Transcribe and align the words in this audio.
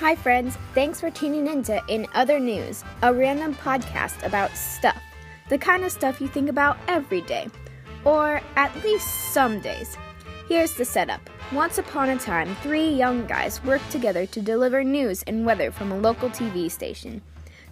Hi, 0.00 0.16
friends. 0.16 0.56
Thanks 0.74 0.98
for 0.98 1.10
tuning 1.10 1.46
in 1.46 1.62
to 1.64 1.82
In 1.88 2.06
Other 2.14 2.40
News, 2.40 2.84
a 3.02 3.12
random 3.12 3.54
podcast 3.54 4.24
about 4.24 4.56
stuff. 4.56 4.98
The 5.50 5.58
kind 5.58 5.84
of 5.84 5.92
stuff 5.92 6.22
you 6.22 6.26
think 6.26 6.48
about 6.48 6.78
every 6.88 7.20
day, 7.20 7.48
or 8.06 8.40
at 8.56 8.74
least 8.82 9.06
some 9.34 9.60
days. 9.60 9.98
Here's 10.48 10.72
the 10.72 10.86
setup. 10.86 11.20
Once 11.52 11.76
upon 11.76 12.08
a 12.08 12.16
time, 12.16 12.56
three 12.62 12.88
young 12.88 13.26
guys 13.26 13.62
worked 13.62 13.90
together 13.90 14.24
to 14.24 14.40
deliver 14.40 14.82
news 14.82 15.22
and 15.24 15.44
weather 15.44 15.70
from 15.70 15.92
a 15.92 15.98
local 15.98 16.30
TV 16.30 16.70
station. 16.70 17.20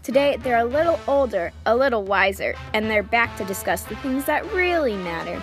Today, 0.03 0.37
they're 0.37 0.59
a 0.59 0.65
little 0.67 1.01
older, 1.09 1.51
a 1.65 1.75
little 1.75 2.05
wiser, 2.05 2.55
and 2.75 2.91
they're 2.91 3.03
back 3.03 3.39
to 3.39 3.45
discuss 3.47 3.85
the 3.85 3.97
things 3.97 4.27
that 4.27 4.45
really 4.53 4.97
matter 4.97 5.41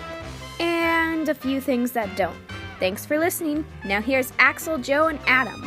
and 0.60 1.28
a 1.28 1.34
few 1.34 1.60
things 1.60 1.90
that 1.90 2.16
don't. 2.16 2.38
Thanks 2.78 3.04
for 3.04 3.18
listening. 3.18 3.64
Now, 3.84 4.00
here's 4.00 4.32
Axel, 4.38 4.78
Joe, 4.78 5.08
and 5.08 5.18
Adam. 5.26 5.66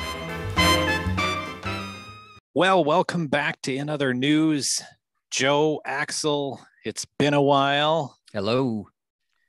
Well, 2.60 2.84
welcome 2.84 3.28
back 3.28 3.62
to 3.62 3.74
In 3.74 3.88
Other 3.88 4.14
News. 4.14 4.82
Joe, 5.32 5.80
Axel, 5.86 6.60
it's 6.84 7.06
been 7.18 7.34
a 7.34 7.42
while. 7.42 8.20
Hello. 8.34 8.90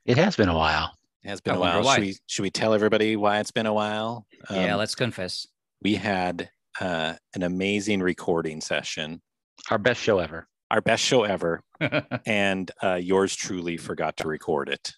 It 0.05 0.15
has 0.15 0.37
been 0.37 0.47
a 0.47 0.55
while. 0.55 0.95
It 1.21 1.27
has 1.27 1.41
been 1.41 1.55
I 1.55 1.57
a 1.57 1.59
while. 1.59 1.83
Should 1.83 2.03
we, 2.03 2.15
should 2.27 2.43
we 2.43 2.51
tell 2.51 2.73
everybody 2.73 3.17
why 3.17 3.41
it's 3.41 3.51
been 3.51 3.65
a 3.65 3.73
while? 3.73 4.25
yeah, 4.49 4.75
Um, 4.75 4.79
let's 4.79 4.95
confess. 4.95 5.45
we 5.81 5.95
had 5.95 6.51
uh, 6.79 7.15
an 7.35 7.43
amazing 7.43 7.99
recording 7.99 8.61
session, 8.61 9.21
Our 9.69 9.77
best 9.77 9.99
show 10.01 10.19
ever. 10.19 10.47
our 10.69 10.79
best 10.79 11.03
show 11.03 11.25
ever, 11.25 11.59
and 12.25 12.71
uh, 12.81 12.95
yours 12.95 13.35
truly 13.35 13.75
forgot 13.75 14.15
to 14.17 14.27
record 14.29 14.69
it. 14.69 14.93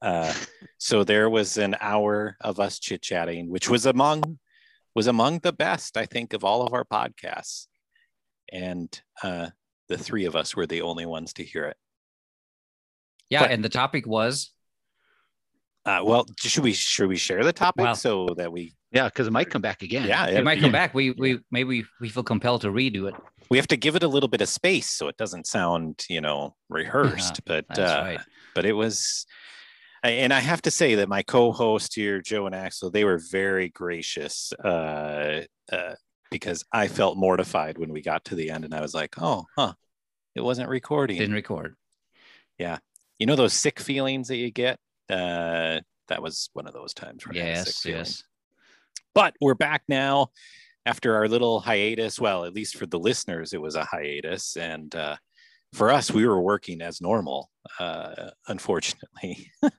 Uh, 0.00 0.32
so 0.78 1.04
there 1.04 1.28
was 1.28 1.58
an 1.58 1.76
hour 1.78 2.38
of 2.40 2.58
us 2.58 2.78
chit 2.78 3.02
chatting, 3.02 3.50
which 3.50 3.68
was 3.68 3.84
among 3.84 4.38
was 4.94 5.06
among 5.06 5.40
the 5.40 5.52
best, 5.52 5.96
I 5.96 6.06
think, 6.06 6.32
of 6.32 6.44
all 6.44 6.62
of 6.62 6.72
our 6.72 6.84
podcasts. 6.84 7.66
And 8.52 8.88
uh, 9.22 9.48
the 9.88 9.98
three 9.98 10.24
of 10.26 10.36
us 10.36 10.54
were 10.54 10.66
the 10.66 10.82
only 10.82 11.06
ones 11.06 11.32
to 11.34 11.44
hear 11.44 11.64
it. 11.64 11.76
yeah, 13.30 13.40
but- 13.40 13.50
and 13.50 13.64
the 13.64 13.68
topic 13.68 14.06
was 14.06 14.52
Uh, 15.86 16.00
well, 16.02 16.24
should 16.38 16.62
we 16.64 16.72
should 16.72 17.08
we 17.08 17.16
share 17.16 17.44
the 17.44 17.52
topic 17.52 17.84
Well- 17.84 17.94
so 17.96 18.28
that 18.38 18.50
we 18.52 18.74
Yeah, 18.92 19.04
because 19.08 19.26
it 19.26 19.32
might 19.32 19.50
come 19.50 19.60
back 19.62 19.82
again. 19.82 20.06
yeah 20.08 20.26
it 20.28 20.44
might 20.44 20.60
come 20.60 20.72
back. 20.72 20.94
We 20.94 21.10
we 21.10 21.40
maybe 21.50 21.84
we 22.00 22.08
feel 22.08 22.22
compelled 22.22 22.62
to 22.62 22.68
redo 22.68 23.08
it. 23.08 23.14
we 23.50 23.58
have 23.58 23.66
to 23.68 23.76
give 23.76 23.94
it 23.96 24.02
a 24.02 24.08
little 24.08 24.28
bit 24.28 24.40
of 24.40 24.48
space 24.48 24.88
so 24.88 25.08
it 25.08 25.16
doesn't 25.18 25.46
sound 25.46 26.04
you 26.08 26.20
know 26.22 26.54
rehearsed 26.70 27.44
but 27.44 27.66
That's 27.68 27.80
uh, 27.80 28.02
right. 28.06 28.20
but 28.54 28.64
it 28.64 28.72
was 28.72 29.26
and 30.04 30.32
i 30.32 30.40
have 30.40 30.62
to 30.62 30.70
say 30.70 30.96
that 30.96 31.08
my 31.08 31.22
co-host 31.22 31.94
here 31.94 32.20
joe 32.20 32.46
and 32.46 32.54
axel 32.54 32.90
they 32.90 33.04
were 33.04 33.20
very 33.30 33.68
gracious 33.70 34.52
uh, 34.64 35.40
uh, 35.72 35.94
because 36.30 36.64
i 36.72 36.86
felt 36.88 37.16
mortified 37.16 37.78
when 37.78 37.92
we 37.92 38.02
got 38.02 38.24
to 38.24 38.34
the 38.34 38.50
end 38.50 38.64
and 38.64 38.74
i 38.74 38.80
was 38.80 38.94
like 38.94 39.14
oh 39.20 39.44
huh 39.56 39.72
it 40.34 40.42
wasn't 40.42 40.68
recording. 40.68 41.18
Didn't 41.18 41.34
record. 41.34 41.76
Yeah, 42.58 42.78
you 43.18 43.26
know 43.26 43.36
those 43.36 43.52
sick 43.52 43.80
feelings 43.80 44.28
that 44.28 44.36
you 44.36 44.50
get? 44.50 44.78
Uh, 45.08 45.80
that 46.08 46.22
was 46.22 46.50
one 46.52 46.66
of 46.66 46.72
those 46.72 46.94
times 46.94 47.26
where 47.26 47.40
I 47.40 47.46
had 47.46 47.66
a 47.66 47.70
sick 47.70 47.92
Yes, 47.92 48.08
yes. 48.08 48.22
but 49.14 49.34
we're 49.40 49.54
back 49.54 49.82
now 49.88 50.28
after 50.86 51.14
our 51.14 51.28
little 51.28 51.60
hiatus. 51.60 52.20
Well 52.20 52.44
at 52.44 52.52
least 52.54 52.76
for 52.76 52.86
the 52.86 52.98
listeners 52.98 53.52
it 53.52 53.60
was 53.60 53.76
a 53.76 53.84
hiatus 53.84 54.56
and 54.56 54.94
uh, 54.94 55.16
for 55.74 55.90
us 55.90 56.10
we 56.10 56.26
were 56.26 56.40
working 56.40 56.80
as 56.80 57.00
normal 57.00 57.50
uh, 57.78 58.30
unfortunately. 58.48 59.50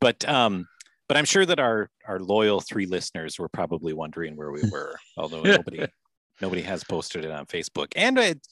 But 0.00 0.28
um 0.28 0.68
but 1.08 1.16
i'm 1.16 1.24
sure 1.24 1.44
that 1.44 1.58
our 1.58 1.90
our 2.06 2.20
loyal 2.20 2.60
three 2.60 2.86
listeners 2.86 3.38
were 3.38 3.48
probably 3.48 3.92
wondering 3.92 4.36
where 4.36 4.52
we 4.52 4.62
were 4.72 4.96
although 5.16 5.42
nobody 5.42 5.84
nobody 6.40 6.62
has 6.62 6.84
posted 6.84 7.24
it 7.24 7.30
on 7.30 7.46
facebook. 7.46 7.88
And 7.96 8.18
it, 8.18 8.46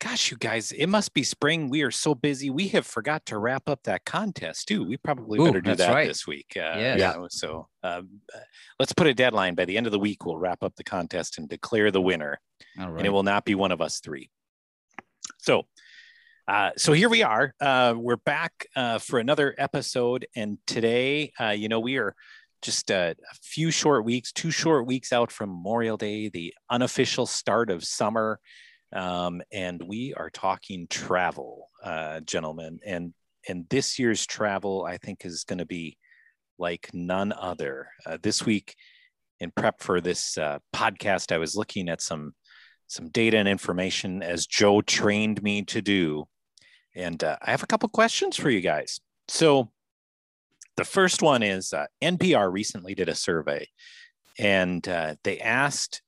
gosh 0.00 0.30
you 0.30 0.36
guys 0.36 0.72
it 0.72 0.86
must 0.86 1.12
be 1.14 1.22
spring. 1.22 1.70
We 1.70 1.82
are 1.82 1.90
so 1.90 2.14
busy. 2.14 2.50
We 2.50 2.68
have 2.68 2.86
forgot 2.86 3.26
to 3.26 3.38
wrap 3.38 3.68
up 3.68 3.82
that 3.84 4.04
contest 4.04 4.68
too. 4.68 4.84
We 4.84 4.96
probably 4.96 5.40
Ooh, 5.40 5.46
better 5.46 5.60
do 5.60 5.74
that 5.74 5.92
right. 5.92 6.08
this 6.08 6.26
week 6.26 6.52
uh, 6.56 6.78
yeah. 6.78 7.26
so 7.28 7.68
um, 7.82 8.20
let's 8.78 8.92
put 8.92 9.06
a 9.06 9.14
deadline. 9.14 9.54
By 9.54 9.64
the 9.64 9.76
end 9.76 9.86
of 9.86 9.92
the 9.92 9.98
week 9.98 10.24
we'll 10.24 10.38
wrap 10.38 10.62
up 10.62 10.76
the 10.76 10.84
contest 10.84 11.38
and 11.38 11.48
declare 11.48 11.90
the 11.90 12.00
winner. 12.00 12.40
All 12.80 12.96
and 12.96 13.06
it 13.06 13.10
will 13.10 13.24
not 13.24 13.44
be 13.44 13.56
one 13.56 13.72
of 13.72 13.80
us 13.80 13.98
three. 13.98 14.30
So, 15.42 15.64
uh, 16.46 16.70
so 16.76 16.92
here 16.92 17.08
we 17.08 17.24
are. 17.24 17.52
Uh, 17.60 17.94
we're 17.96 18.14
back 18.14 18.66
uh, 18.76 19.00
for 19.00 19.18
another 19.18 19.56
episode, 19.58 20.24
and 20.36 20.56
today, 20.68 21.32
uh, 21.40 21.48
you 21.48 21.68
know, 21.68 21.80
we 21.80 21.96
are 21.96 22.14
just 22.62 22.92
uh, 22.92 23.14
a 23.18 23.34
few 23.42 23.72
short 23.72 24.04
weeks, 24.04 24.30
two 24.30 24.52
short 24.52 24.86
weeks 24.86 25.12
out 25.12 25.32
from 25.32 25.50
Memorial 25.50 25.96
Day, 25.96 26.28
the 26.28 26.54
unofficial 26.70 27.26
start 27.26 27.70
of 27.70 27.82
summer, 27.82 28.38
um, 28.94 29.42
and 29.50 29.82
we 29.82 30.14
are 30.14 30.30
talking 30.30 30.86
travel, 30.88 31.70
uh, 31.82 32.20
gentlemen. 32.20 32.78
And 32.86 33.12
and 33.48 33.68
this 33.68 33.98
year's 33.98 34.24
travel, 34.24 34.84
I 34.84 34.96
think, 34.96 35.24
is 35.24 35.42
going 35.42 35.58
to 35.58 35.66
be 35.66 35.98
like 36.56 36.88
none 36.94 37.32
other. 37.32 37.88
Uh, 38.06 38.16
this 38.22 38.46
week, 38.46 38.76
in 39.40 39.50
prep 39.50 39.82
for 39.82 40.00
this 40.00 40.38
podcast, 40.72 41.32
I 41.32 41.38
was 41.38 41.56
looking 41.56 41.88
at 41.88 42.00
some 42.00 42.32
some 42.92 43.08
data 43.08 43.38
and 43.38 43.48
information 43.48 44.22
as 44.22 44.46
Joe 44.46 44.82
trained 44.82 45.42
me 45.42 45.62
to 45.62 45.80
do. 45.80 46.26
And 46.94 47.24
uh, 47.24 47.38
I 47.40 47.50
have 47.50 47.62
a 47.62 47.66
couple 47.66 47.88
questions 47.88 48.36
for 48.36 48.50
you 48.50 48.60
guys. 48.60 49.00
So, 49.28 49.70
the 50.76 50.84
first 50.84 51.22
one 51.22 51.42
is 51.42 51.72
uh, 51.72 51.86
NPR 52.02 52.50
recently 52.50 52.94
did 52.94 53.08
a 53.08 53.14
survey 53.14 53.66
and 54.38 54.86
uh, 54.88 55.16
they 55.22 55.38
asked 55.38 56.02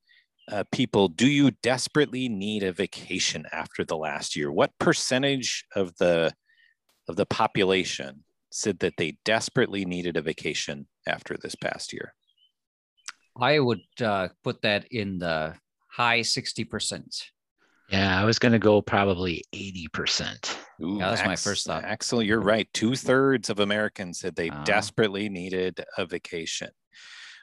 uh, 0.50 0.64
people, 0.72 1.08
Do 1.08 1.26
you 1.26 1.52
desperately 1.62 2.28
need 2.28 2.62
a 2.62 2.72
vacation 2.72 3.46
after 3.50 3.84
the 3.84 3.96
last 3.96 4.36
year? 4.36 4.52
What 4.52 4.72
percentage 4.78 5.64
of 5.74 5.96
the 5.96 6.32
of 7.08 7.16
the 7.16 7.26
population 7.26 8.24
said 8.50 8.78
that 8.80 8.94
they 8.98 9.16
desperately 9.24 9.84
needed 9.84 10.16
a 10.16 10.22
vacation 10.22 10.86
after 11.06 11.36
this 11.36 11.54
past 11.54 11.92
year? 11.92 12.14
I 13.38 13.58
would 13.58 13.82
uh, 14.02 14.28
put 14.42 14.62
that 14.62 14.86
in 14.90 15.18
the 15.18 15.54
high 15.94 16.20
60%. 16.20 17.22
Yeah, 17.90 18.20
I 18.20 18.24
was 18.24 18.38
going 18.38 18.52
to 18.52 18.58
go 18.58 18.80
probably 18.80 19.44
80%. 19.54 20.56
Ooh, 20.82 20.96
Yeah, 20.98 21.10
that's 21.10 21.24
my 21.24 21.32
Ax- 21.32 21.44
first 21.44 21.66
thought. 21.66 21.84
Axel, 21.84 22.22
you're 22.22 22.40
right. 22.40 22.66
Two 22.72 22.94
thirds 22.94 23.50
of 23.50 23.60
Americans 23.60 24.18
said 24.18 24.34
they 24.34 24.50
Ah. 24.50 24.64
desperately 24.64 25.28
needed 25.28 25.84
a 25.98 26.06
vacation, 26.06 26.70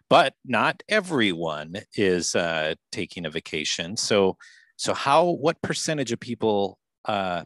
but 0.10 0.34
not 0.44 0.82
everyone 0.90 1.76
is 1.96 2.36
uh, 2.36 2.74
taking 2.92 3.26
a 3.26 3.30
vacation. 3.30 3.96
So, 3.96 4.38
so 4.78 4.94
how? 4.94 5.30
What 5.30 5.62
percentage 5.62 6.12
of 6.12 6.20
people 6.20 6.78
uh, 7.06 7.44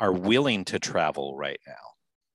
are 0.00 0.12
willing 0.12 0.64
to 0.66 0.78
travel 0.80 1.36
right 1.36 1.60
now? 1.66 1.84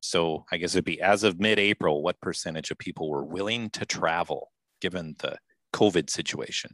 So, 0.01 0.46
I 0.51 0.57
guess 0.57 0.74
it'd 0.74 0.86
be 0.86 1.01
as 1.01 1.24
of 1.25 1.40
mid-April. 1.41 2.01
What 2.01 2.19
percentage 2.22 2.72
of 2.72 2.78
people 2.78 3.09
were 3.09 3.25
willing 3.25 3.69
to 3.72 3.86
travel 3.86 4.51
given 4.80 5.16
the 5.19 5.38
COVID 5.74 6.09
situation? 6.09 6.72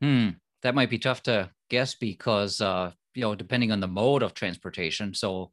Hmm. 0.00 0.30
That 0.62 0.74
might 0.74 0.90
be 0.90 0.98
tough 0.98 1.22
to 1.24 1.50
guess 1.70 1.94
because, 1.94 2.60
uh, 2.60 2.92
you 3.14 3.22
know, 3.22 3.34
depending 3.34 3.70
on 3.72 3.80
the 3.80 3.88
mode 3.88 4.22
of 4.22 4.34
transportation. 4.34 5.14
So 5.14 5.50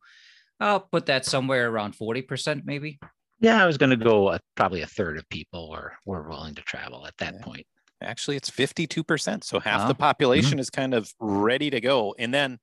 I'll 0.60 0.80
put 0.80 1.06
that 1.08 1.26
somewhere 1.26 1.70
around 1.70 1.96
40%, 1.96 2.64
maybe. 2.66 3.00
Yeah, 3.40 3.62
I 3.64 3.66
was 3.68 3.78
going 3.78 3.90
to 3.90 3.96
go 3.98 4.28
uh, 4.28 4.38
probably 4.56 4.82
a 4.82 4.88
third 4.88 5.18
of 5.18 5.28
people 5.30 5.70
were, 5.72 5.94
were 6.06 6.28
willing 6.30 6.56
to 6.56 6.62
travel 6.62 7.06
at 7.08 7.18
that 7.18 7.36
Yeah. 7.36 7.44
point. 7.44 7.66
Actually, 8.02 8.38
it's 8.38 8.50
52%. 8.50 9.44
So 9.44 9.60
half 9.60 9.82
Wow. 9.82 9.88
the 9.90 9.96
population 9.96 10.60
is 10.60 10.70
kind 10.70 10.94
of 10.94 11.12
ready 11.20 11.70
to 11.70 11.82
go. 11.82 12.16
And 12.18 12.34
then 12.34 12.60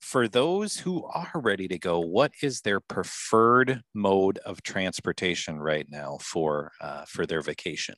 for 0.00 0.28
those 0.28 0.78
who 0.78 1.04
are 1.04 1.30
ready 1.34 1.68
to 1.68 1.78
go, 1.78 2.00
what 2.00 2.32
is 2.42 2.60
their 2.60 2.80
preferred 2.80 3.82
mode 3.94 4.38
of 4.38 4.62
transportation 4.62 5.58
right 5.58 5.86
now 5.88 6.18
for 6.20 6.72
uh, 6.82 7.06
for 7.06 7.24
their 7.24 7.40
vacation? 7.40 7.94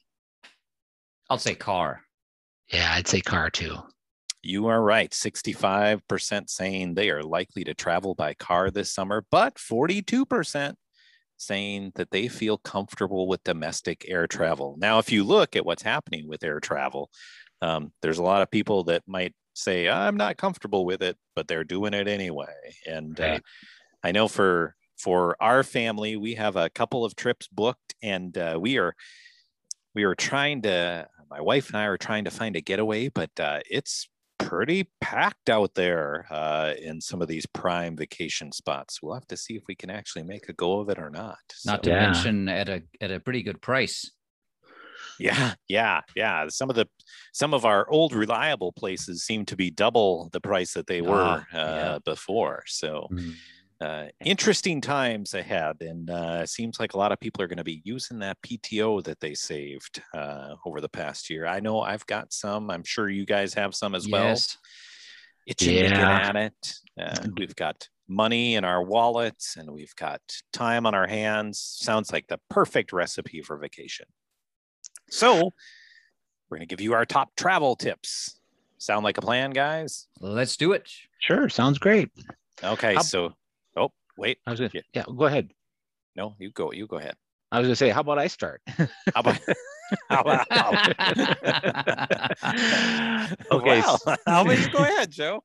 I'll 1.28 1.38
say 1.38 1.56
car. 1.56 2.02
Yeah, 2.72 2.92
I'd 2.94 3.08
say 3.08 3.20
car 3.20 3.50
too. 3.50 3.76
You 4.42 4.66
are 4.68 4.82
right. 4.82 5.10
65% 5.10 6.48
saying 6.48 6.94
they 6.94 7.10
are 7.10 7.22
likely 7.22 7.64
to 7.64 7.74
travel 7.74 8.14
by 8.14 8.34
car 8.34 8.70
this 8.70 8.92
summer, 8.92 9.24
but 9.30 9.56
42% 9.56 10.74
saying 11.36 11.92
that 11.96 12.10
they 12.10 12.28
feel 12.28 12.58
comfortable 12.58 13.26
with 13.26 13.44
domestic 13.44 14.04
air 14.08 14.26
travel. 14.26 14.76
Now, 14.78 14.98
if 14.98 15.12
you 15.12 15.24
look 15.24 15.56
at 15.56 15.66
what's 15.66 15.82
happening 15.82 16.28
with 16.28 16.44
air 16.44 16.60
travel, 16.60 17.10
um, 17.60 17.92
there's 18.02 18.18
a 18.18 18.22
lot 18.22 18.42
of 18.42 18.50
people 18.50 18.84
that 18.84 19.02
might 19.06 19.34
say, 19.54 19.88
I'm 19.88 20.16
not 20.16 20.36
comfortable 20.36 20.84
with 20.84 21.02
it, 21.02 21.16
but 21.34 21.48
they're 21.48 21.64
doing 21.64 21.94
it 21.94 22.08
anyway. 22.08 22.54
And 22.86 23.18
uh, 23.20 23.40
I 24.02 24.12
know 24.12 24.28
for 24.28 24.74
for 24.98 25.36
our 25.40 25.62
family, 25.62 26.16
we 26.16 26.34
have 26.34 26.56
a 26.56 26.70
couple 26.70 27.04
of 27.04 27.16
trips 27.16 27.48
booked, 27.48 27.94
and 28.02 28.36
uh, 28.38 28.56
we 28.60 28.78
are 28.78 28.94
we 29.94 30.04
are 30.04 30.14
trying 30.14 30.62
to. 30.62 31.08
My 31.30 31.40
wife 31.40 31.68
and 31.68 31.76
I 31.76 31.84
are 31.86 31.96
trying 31.98 32.24
to 32.24 32.30
find 32.30 32.56
a 32.56 32.60
getaway, 32.60 33.08
but 33.08 33.30
uh, 33.40 33.60
it's 33.70 34.08
pretty 34.38 34.88
packed 35.00 35.48
out 35.50 35.74
there 35.74 36.26
uh, 36.30 36.74
in 36.80 37.00
some 37.00 37.20
of 37.22 37.28
these 37.28 37.46
prime 37.46 37.96
vacation 37.96 38.52
spots. 38.52 39.02
We'll 39.02 39.14
have 39.14 39.26
to 39.28 39.36
see 39.36 39.54
if 39.56 39.62
we 39.66 39.74
can 39.74 39.90
actually 39.90 40.22
make 40.24 40.48
a 40.48 40.52
go 40.52 40.78
of 40.78 40.88
it 40.88 40.98
or 40.98 41.10
not. 41.10 41.38
Not 41.64 41.78
So- 41.84 41.90
to 41.90 41.90
Yeah. 41.90 42.00
mention 42.12 42.48
at 42.48 42.68
a 42.68 42.82
at 43.00 43.10
a 43.10 43.20
pretty 43.20 43.42
good 43.42 43.60
price. 43.60 44.10
Yeah, 45.18 45.54
yeah, 45.66 46.02
yeah. 46.14 46.46
Some 46.48 46.68
of 46.68 46.76
the 46.76 46.86
some 47.32 47.54
of 47.54 47.64
our 47.64 47.88
old 47.90 48.12
reliable 48.12 48.72
places 48.72 49.24
seem 49.24 49.46
to 49.46 49.56
be 49.56 49.70
double 49.70 50.28
the 50.32 50.40
price 50.40 50.74
that 50.74 50.86
they 50.86 51.00
were 51.00 51.22
Ah, 51.22 51.38
uh, 51.38 51.56
yeah. 51.56 51.98
before. 52.04 52.64
So 52.66 53.08
Mm. 53.10 53.34
Uh, 53.80 54.06
interesting 54.24 54.80
times 54.80 55.34
ahead, 55.34 55.76
and 55.80 56.08
uh, 56.08 56.40
it 56.42 56.48
seems 56.48 56.80
like 56.80 56.94
a 56.94 56.98
lot 56.98 57.12
of 57.12 57.20
people 57.20 57.42
are 57.42 57.46
going 57.46 57.58
to 57.58 57.64
be 57.64 57.82
using 57.84 58.18
that 58.20 58.38
PTO 58.42 59.04
that 59.04 59.20
they 59.20 59.34
saved 59.34 60.02
uh, 60.14 60.54
over 60.64 60.80
the 60.80 60.88
past 60.88 61.28
year. 61.28 61.46
I 61.46 61.60
know 61.60 61.80
I've 61.80 62.06
got 62.06 62.32
some. 62.32 62.70
I'm 62.70 62.84
sure 62.84 63.08
you 63.08 63.26
guys 63.26 63.52
have 63.54 63.74
some 63.74 63.94
as 63.94 64.08
well. 64.08 64.28
Yes. 64.28 64.56
Itching 65.46 65.74
to 65.74 65.88
get 65.90 66.00
at 66.00 66.36
it. 66.36 66.74
Uh, 67.00 67.26
we've 67.36 67.54
got 67.54 67.88
money 68.08 68.54
in 68.54 68.64
our 68.64 68.82
wallets, 68.82 69.56
and 69.56 69.70
we've 69.70 69.94
got 69.96 70.20
time 70.52 70.86
on 70.86 70.94
our 70.94 71.06
hands. 71.06 71.60
Sounds 71.60 72.12
like 72.12 72.26
the 72.28 72.40
perfect 72.48 72.92
recipe 72.92 73.42
for 73.42 73.58
vacation. 73.58 74.06
So 75.10 75.50
we're 76.48 76.56
going 76.58 76.66
to 76.68 76.72
give 76.72 76.80
you 76.80 76.94
our 76.94 77.04
top 77.04 77.30
travel 77.36 77.76
tips. 77.76 78.40
Sound 78.78 79.04
like 79.04 79.18
a 79.18 79.22
plan, 79.22 79.50
guys? 79.50 80.06
Let's 80.20 80.56
do 80.56 80.72
it. 80.72 80.90
Sure, 81.20 81.48
sounds 81.48 81.78
great. 81.78 82.10
Okay, 82.62 82.94
How- 82.94 83.02
so 83.02 83.32
wait, 84.16 84.38
I 84.46 84.50
was 84.50 84.60
gonna, 84.60 84.70
Yeah. 84.72 84.82
yeah, 84.94 85.04
go 85.14 85.26
ahead. 85.26 85.50
no, 86.16 86.34
you 86.38 86.50
go, 86.50 86.72
you 86.72 86.86
go 86.86 86.96
ahead. 86.96 87.16
I 87.52 87.58
was 87.58 87.66
gonna 87.68 87.76
say, 87.76 87.90
how 87.90 88.00
about 88.00 88.18
I 88.18 88.26
start? 88.26 88.62
How 88.66 88.86
about 89.20 89.38
Okay, 93.50 93.82
Wow. 93.82 93.98
about 94.26 94.70
go 94.70 94.82
ahead, 94.84 95.10
Joe? 95.10 95.42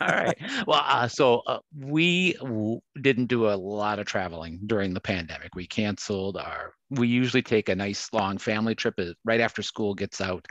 All 0.00 0.08
right. 0.08 0.36
Well, 0.66 0.82
uh, 0.86 1.08
so 1.08 1.42
uh, 1.46 1.58
we 1.78 2.34
w- 2.34 2.80
didn't 3.00 3.26
do 3.26 3.48
a 3.48 3.54
lot 3.54 3.98
of 3.98 4.06
traveling 4.06 4.60
during 4.66 4.94
the 4.94 5.00
pandemic. 5.00 5.54
We 5.54 5.66
canceled 5.66 6.36
our. 6.36 6.74
We 6.90 7.08
usually 7.08 7.42
take 7.42 7.68
a 7.68 7.74
nice 7.74 8.12
long 8.12 8.38
family 8.38 8.74
trip 8.74 8.94
uh, 8.98 9.12
right 9.24 9.40
after 9.40 9.62
school 9.62 9.94
gets 9.94 10.20
out, 10.20 10.46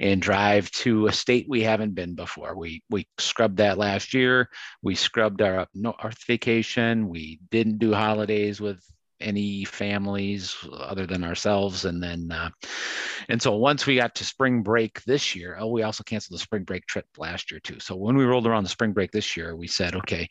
and 0.00 0.20
drive 0.22 0.70
to 0.72 1.06
a 1.06 1.12
state 1.12 1.46
we 1.48 1.62
haven't 1.62 1.94
been 1.94 2.14
before. 2.14 2.56
We 2.56 2.82
we 2.90 3.06
scrubbed 3.18 3.58
that 3.58 3.78
last 3.78 4.14
year. 4.14 4.48
We 4.82 4.94
scrubbed 4.94 5.42
our 5.42 5.60
up 5.60 5.68
north 5.74 6.24
vacation. 6.26 7.08
We 7.08 7.40
didn't 7.50 7.78
do 7.78 7.92
holidays 7.94 8.60
with 8.60 8.80
any 9.20 9.64
families 9.64 10.56
other 10.72 11.06
than 11.06 11.24
ourselves, 11.24 11.84
and 11.84 12.02
then. 12.02 12.30
Uh, 12.30 12.50
and 13.28 13.40
so 13.40 13.56
once 13.56 13.86
we 13.86 13.96
got 13.96 14.14
to 14.16 14.24
spring 14.24 14.62
break 14.62 15.02
this 15.04 15.34
year, 15.34 15.56
oh, 15.58 15.68
we 15.68 15.82
also 15.82 16.04
canceled 16.04 16.38
the 16.38 16.42
spring 16.42 16.64
break 16.64 16.86
trip 16.86 17.06
last 17.18 17.50
year 17.50 17.60
too. 17.60 17.80
So 17.80 17.96
when 17.96 18.16
we 18.16 18.24
rolled 18.24 18.46
around 18.46 18.62
the 18.62 18.68
spring 18.68 18.92
break 18.92 19.10
this 19.10 19.36
year, 19.36 19.56
we 19.56 19.66
said, 19.66 19.94
okay, 19.96 20.28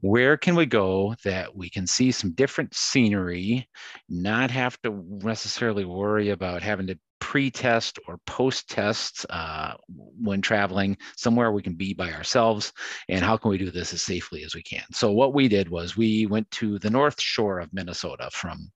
where 0.00 0.36
can 0.36 0.54
we 0.54 0.66
go 0.66 1.14
that 1.24 1.54
we 1.54 1.68
can 1.68 1.86
see 1.86 2.10
some 2.10 2.32
different 2.32 2.74
scenery, 2.74 3.68
not 4.08 4.50
have 4.50 4.80
to 4.82 5.04
necessarily 5.22 5.84
worry 5.84 6.30
about 6.30 6.62
having 6.62 6.86
to 6.86 6.98
pre-test 7.30 7.96
or 8.08 8.18
post-test 8.26 9.24
uh, 9.30 9.74
when 10.20 10.40
traveling 10.40 10.96
somewhere 11.14 11.52
we 11.52 11.62
can 11.62 11.74
be 11.74 11.94
by 11.94 12.10
ourselves 12.10 12.72
and 13.08 13.22
how 13.22 13.36
can 13.36 13.52
we 13.52 13.56
do 13.56 13.70
this 13.70 13.94
as 13.94 14.02
safely 14.02 14.42
as 14.42 14.56
we 14.56 14.62
can. 14.64 14.82
So 14.90 15.12
what 15.12 15.32
we 15.32 15.46
did 15.46 15.68
was 15.68 15.96
we 15.96 16.26
went 16.26 16.50
to 16.50 16.80
the 16.80 16.90
north 16.90 17.20
shore 17.20 17.60
of 17.60 17.72
minnesota 17.72 18.30
from 18.32 18.72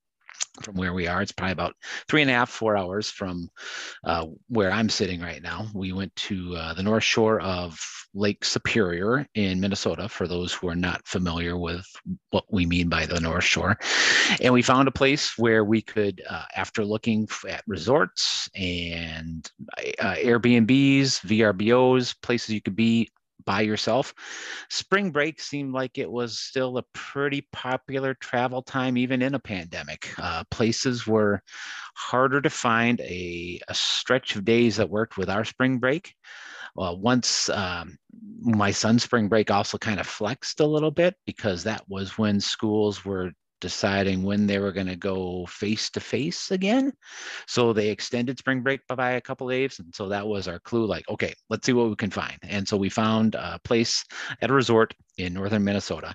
from 0.62 0.76
where 0.76 0.92
we 0.92 1.06
are. 1.06 1.22
It's 1.22 1.32
probably 1.32 1.52
about 1.52 1.74
three 2.08 2.22
and 2.22 2.30
a 2.30 2.34
half, 2.34 2.50
four 2.50 2.76
hours 2.76 3.10
from 3.10 3.48
uh, 4.04 4.26
where 4.48 4.70
I'm 4.70 4.88
sitting 4.88 5.20
right 5.20 5.42
now. 5.42 5.66
We 5.74 5.92
went 5.92 6.14
to 6.16 6.56
uh, 6.56 6.74
the 6.74 6.82
north 6.82 7.04
shore 7.04 7.40
of 7.40 7.78
Lake 8.14 8.44
Superior 8.44 9.26
in 9.34 9.60
Minnesota, 9.60 10.08
for 10.08 10.28
those 10.28 10.52
who 10.52 10.68
are 10.68 10.76
not 10.76 11.06
familiar 11.06 11.58
with 11.58 11.84
what 12.30 12.44
we 12.48 12.64
mean 12.64 12.88
by 12.88 13.06
the 13.06 13.20
North 13.20 13.44
Shore. 13.44 13.76
And 14.40 14.54
we 14.54 14.62
found 14.62 14.86
a 14.86 14.92
place 14.92 15.36
where 15.36 15.64
we 15.64 15.82
could, 15.82 16.22
uh, 16.28 16.44
after 16.54 16.84
looking 16.84 17.28
at 17.48 17.64
resorts 17.66 18.48
and 18.54 19.50
uh, 19.98 20.14
Airbnbs, 20.14 21.20
VRBOs, 21.26 22.14
places 22.22 22.54
you 22.54 22.62
could 22.62 22.76
be 22.76 23.10
by 23.44 23.60
yourself. 23.60 24.14
Spring 24.70 25.10
break 25.10 25.40
seemed 25.40 25.72
like 25.72 25.98
it 25.98 26.10
was 26.10 26.38
still 26.38 26.78
a 26.78 26.84
pretty 26.92 27.46
popular 27.52 28.14
travel 28.14 28.62
time, 28.62 28.96
even 28.96 29.22
in 29.22 29.34
a 29.34 29.38
pandemic. 29.38 30.12
Uh, 30.18 30.44
places 30.50 31.06
were 31.06 31.42
harder 31.94 32.40
to 32.40 32.50
find 32.50 33.00
a, 33.00 33.60
a 33.68 33.74
stretch 33.74 34.36
of 34.36 34.44
days 34.44 34.76
that 34.76 34.90
worked 34.90 35.16
with 35.16 35.30
our 35.30 35.44
spring 35.44 35.78
break. 35.78 36.14
Well, 36.74 36.98
once 36.98 37.48
um, 37.50 37.98
my 38.40 38.72
son's 38.72 39.04
spring 39.04 39.28
break 39.28 39.50
also 39.50 39.78
kind 39.78 40.00
of 40.00 40.06
flexed 40.06 40.60
a 40.60 40.66
little 40.66 40.90
bit 40.90 41.14
because 41.24 41.64
that 41.64 41.82
was 41.88 42.18
when 42.18 42.40
schools 42.40 43.04
were 43.04 43.30
deciding 43.60 44.22
when 44.22 44.46
they 44.46 44.58
were 44.58 44.72
going 44.72 44.86
to 44.86 44.96
go 44.96 45.46
face 45.46 45.90
to 45.90 46.00
face 46.00 46.50
again. 46.50 46.92
So 47.46 47.72
they 47.72 47.88
extended 47.88 48.38
spring 48.38 48.62
break 48.62 48.80
by 48.88 49.12
a 49.12 49.20
couple 49.20 49.48
days. 49.48 49.78
And 49.78 49.94
so 49.94 50.08
that 50.08 50.26
was 50.26 50.48
our 50.48 50.58
clue 50.58 50.86
like, 50.86 51.08
okay, 51.08 51.34
let's 51.50 51.66
see 51.66 51.72
what 51.72 51.88
we 51.88 51.96
can 51.96 52.10
find. 52.10 52.38
And 52.42 52.66
so 52.66 52.76
we 52.76 52.88
found 52.88 53.34
a 53.34 53.58
place 53.64 54.04
at 54.42 54.50
a 54.50 54.54
resort 54.54 54.94
in 55.18 55.34
northern 55.34 55.64
Minnesota. 55.64 56.12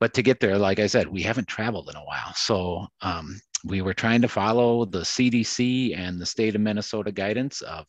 But 0.00 0.14
to 0.14 0.22
get 0.22 0.40
there, 0.40 0.58
like 0.58 0.78
I 0.78 0.86
said, 0.86 1.08
we 1.08 1.22
haven't 1.22 1.48
traveled 1.48 1.88
in 1.90 1.96
a 1.96 2.04
while. 2.04 2.32
So 2.34 2.86
um, 3.00 3.40
we 3.64 3.80
were 3.80 3.94
trying 3.94 4.22
to 4.22 4.28
follow 4.28 4.84
the 4.84 5.00
CDC 5.00 5.96
and 5.96 6.20
the 6.20 6.26
state 6.26 6.54
of 6.54 6.60
Minnesota 6.60 7.10
guidance 7.10 7.62
of 7.62 7.86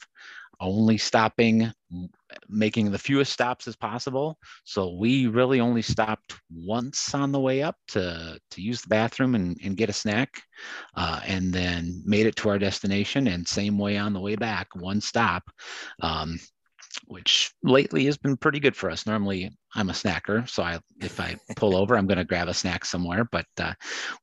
only 0.59 0.97
stopping 0.97 1.71
making 2.49 2.91
the 2.91 2.97
fewest 2.97 3.31
stops 3.31 3.67
as 3.67 3.75
possible. 3.75 4.37
So 4.63 4.95
we 4.95 5.27
really 5.27 5.59
only 5.59 5.81
stopped 5.81 6.35
once 6.49 7.13
on 7.13 7.31
the 7.31 7.39
way 7.39 7.61
up 7.63 7.75
to 7.89 8.39
to 8.51 8.61
use 8.61 8.81
the 8.81 8.89
bathroom 8.89 9.35
and, 9.35 9.57
and 9.63 9.77
get 9.77 9.89
a 9.89 9.93
snack 9.93 10.41
uh, 10.95 11.21
and 11.25 11.53
then 11.53 12.01
made 12.05 12.25
it 12.25 12.35
to 12.37 12.49
our 12.49 12.59
destination. 12.59 13.27
And 13.27 13.47
same 13.47 13.77
way 13.77 13.97
on 13.97 14.13
the 14.13 14.19
way 14.19 14.35
back 14.35 14.67
one 14.75 15.01
stop 15.01 15.43
um, 16.01 16.39
which 17.07 17.51
lately 17.61 18.05
has 18.05 18.17
been 18.17 18.37
pretty 18.37 18.59
good 18.59 18.75
for 18.75 18.89
us. 18.89 19.05
Normally 19.05 19.51
i'm 19.77 19.89
a 19.89 19.93
snacker 19.93 20.47
so 20.49 20.63
i 20.63 20.79
if 21.01 21.19
i 21.19 21.35
pull 21.57 21.75
over 21.75 21.97
i'm 21.97 22.07
going 22.07 22.17
to 22.17 22.23
grab 22.23 22.47
a 22.47 22.53
snack 22.53 22.85
somewhere. 22.85 23.27
But 23.31 23.47
uh, 23.59 23.73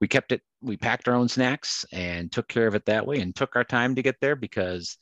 we 0.01 0.09
kept 0.09 0.33
it 0.33 0.43
we 0.61 0.77
packed 0.77 1.09
our 1.09 1.15
own 1.15 1.29
snacks 1.29 1.85
and 1.93 2.31
took 2.31 2.49
care 2.49 2.67
of 2.67 2.75
it 2.75 2.85
that 2.87 3.07
way 3.07 3.21
and 3.21 3.35
took 3.35 3.57
our 3.57 3.65
time 3.65 3.95
to 3.95 4.03
get 4.03 4.17
there 4.21 4.37
because 4.37 4.97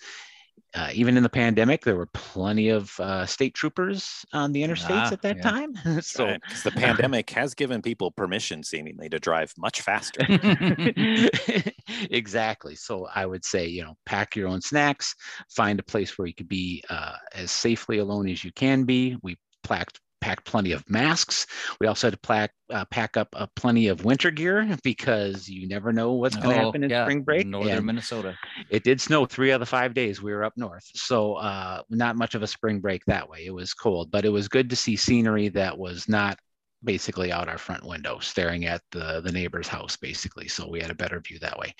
uh, 0.74 0.90
even 0.92 1.16
in 1.16 1.22
the 1.22 1.28
pandemic, 1.28 1.82
there 1.84 1.96
were 1.96 2.06
plenty 2.06 2.68
of 2.68 2.98
uh, 3.00 3.26
state 3.26 3.54
troopers 3.54 4.24
on 4.32 4.52
the 4.52 4.62
interstates 4.62 5.10
Ah, 5.10 5.12
at 5.12 5.22
that 5.22 5.36
yeah. 5.36 5.42
time. 5.42 5.74
so, 6.00 6.24
Right, 6.26 6.40
the 6.64 6.70
pandemic 6.76 7.30
has 7.30 7.54
given 7.54 7.82
people 7.82 8.10
permission, 8.10 8.62
seemingly, 8.62 9.08
to 9.08 9.18
drive 9.18 9.52
much 9.58 9.80
faster. 9.82 10.24
exactly. 12.10 12.76
So, 12.76 13.06
I 13.14 13.26
would 13.26 13.44
say, 13.44 13.66
you 13.66 13.82
know, 13.82 13.96
pack 14.06 14.36
your 14.36 14.48
own 14.48 14.60
snacks, 14.60 15.14
find 15.48 15.80
a 15.80 15.84
place 15.84 16.16
where 16.16 16.26
you 16.26 16.34
could 16.34 16.48
be 16.48 16.82
uh, 16.90 17.16
as 17.34 17.50
safely 17.50 17.98
alone 17.98 18.28
as 18.28 18.44
you 18.44 18.52
can 18.52 18.84
be. 18.84 19.16
We 19.22 19.36
packed 19.64 20.00
packed 20.20 20.44
plenty 20.44 20.72
of 20.72 20.88
masks. 20.88 21.46
We 21.80 21.86
also 21.86 22.06
had 22.08 22.14
to 22.14 22.20
pack 22.20 22.52
uh, 22.70 22.84
pack 22.86 23.16
up 23.16 23.28
uh, 23.34 23.46
plenty 23.56 23.88
of 23.88 24.04
winter 24.04 24.30
gear 24.30 24.76
because 24.84 25.48
you 25.48 25.66
never 25.66 25.92
know 25.92 26.12
what's 26.12 26.36
going 26.36 26.54
to 26.56 26.62
Oh, 26.62 26.64
happen 26.66 26.84
in 26.84 26.90
yeah, 26.90 27.04
spring 27.04 27.22
break. 27.22 27.46
Northern 27.46 27.78
and- 27.78 27.86
Minnesota. 27.86 28.36
it 28.70 28.84
did 28.84 29.00
snow 29.00 29.26
three 29.26 29.50
of 29.50 29.60
the 29.60 29.66
five 29.66 29.92
days 29.94 30.22
we 30.22 30.32
were 30.32 30.44
up 30.44 30.52
north 30.56 30.84
so 30.94 31.34
uh, 31.34 31.82
not 31.90 32.14
much 32.16 32.34
of 32.34 32.42
a 32.42 32.46
spring 32.46 32.78
break 32.80 33.04
that 33.06 33.28
way 33.28 33.44
it 33.46 33.50
was 33.54 33.74
cold 33.74 34.10
but 34.10 34.24
it 34.24 34.28
was 34.28 34.46
good 34.48 34.70
to 34.70 34.76
see 34.76 34.94
scenery 34.96 35.48
that 35.48 35.76
was 35.76 36.08
not 36.08 36.38
basically 36.84 37.30
out 37.32 37.48
our 37.48 37.58
front 37.58 37.84
window 37.84 38.18
staring 38.20 38.64
at 38.66 38.80
the 38.92 39.20
the 39.22 39.32
neighbor's 39.32 39.66
house 39.68 39.96
basically 39.96 40.46
so 40.48 40.68
we 40.68 40.80
had 40.80 40.90
a 40.90 40.94
better 40.94 41.20
view 41.20 41.38
that 41.40 41.58
way 41.58 41.74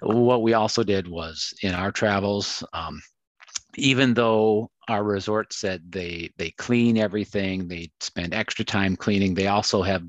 what 0.00 0.42
we 0.42 0.54
also 0.54 0.82
did 0.82 1.06
was 1.06 1.52
in 1.62 1.74
our 1.74 1.92
travels 1.92 2.64
um, 2.72 3.00
even 3.76 4.14
though 4.14 4.70
our 4.88 5.04
resort 5.04 5.52
said 5.52 5.82
they 5.90 6.30
they 6.36 6.50
clean 6.52 6.96
everything 6.98 7.68
they 7.68 7.90
spend 8.00 8.34
extra 8.34 8.64
time 8.64 8.96
cleaning 8.96 9.34
they 9.34 9.46
also 9.46 9.82
have 9.82 10.02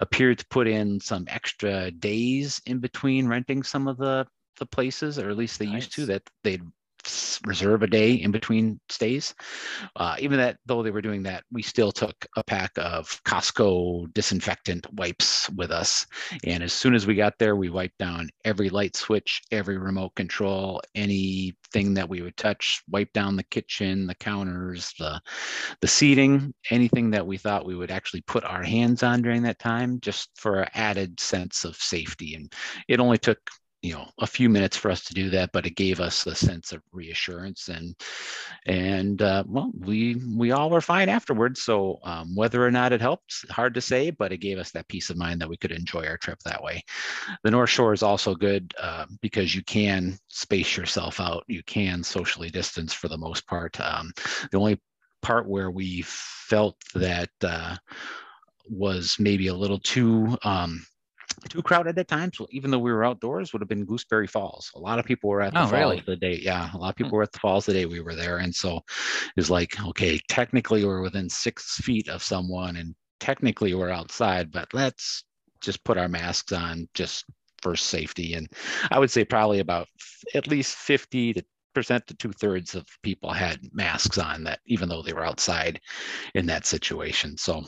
appeared 0.00 0.38
to 0.38 0.46
put 0.48 0.66
in 0.66 1.00
some 1.00 1.24
extra 1.28 1.90
days 1.92 2.60
in 2.66 2.78
between 2.78 3.26
renting 3.26 3.62
some 3.62 3.88
of 3.88 3.96
the 3.96 4.26
the 4.58 4.66
places 4.66 5.18
or 5.18 5.30
at 5.30 5.36
least 5.36 5.58
they 5.58 5.66
used 5.66 5.94
to 5.94 6.04
that 6.06 6.22
they'd 6.44 6.62
reserve 7.46 7.82
a 7.82 7.86
day 7.86 8.12
in 8.14 8.30
between 8.30 8.80
stays. 8.88 9.34
Uh, 9.96 10.16
even 10.18 10.38
that 10.38 10.56
though 10.66 10.82
they 10.82 10.90
were 10.90 11.02
doing 11.02 11.22
that 11.22 11.44
we 11.50 11.62
still 11.62 11.92
took 11.92 12.26
a 12.36 12.44
pack 12.44 12.70
of 12.76 13.22
costco 13.24 14.12
disinfectant 14.14 14.86
wipes 14.94 15.48
with 15.50 15.70
us. 15.70 16.06
And 16.44 16.62
as 16.62 16.72
soon 16.72 16.94
as 16.94 17.06
we 17.06 17.14
got 17.14 17.34
there 17.38 17.56
we 17.56 17.70
wiped 17.70 17.98
down 17.98 18.28
every 18.44 18.70
light 18.70 18.96
switch 18.96 19.42
every 19.50 19.78
remote 19.78 20.14
control 20.14 20.80
anything 20.94 21.94
that 21.94 22.08
we 22.08 22.22
would 22.22 22.36
touch 22.36 22.82
wiped 22.88 23.12
down 23.12 23.36
the 23.36 23.42
kitchen 23.44 24.06
the 24.06 24.14
counters 24.14 24.92
the 24.98 25.20
the 25.80 25.88
seating 25.88 26.52
anything 26.70 27.10
that 27.10 27.26
we 27.26 27.36
thought 27.38 27.66
we 27.66 27.76
would 27.76 27.90
actually 27.90 28.22
put 28.22 28.44
our 28.44 28.62
hands 28.62 29.02
on 29.02 29.22
during 29.22 29.42
that 29.42 29.58
time 29.58 29.98
just 30.00 30.30
for 30.36 30.66
added 30.74 31.18
sense 31.20 31.64
of 31.64 31.76
safety. 31.76 32.34
And 32.34 32.52
it 32.88 33.00
only 33.00 33.18
took 33.18 33.38
you 33.82 33.92
know 33.92 34.08
a 34.18 34.26
few 34.26 34.48
minutes 34.48 34.76
for 34.76 34.90
us 34.90 35.04
to 35.04 35.14
do 35.14 35.28
that 35.30 35.50
but 35.52 35.66
it 35.66 35.76
gave 35.76 36.00
us 36.00 36.24
a 36.26 36.34
sense 36.34 36.72
of 36.72 36.82
reassurance 36.92 37.68
and 37.68 37.94
and 38.66 39.22
uh, 39.22 39.42
well 39.46 39.70
we 39.78 40.16
we 40.36 40.52
all 40.52 40.70
were 40.70 40.80
fine 40.80 41.08
afterwards. 41.08 41.62
So 41.62 41.98
um, 42.04 42.34
whether 42.34 42.64
or 42.64 42.70
not 42.70 42.92
it 42.92 43.00
helped 43.00 43.44
hard 43.50 43.74
to 43.74 43.80
say 43.80 44.10
but 44.10 44.32
it 44.32 44.38
gave 44.38 44.58
us 44.58 44.70
that 44.72 44.88
peace 44.88 45.10
of 45.10 45.16
mind 45.16 45.40
that 45.40 45.48
we 45.48 45.56
could 45.56 45.72
enjoy 45.72 46.06
our 46.06 46.16
trip 46.16 46.38
that 46.44 46.62
way. 46.62 46.82
The 47.42 47.50
north 47.50 47.70
shore 47.70 47.92
is 47.92 48.02
also 48.02 48.34
good 48.34 48.72
uh, 48.80 49.06
because 49.20 49.54
you 49.54 49.62
can 49.64 50.16
space 50.28 50.76
yourself 50.76 51.20
out. 51.20 51.44
You 51.48 51.62
can 51.64 52.02
socially 52.02 52.50
distance 52.50 52.92
for 52.92 53.08
the 53.08 53.18
most 53.18 53.46
part. 53.46 53.78
Um, 53.80 54.12
the 54.50 54.58
only 54.58 54.80
part 55.22 55.48
where 55.48 55.70
we 55.70 56.02
felt 56.02 56.76
that 56.94 57.30
uh, 57.42 57.76
was 58.68 59.16
maybe 59.18 59.48
a 59.48 59.54
little 59.54 59.78
too 59.78 60.36
um, 60.44 60.84
too 61.48 61.62
crowded 61.62 61.98
at 61.98 62.08
times. 62.08 62.38
Even 62.50 62.70
though 62.70 62.78
we 62.78 62.92
were 62.92 63.04
outdoors, 63.04 63.52
would 63.52 63.62
have 63.62 63.68
been 63.68 63.84
Gooseberry 63.84 64.26
Falls. 64.26 64.70
A 64.74 64.78
lot 64.80 64.98
of 64.98 65.04
people 65.04 65.30
were 65.30 65.42
at 65.42 65.52
the 65.52 65.60
Oh, 65.60 65.62
falls 65.62 65.72
really? 65.72 66.02
the 66.06 66.16
day. 66.16 66.38
Yeah, 66.42 66.70
a 66.74 66.78
lot 66.78 66.90
of 66.90 66.96
people 66.96 67.10
Hmm. 67.10 67.16
were 67.16 67.22
at 67.22 67.32
the 67.32 67.38
falls 67.38 67.66
the 67.66 67.72
day 67.72 67.86
we 67.86 68.00
were 68.00 68.14
there, 68.14 68.38
and 68.38 68.54
so 68.54 68.76
it 68.78 69.36
was 69.36 69.50
like, 69.50 69.80
okay, 69.88 70.20
technically 70.28 70.84
we're 70.84 71.02
within 71.02 71.28
six 71.28 71.76
feet 71.76 72.08
of 72.08 72.22
someone, 72.22 72.76
and 72.76 72.94
technically 73.20 73.74
we're 73.74 73.90
outside, 73.90 74.50
but 74.50 74.72
let's 74.72 75.24
just 75.60 75.84
put 75.84 75.98
our 75.98 76.08
masks 76.08 76.52
on 76.52 76.88
just 76.94 77.24
for 77.62 77.76
safety. 77.76 78.34
And 78.34 78.48
I 78.90 78.98
would 78.98 79.10
say 79.10 79.24
probably 79.24 79.60
about 79.60 79.88
at 80.34 80.48
least 80.48 80.76
fifty 80.76 81.32
to 81.34 81.44
percent 81.74 82.06
to 82.06 82.14
two 82.14 82.32
thirds 82.32 82.74
of 82.74 82.86
people 83.02 83.32
had 83.32 83.60
masks 83.72 84.18
on 84.18 84.44
that, 84.44 84.60
even 84.66 84.88
though 84.88 85.02
they 85.02 85.12
were 85.12 85.24
outside 85.24 85.80
in 86.34 86.46
that 86.46 86.66
situation. 86.66 87.36
So 87.38 87.64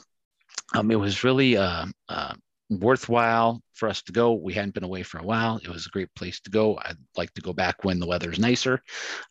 um, 0.74 0.90
it 0.90 0.96
was 0.98 1.24
really 1.24 1.56
uh, 1.56 1.86
uh, 2.08 2.34
worthwhile 2.70 3.62
for 3.74 3.88
us 3.88 4.02
to 4.02 4.12
go. 4.12 4.32
We 4.32 4.54
hadn't 4.54 4.74
been 4.74 4.84
away 4.84 5.02
for 5.02 5.18
a 5.18 5.24
while. 5.24 5.58
It 5.58 5.68
was 5.68 5.86
a 5.86 5.90
great 5.90 6.14
place 6.14 6.40
to 6.40 6.50
go. 6.50 6.78
I'd 6.78 6.96
like 7.16 7.32
to 7.34 7.42
go 7.42 7.52
back 7.52 7.84
when 7.84 8.00
the 8.00 8.06
weather's 8.06 8.38
nicer. 8.38 8.82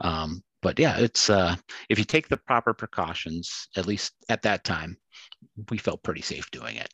Um, 0.02 0.44
but 0.62 0.80
yeah, 0.80 0.98
it's 0.98 1.30
uh, 1.30 1.56
if 1.90 1.98
you 2.00 2.06
take 2.06 2.30
the 2.30 2.38
proper 2.38 2.74
precautions, 2.74 3.68
at 3.76 3.86
least 3.86 4.14
at 4.30 4.42
that 4.44 4.64
time, 4.64 4.98
we 5.70 5.78
felt 5.78 6.04
pretty 6.04 6.22
safe 6.22 6.50
doing 6.52 6.78
it. 6.78 6.90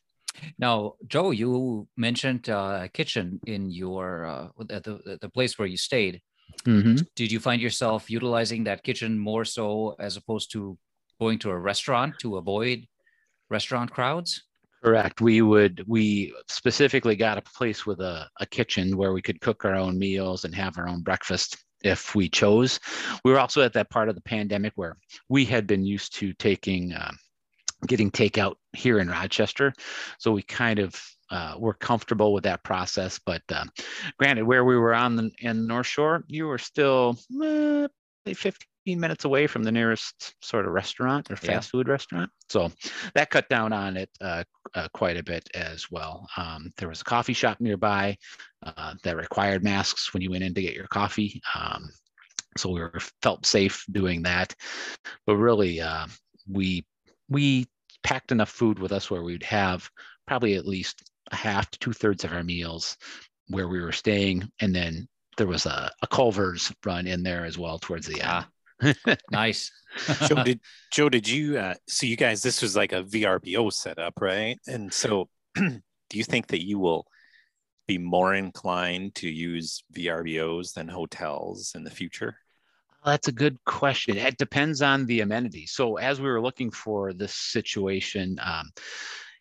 Now, 0.58 0.94
Joe, 1.06 1.30
you 1.30 1.86
mentioned 1.96 2.48
uh, 2.48 2.88
kitchen 2.92 3.40
in 3.46 3.70
your 3.70 4.24
uh, 4.24 4.48
at 4.70 4.84
the 4.84 5.18
the 5.20 5.28
place 5.28 5.58
where 5.58 5.68
you 5.68 5.76
stayed. 5.76 6.20
Mhm. 6.64 7.06
Did 7.14 7.30
you 7.30 7.40
find 7.40 7.62
yourself 7.62 8.10
utilizing 8.10 8.64
that 8.64 8.82
kitchen 8.82 9.18
more 9.18 9.44
so 9.44 9.94
as 9.98 10.16
opposed 10.16 10.50
to 10.52 10.78
going 11.20 11.38
to 11.40 11.50
a 11.50 11.58
restaurant 11.58 12.18
to 12.20 12.36
avoid 12.38 12.86
restaurant 13.48 13.90
crowds? 13.90 14.42
Correct. 14.82 15.20
We 15.20 15.42
would, 15.42 15.84
we 15.86 16.34
specifically 16.48 17.14
got 17.14 17.36
a 17.36 17.42
place 17.42 17.84
with 17.84 18.00
a, 18.00 18.28
a 18.40 18.46
kitchen 18.46 18.96
where 18.96 19.12
we 19.12 19.20
could 19.20 19.40
cook 19.40 19.64
our 19.64 19.74
own 19.74 19.98
meals 19.98 20.44
and 20.44 20.54
have 20.54 20.78
our 20.78 20.88
own 20.88 21.02
breakfast 21.02 21.58
if 21.82 22.14
we 22.14 22.28
chose. 22.30 22.80
We 23.24 23.32
were 23.32 23.40
also 23.40 23.62
at 23.62 23.74
that 23.74 23.90
part 23.90 24.08
of 24.08 24.14
the 24.14 24.22
pandemic 24.22 24.72
where 24.76 24.96
we 25.28 25.44
had 25.44 25.66
been 25.66 25.84
used 25.84 26.14
to 26.16 26.32
taking, 26.34 26.94
um, 26.94 27.18
getting 27.86 28.10
takeout 28.10 28.54
here 28.72 29.00
in 29.00 29.08
Rochester. 29.08 29.72
So 30.18 30.32
we 30.32 30.42
kind 30.42 30.78
of 30.78 30.98
uh, 31.30 31.54
were 31.58 31.74
comfortable 31.74 32.32
with 32.32 32.44
that 32.44 32.64
process. 32.64 33.20
But 33.24 33.42
uh, 33.52 33.64
granted, 34.18 34.44
where 34.44 34.64
we 34.64 34.76
were 34.76 34.94
on 34.94 35.16
the 35.16 35.30
in 35.40 35.66
North 35.66 35.86
Shore, 35.86 36.24
you 36.26 36.46
were 36.46 36.58
still 36.58 37.18
say 38.26 38.34
15 38.90 39.00
minutes 39.00 39.24
away 39.24 39.46
from 39.46 39.62
the 39.62 39.70
nearest 39.70 40.34
sort 40.42 40.66
of 40.66 40.72
restaurant 40.72 41.30
or 41.30 41.34
Yeah. 41.34 41.54
fast 41.54 41.70
food 41.70 41.88
restaurant. 41.88 42.28
So 42.48 42.72
that 43.14 43.30
cut 43.30 43.48
down 43.48 43.72
on 43.72 43.96
it 43.96 44.10
uh, 44.20 44.42
uh, 44.74 44.88
quite 44.92 45.16
a 45.16 45.22
bit 45.22 45.48
as 45.54 45.88
well. 45.92 46.28
Um, 46.36 46.72
there 46.76 46.88
was 46.88 47.00
a 47.00 47.04
coffee 47.04 47.32
shop 47.32 47.60
nearby 47.60 48.16
uh, 48.64 48.94
that 49.04 49.16
required 49.16 49.62
masks 49.62 50.12
when 50.12 50.22
you 50.22 50.30
went 50.30 50.42
in 50.42 50.54
to 50.54 50.62
get 50.62 50.74
your 50.74 50.88
coffee. 50.88 51.40
Um, 51.54 51.88
so 52.56 52.70
we 52.70 52.80
were 52.80 52.98
felt 53.22 53.46
safe 53.46 53.84
doing 53.92 54.22
that. 54.22 54.54
But 55.24 55.36
really, 55.36 55.80
uh, 55.80 56.06
we 56.48 56.84
we 57.28 57.66
packed 58.02 58.32
enough 58.32 58.50
food 58.50 58.80
with 58.80 58.90
us 58.90 59.08
where 59.08 59.22
we'd 59.22 59.44
have 59.44 59.88
probably 60.26 60.56
at 60.56 60.66
least 60.66 61.08
a 61.30 61.36
half 61.36 61.70
to 61.70 61.78
two 61.78 61.92
thirds 61.92 62.24
of 62.24 62.32
our 62.32 62.42
meals 62.42 62.96
where 63.48 63.68
we 63.68 63.80
were 63.80 63.92
staying, 63.92 64.50
and 64.60 64.74
then 64.74 65.06
there 65.36 65.46
was 65.46 65.66
a, 65.66 65.92
a 66.02 66.06
Culver's 66.08 66.72
run 66.84 67.06
in 67.06 67.22
there 67.22 67.44
as 67.44 67.56
well 67.56 67.78
towards 67.78 68.06
the 68.06 68.20
end. 68.20 68.28
Ah, 68.28 68.48
nice. 69.30 69.70
Joe, 70.28 70.42
did 70.44 70.60
Joe, 70.92 71.08
did 71.08 71.28
you 71.28 71.58
uh, 71.58 71.74
so 71.88 72.06
you 72.06 72.16
guys 72.16 72.42
this 72.42 72.62
was 72.62 72.76
like 72.76 72.92
a 72.92 73.02
VRBO 73.02 73.72
setup, 73.72 74.14
right? 74.20 74.58
And 74.66 74.92
so 74.92 75.28
do 75.54 75.80
you 76.12 76.24
think 76.24 76.48
that 76.48 76.64
you 76.64 76.78
will 76.78 77.06
be 77.86 77.98
more 77.98 78.34
inclined 78.34 79.14
to 79.16 79.28
use 79.28 79.82
VRBOs 79.94 80.74
than 80.74 80.88
hotels 80.88 81.72
in 81.74 81.84
the 81.84 81.90
future? 81.90 82.36
That's 83.04 83.28
a 83.28 83.32
good 83.32 83.56
question. 83.64 84.16
It 84.16 84.36
depends 84.36 84.82
on 84.82 85.06
the 85.06 85.20
amenities. 85.20 85.72
So 85.72 85.96
as 85.96 86.20
we 86.20 86.28
were 86.28 86.42
looking 86.42 86.70
for 86.70 87.12
this 87.12 87.34
situation, 87.34 88.38
um, 88.42 88.70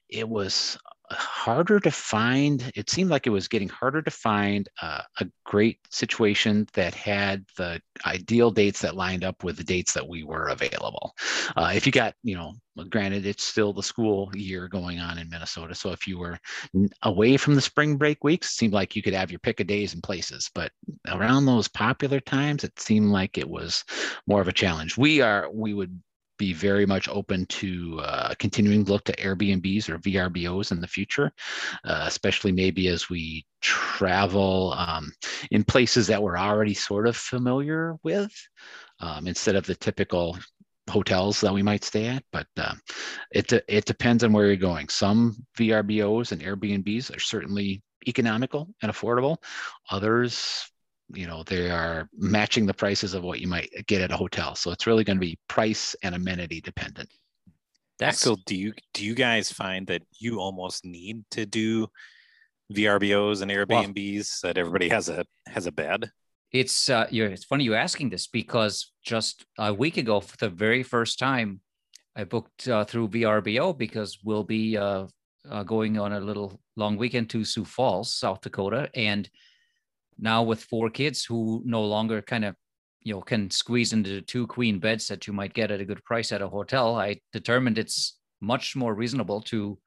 it 0.08 0.28
was 0.28 0.78
harder 1.12 1.80
to 1.80 1.92
find. 1.92 2.72
It 2.76 2.90
seemed 2.90 3.10
like 3.10 3.28
it 3.28 3.32
was 3.32 3.48
getting 3.48 3.70
harder 3.70 4.02
to 4.02 4.12
find 4.12 4.68
uh, 4.82 5.02
a 5.20 5.28
great 5.44 5.80
situation 5.90 6.68
that 6.74 6.94
had 6.94 7.46
the 7.58 7.82
ideal 8.06 8.52
dates 8.52 8.82
that 8.82 8.96
lined 8.96 9.24
up 9.24 9.44
with 9.44 9.58
the 9.58 9.64
dates 9.64 9.94
that 9.94 10.08
we 10.08 10.24
were 10.24 10.48
available. 10.48 11.16
Uh, 11.56 11.72
if 11.74 11.86
you 11.86 11.92
got, 11.92 12.14
you 12.24 12.36
know, 12.36 12.54
granted, 12.90 13.26
it's 13.26 13.44
still 13.44 13.74
the 13.74 13.84
school 13.84 14.32
year 14.36 14.68
going 14.68 15.00
on 15.00 15.18
in 15.18 15.30
Minnesota. 15.30 15.76
So 15.76 15.92
if 15.92 16.08
you 16.08 16.18
were 16.18 16.38
away 17.04 17.38
from 17.38 17.56
the 17.56 17.62
spring 17.62 17.98
break 17.98 18.24
weeks, 18.24 18.48
it 18.48 18.58
seemed 18.58 18.74
like 18.74 18.96
you 18.96 19.02
could 19.02 19.14
have 19.14 19.32
your 19.32 19.40
pick 19.40 19.60
of 19.60 19.68
days 19.68 19.94
and 19.94 20.04
places. 20.04 20.50
But 20.54 20.72
around 21.08 21.46
those 21.46 21.68
popular 21.68 22.20
times, 22.20 22.64
it 22.64 22.80
seemed 22.80 23.10
like 23.12 23.38
it 23.38 23.50
was 23.50 23.84
more 24.28 24.42
of 24.42 24.48
a 24.48 24.54
challenge. 24.54 24.98
We 24.98 25.22
are, 25.22 25.50
we 25.52 25.74
would 25.74 26.00
be 26.40 26.54
very 26.54 26.88
much 26.88 27.08
open 27.10 27.46
to 27.48 28.00
uh, 28.02 28.34
continuing 28.40 28.86
look 28.86 29.04
to 29.04 29.16
Airbnbs 29.18 29.90
or 29.90 30.00
VRBOs 30.00 30.72
in 30.72 30.82
the 30.82 30.88
future, 30.88 31.32
uh, 31.86 32.06
especially 32.08 32.52
maybe 32.52 32.88
as 32.88 33.10
we 33.10 33.46
travel 33.62 34.74
um, 34.76 35.12
in 35.52 35.64
places 35.64 36.08
that 36.08 36.24
we're 36.24 36.38
already 36.38 36.74
sort 36.74 37.08
of 37.08 37.16
familiar 37.16 37.96
with 38.04 38.32
um, 39.02 39.28
instead 39.28 39.56
of 39.56 39.66
the 39.68 39.76
typical 39.76 40.40
hotels 40.90 41.40
that 41.42 41.54
we 41.54 41.62
might 41.62 41.84
stay 41.84 42.08
at. 42.08 42.24
But 42.32 42.48
uh, 42.58 42.74
it, 43.32 43.48
de- 43.48 43.76
it 43.76 43.86
depends 43.86 44.24
on 44.24 44.34
where 44.34 44.48
you're 44.48 44.56
going. 44.56 44.90
Some 44.90 45.46
VRBOs 45.60 46.32
and 46.32 46.42
Airbnbs 46.42 47.16
are 47.16 47.20
certainly 47.20 47.84
economical 48.08 48.70
and 48.82 48.92
affordable. 48.92 49.38
Others 49.92 50.72
you 51.14 51.28
know 51.28 51.44
they 51.44 51.70
are 51.70 52.10
matching 52.18 52.66
the 52.66 52.74
prices 52.74 53.14
of 53.14 53.24
what 53.24 53.40
you 53.40 53.48
might 53.48 53.70
get 53.88 54.02
at 54.02 54.12
a 54.12 54.18
hotel. 54.18 54.56
So 54.56 54.72
it's 54.72 54.88
really 54.88 55.04
going 55.04 55.18
to 55.18 55.26
be 55.26 55.38
price 55.48 55.96
and 56.04 56.16
amenity 56.16 56.62
dependent. 56.62 57.10
That's 57.98 58.20
Axel, 58.20 58.38
do 58.46 58.56
you 58.56 58.74
do 58.94 59.06
you 59.06 59.16
guys 59.16 59.52
find 59.52 59.88
that 59.88 60.04
you 60.20 60.40
almost 60.40 60.86
need 60.86 61.24
to 61.32 61.46
do 61.46 61.88
VRBOs 62.74 63.42
and 63.42 63.52
Airbnbs 63.52 64.26
so 64.26 64.48
that 64.48 64.58
everybody 64.58 64.90
has 64.90 65.10
a 65.10 65.26
has 65.48 65.66
a 65.66 65.72
bed? 65.72 66.12
it's 66.52 66.90
uh 66.90 67.08
you're 67.12 67.28
it's 67.28 67.46
funny 67.46 67.64
you 67.64 67.76
asking 67.76 68.10
this 68.10 68.28
because 68.28 68.92
just 69.04 69.46
a 69.58 69.74
week 69.74 69.98
ago 69.98 70.20
for 70.20 70.36
the 70.38 70.50
very 70.50 70.84
first 70.84 71.20
time 71.20 71.60
i 72.16 72.24
booked 72.24 72.68
uh, 72.68 72.84
through 72.84 73.08
vrbo 73.08 73.78
because 73.78 74.20
we'll 74.24 74.44
be 74.44 74.78
uh, 74.78 75.06
uh 75.50 75.64
going 75.64 76.00
on 76.00 76.14
a 76.14 76.20
little 76.20 76.60
long 76.76 76.98
weekend 76.98 77.30
to 77.30 77.44
sioux 77.44 77.66
falls 77.66 78.14
south 78.14 78.42
dakota 78.42 78.90
and 78.96 79.30
now 80.20 80.44
with 80.44 80.64
four 80.64 80.90
kids 80.90 81.24
who 81.24 81.62
no 81.66 81.84
longer 81.84 82.22
kind 82.22 82.46
of 82.46 82.56
you 83.02 83.14
know 83.14 83.22
can 83.22 83.50
squeeze 83.50 83.94
into 83.94 84.10
the 84.10 84.22
two 84.22 84.46
queen 84.48 84.80
beds 84.80 85.08
that 85.08 85.26
you 85.28 85.34
might 85.34 85.54
get 85.54 85.72
at 85.72 85.80
a 85.80 85.86
good 85.86 86.04
price 86.04 86.32
at 86.32 86.42
a 86.42 86.48
hotel 86.48 86.96
i 86.96 87.18
determined 87.34 87.78
it's 87.78 88.18
much 88.42 88.76
more 88.76 88.94
reasonable 88.94 89.42
to 89.42 89.78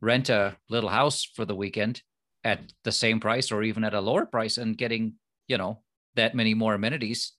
rent 0.00 0.28
a 0.28 0.56
little 0.68 0.90
house 0.90 1.24
for 1.34 1.44
the 1.44 1.54
weekend 1.54 2.02
at 2.44 2.60
the 2.84 2.92
same 2.92 3.20
price 3.20 3.52
or 3.52 3.62
even 3.62 3.84
at 3.84 3.94
a 3.94 4.00
lower 4.00 4.26
price 4.26 4.58
and 4.58 4.76
getting 4.78 5.14
you 5.48 5.56
know 5.56 5.82
that 6.14 6.34
many 6.34 6.54
more 6.54 6.74
amenities 6.74 7.32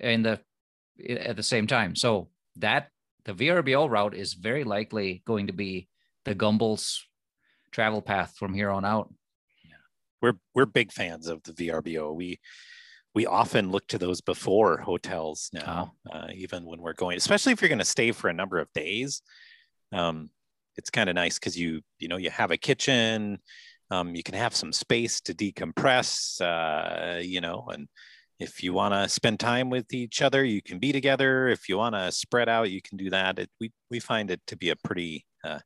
in 0.00 0.22
the 0.22 0.40
at 1.08 1.36
the 1.36 1.42
same 1.42 1.66
time. 1.66 1.94
So 1.94 2.28
that 2.56 2.88
the 3.24 3.34
vrbo 3.34 3.88
route 3.88 4.14
is 4.14 4.34
very 4.34 4.64
likely 4.64 5.22
going 5.26 5.46
to 5.46 5.52
be 5.52 5.88
the 6.24 6.34
gumbel's 6.34 7.04
travel 7.70 8.02
path 8.02 8.34
from 8.36 8.54
here 8.54 8.70
on 8.70 8.84
out 8.84 9.12
We're 10.20 10.34
we're 10.54 10.66
big 10.66 10.92
fans 10.92 11.28
of 11.28 11.42
the 11.44 11.52
VRBO. 11.52 12.14
We 12.14 12.40
we 13.14 13.26
often 13.26 13.70
look 13.70 13.86
to 13.88 13.98
those 13.98 14.20
before 14.20 14.78
hotels 14.78 15.50
now, 15.52 15.94
uh, 16.12 16.28
even 16.34 16.64
when 16.64 16.80
we're 16.80 16.92
going, 16.92 17.16
especially 17.16 17.52
if 17.52 17.60
you're 17.60 17.68
going 17.68 17.78
to 17.78 17.84
stay 17.84 18.12
for 18.12 18.28
a 18.28 18.34
number 18.34 18.58
of 18.58 18.72
days. 18.74 19.22
Um, 19.92 20.30
it's 20.76 20.90
kind 20.90 21.08
of 21.08 21.14
nice 21.14 21.38
because 21.38 21.58
you 21.58 21.80
you 21.98 22.08
know 22.08 22.16
you 22.16 22.30
have 22.30 22.50
a 22.50 22.56
kitchen, 22.56 23.38
um, 23.90 24.14
you 24.14 24.22
can 24.22 24.34
have 24.34 24.54
some 24.54 24.72
space 24.72 25.20
to 25.22 25.34
decompress, 25.34 26.40
uh, 26.40 27.18
you 27.18 27.40
know, 27.40 27.66
and 27.72 27.88
if 28.38 28.62
you 28.62 28.72
want 28.72 28.94
to 28.94 29.08
spend 29.08 29.40
time 29.40 29.68
with 29.68 29.92
each 29.92 30.22
other, 30.22 30.44
you 30.44 30.62
can 30.62 30.78
be 30.78 30.92
together. 30.92 31.48
If 31.48 31.68
you 31.68 31.76
want 31.76 31.96
to 31.96 32.12
spread 32.12 32.48
out, 32.48 32.70
you 32.70 32.80
can 32.80 32.96
do 32.96 33.10
that. 33.10 33.38
It, 33.38 33.50
we 33.60 33.72
we 33.90 33.98
find 33.98 34.30
it 34.30 34.40
to 34.46 34.56
be 34.56 34.70
a 34.70 34.76
pretty 34.76 35.26
uh, 35.44 35.58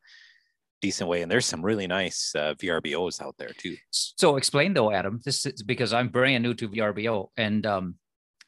decent 0.83 1.09
way. 1.09 1.23
And 1.23 1.31
there's 1.31 1.47
some 1.47 1.65
really 1.65 1.87
nice 1.87 2.35
uh, 2.35 2.55
VRBOs 2.61 3.23
out 3.23 3.37
there 3.39 3.53
too. 3.57 3.77
So 3.91 4.37
explain 4.37 4.75
though, 4.75 4.93
Adam. 4.93 5.21
This 5.25 5.47
is 5.47 5.63
because 5.63 5.93
I'm 5.95 6.09
brand 6.09 6.43
new 6.43 6.53
to 6.55 6.69
VRBO, 6.69 7.29
and 7.37 7.65
um, 7.65 7.95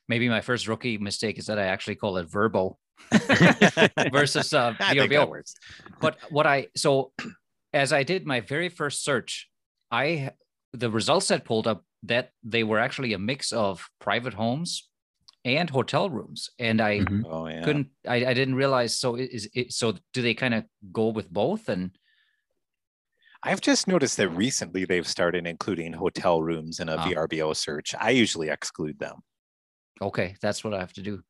maybe 0.08 0.28
my 0.28 0.40
first 0.42 0.68
rookie 0.68 0.98
mistake 0.98 1.38
is 1.38 1.46
that 1.46 1.58
I 1.58 1.66
actually 1.66 1.94
call 1.94 2.18
it 2.18 2.28
Verbo 2.28 2.76
versus 4.12 4.52
uh, 4.52 4.74
I 4.78 4.94
think 4.94 5.10
that 5.10 5.10
VRBO. 5.10 5.28
works. 5.28 5.54
But 6.00 6.18
what 6.30 6.46
I 6.46 6.68
so 6.76 7.12
as 7.72 7.92
I 7.92 8.02
did 8.02 8.26
my 8.26 8.40
very 8.40 8.68
first 8.68 9.04
search, 9.04 9.48
I 9.90 10.30
the 10.72 10.90
results 10.90 11.28
that 11.28 11.44
pulled 11.44 11.66
up 11.66 11.84
that 12.02 12.30
they 12.42 12.64
were 12.64 12.78
actually 12.78 13.12
a 13.14 13.18
mix 13.18 13.52
of 13.52 13.88
private 14.00 14.34
homes 14.34 14.88
and 15.44 15.68
hotel 15.70 16.10
rooms, 16.10 16.50
and 16.58 16.80
I 16.80 17.00
Mhm. 17.00 17.22
Oh 17.26 17.46
yeah. 17.48 17.64
couldn't 17.64 17.88
I, 18.06 18.16
I 18.26 18.34
didn't 18.34 18.54
realize 18.56 18.98
so 18.98 19.14
is 19.16 19.48
it 19.54 19.72
so 19.72 19.94
do 20.12 20.22
they 20.22 20.34
kind 20.34 20.54
of 20.54 20.64
go 20.92 21.08
with 21.08 21.30
both 21.30 21.68
and 21.68 21.90
I've 23.46 23.60
just 23.60 23.86
noticed 23.86 24.16
that 24.16 24.30
recently 24.30 24.84
they've 24.86 25.06
started 25.06 25.46
including 25.46 25.92
hotel 25.92 26.42
rooms 26.42 26.80
in 26.80 26.88
a 26.88 26.96
Ah. 26.96 27.04
VRBO 27.06 27.54
search. 27.54 27.94
I 28.00 28.10
usually 28.10 28.48
exclude 28.48 28.98
them. 28.98 29.16
okay 30.02 30.34
that's 30.42 30.64
what 30.64 30.74
i 30.74 30.80
have 30.80 30.92
to 30.92 31.02
do 31.02 31.22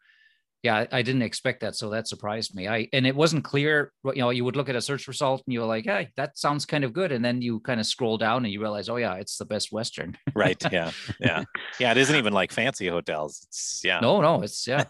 yeah 0.65 0.87
I, 0.91 0.99
I 0.99 1.03
didn't 1.03 1.23
expect 1.23 1.61
that 1.61 1.77
so 1.77 1.91
that 1.91 2.09
surprised 2.09 2.55
me 2.57 2.67
i 2.67 2.89
and 2.93 3.07
it 3.07 3.15
wasn't 3.15 3.45
clear 3.45 3.93
you 4.07 4.17
know 4.17 4.31
you 4.31 4.45
would 4.45 4.57
look 4.57 4.69
at 4.69 4.75
a 4.77 4.83
search 4.83 5.07
result 5.07 5.43
and 5.47 5.55
you're 5.55 5.65
like 5.65 5.85
hey 5.85 6.09
that 6.17 6.37
sounds 6.37 6.67
kind 6.67 6.83
of 6.83 6.93
good 6.93 7.13
and 7.13 7.25
then 7.25 7.41
you 7.41 7.61
kind 7.61 7.79
of 7.79 7.87
scroll 7.87 8.19
down 8.19 8.45
and 8.45 8.53
you 8.53 8.61
realize 8.61 8.89
oh 8.89 8.97
yeah 8.97 9.15
it's 9.15 9.37
the 9.37 9.45
best 9.45 9.71
western 9.71 10.17
Right. 10.35 10.63
Yeah. 10.73 10.91
Yeah. 11.21 11.45
Yeah. 11.81 11.91
It 11.91 11.99
isn't 11.99 12.17
even 12.17 12.33
like 12.33 12.53
fancy 12.53 12.89
hotels. 12.89 13.47
It's 13.49 13.81
yeah. 13.85 14.01
no 14.01 14.21
no 14.21 14.43
it's 14.43 14.67
yeah 14.67 14.85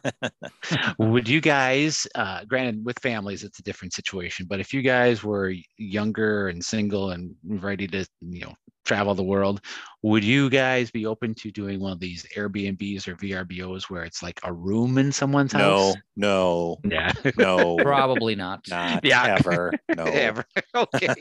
Would 0.99 1.29
you 1.29 1.41
guys, 1.41 2.07
uh, 2.15 2.45
granted, 2.45 2.85
with 2.85 2.99
families, 3.01 3.43
it's 3.43 3.59
a 3.59 3.63
different 3.63 3.93
situation, 3.95 4.47
but 4.49 4.61
if 4.61 4.75
you 4.75 4.83
guys 4.83 5.25
were 5.25 5.55
younger 5.77 6.49
and 6.49 6.65
single 6.65 7.11
and 7.11 7.35
ready 7.45 7.87
to, 7.89 8.07
you 8.21 8.43
know, 8.43 8.55
travel 8.85 9.15
the 9.15 9.23
world, 9.23 9.61
would 10.03 10.23
you 10.23 10.51
guys 10.51 10.91
be 10.91 11.07
open 11.07 11.35
to 11.35 11.51
doing 11.51 11.81
one 11.81 11.93
of 11.93 12.01
these 12.01 12.27
Airbnbs 12.37 13.09
or 13.09 13.17
VRBOs 13.17 13.85
where 13.85 14.05
it's 14.05 14.23
like 14.23 14.39
a 14.45 14.53
room 14.53 14.99
in 14.99 15.11
someone's 15.11 15.55
No, 15.55 15.59
house? 15.89 15.95
no, 16.17 16.79
no. 16.85 16.91
Yeah. 16.91 17.13
no, 17.39 17.77
probably 17.77 18.35
not 18.35 18.61
not 18.69 19.05
Yeah. 19.05 19.37
ever. 19.39 19.73
No. 19.97 20.05
Ever. 20.25 20.45
Okay. 20.75 21.15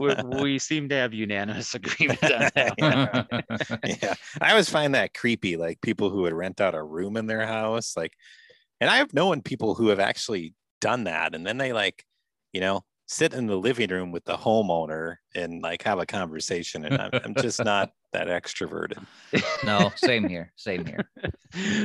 we, 0.00 0.14
we 0.42 0.58
seem 0.58 0.88
to 0.90 0.94
have 0.94 1.14
unanimous 1.14 1.74
agreement 1.74 2.22
on 2.24 2.50
that. 2.54 3.80
yeah. 3.84 4.14
I 4.40 4.50
always 4.50 4.68
find 4.68 4.94
that 4.94 5.14
creepy, 5.14 5.56
like 5.56 5.80
people 5.80 6.10
who 6.10 6.22
would 6.22 6.34
rent 6.34 6.60
out 6.60 6.74
a 6.74 6.82
room 6.82 7.16
in 7.16 7.26
their 7.26 7.46
house. 7.46 7.96
Like, 7.96 8.12
and 8.80 8.90
I 8.90 8.96
have 8.98 9.14
known 9.14 9.42
people 9.42 9.74
who 9.74 9.88
have 9.88 10.00
actually 10.00 10.54
done 10.80 11.04
that. 11.04 11.34
And 11.34 11.46
then 11.46 11.56
they 11.58 11.72
like, 11.72 12.04
you 12.52 12.60
know, 12.60 12.82
sit 13.10 13.34
in 13.34 13.48
the 13.48 13.56
living 13.56 13.90
room 13.90 14.12
with 14.12 14.24
the 14.24 14.36
homeowner 14.36 15.16
and 15.34 15.62
like 15.62 15.82
have 15.82 15.98
a 15.98 16.06
conversation. 16.06 16.84
And 16.84 16.96
I'm, 17.02 17.10
I'm 17.24 17.34
just 17.34 17.62
not 17.64 17.90
that 18.12 18.28
extroverted. 18.28 19.04
no 19.64 19.90
same 19.96 20.28
here 20.28 20.52
same 20.54 20.86
here 20.86 21.08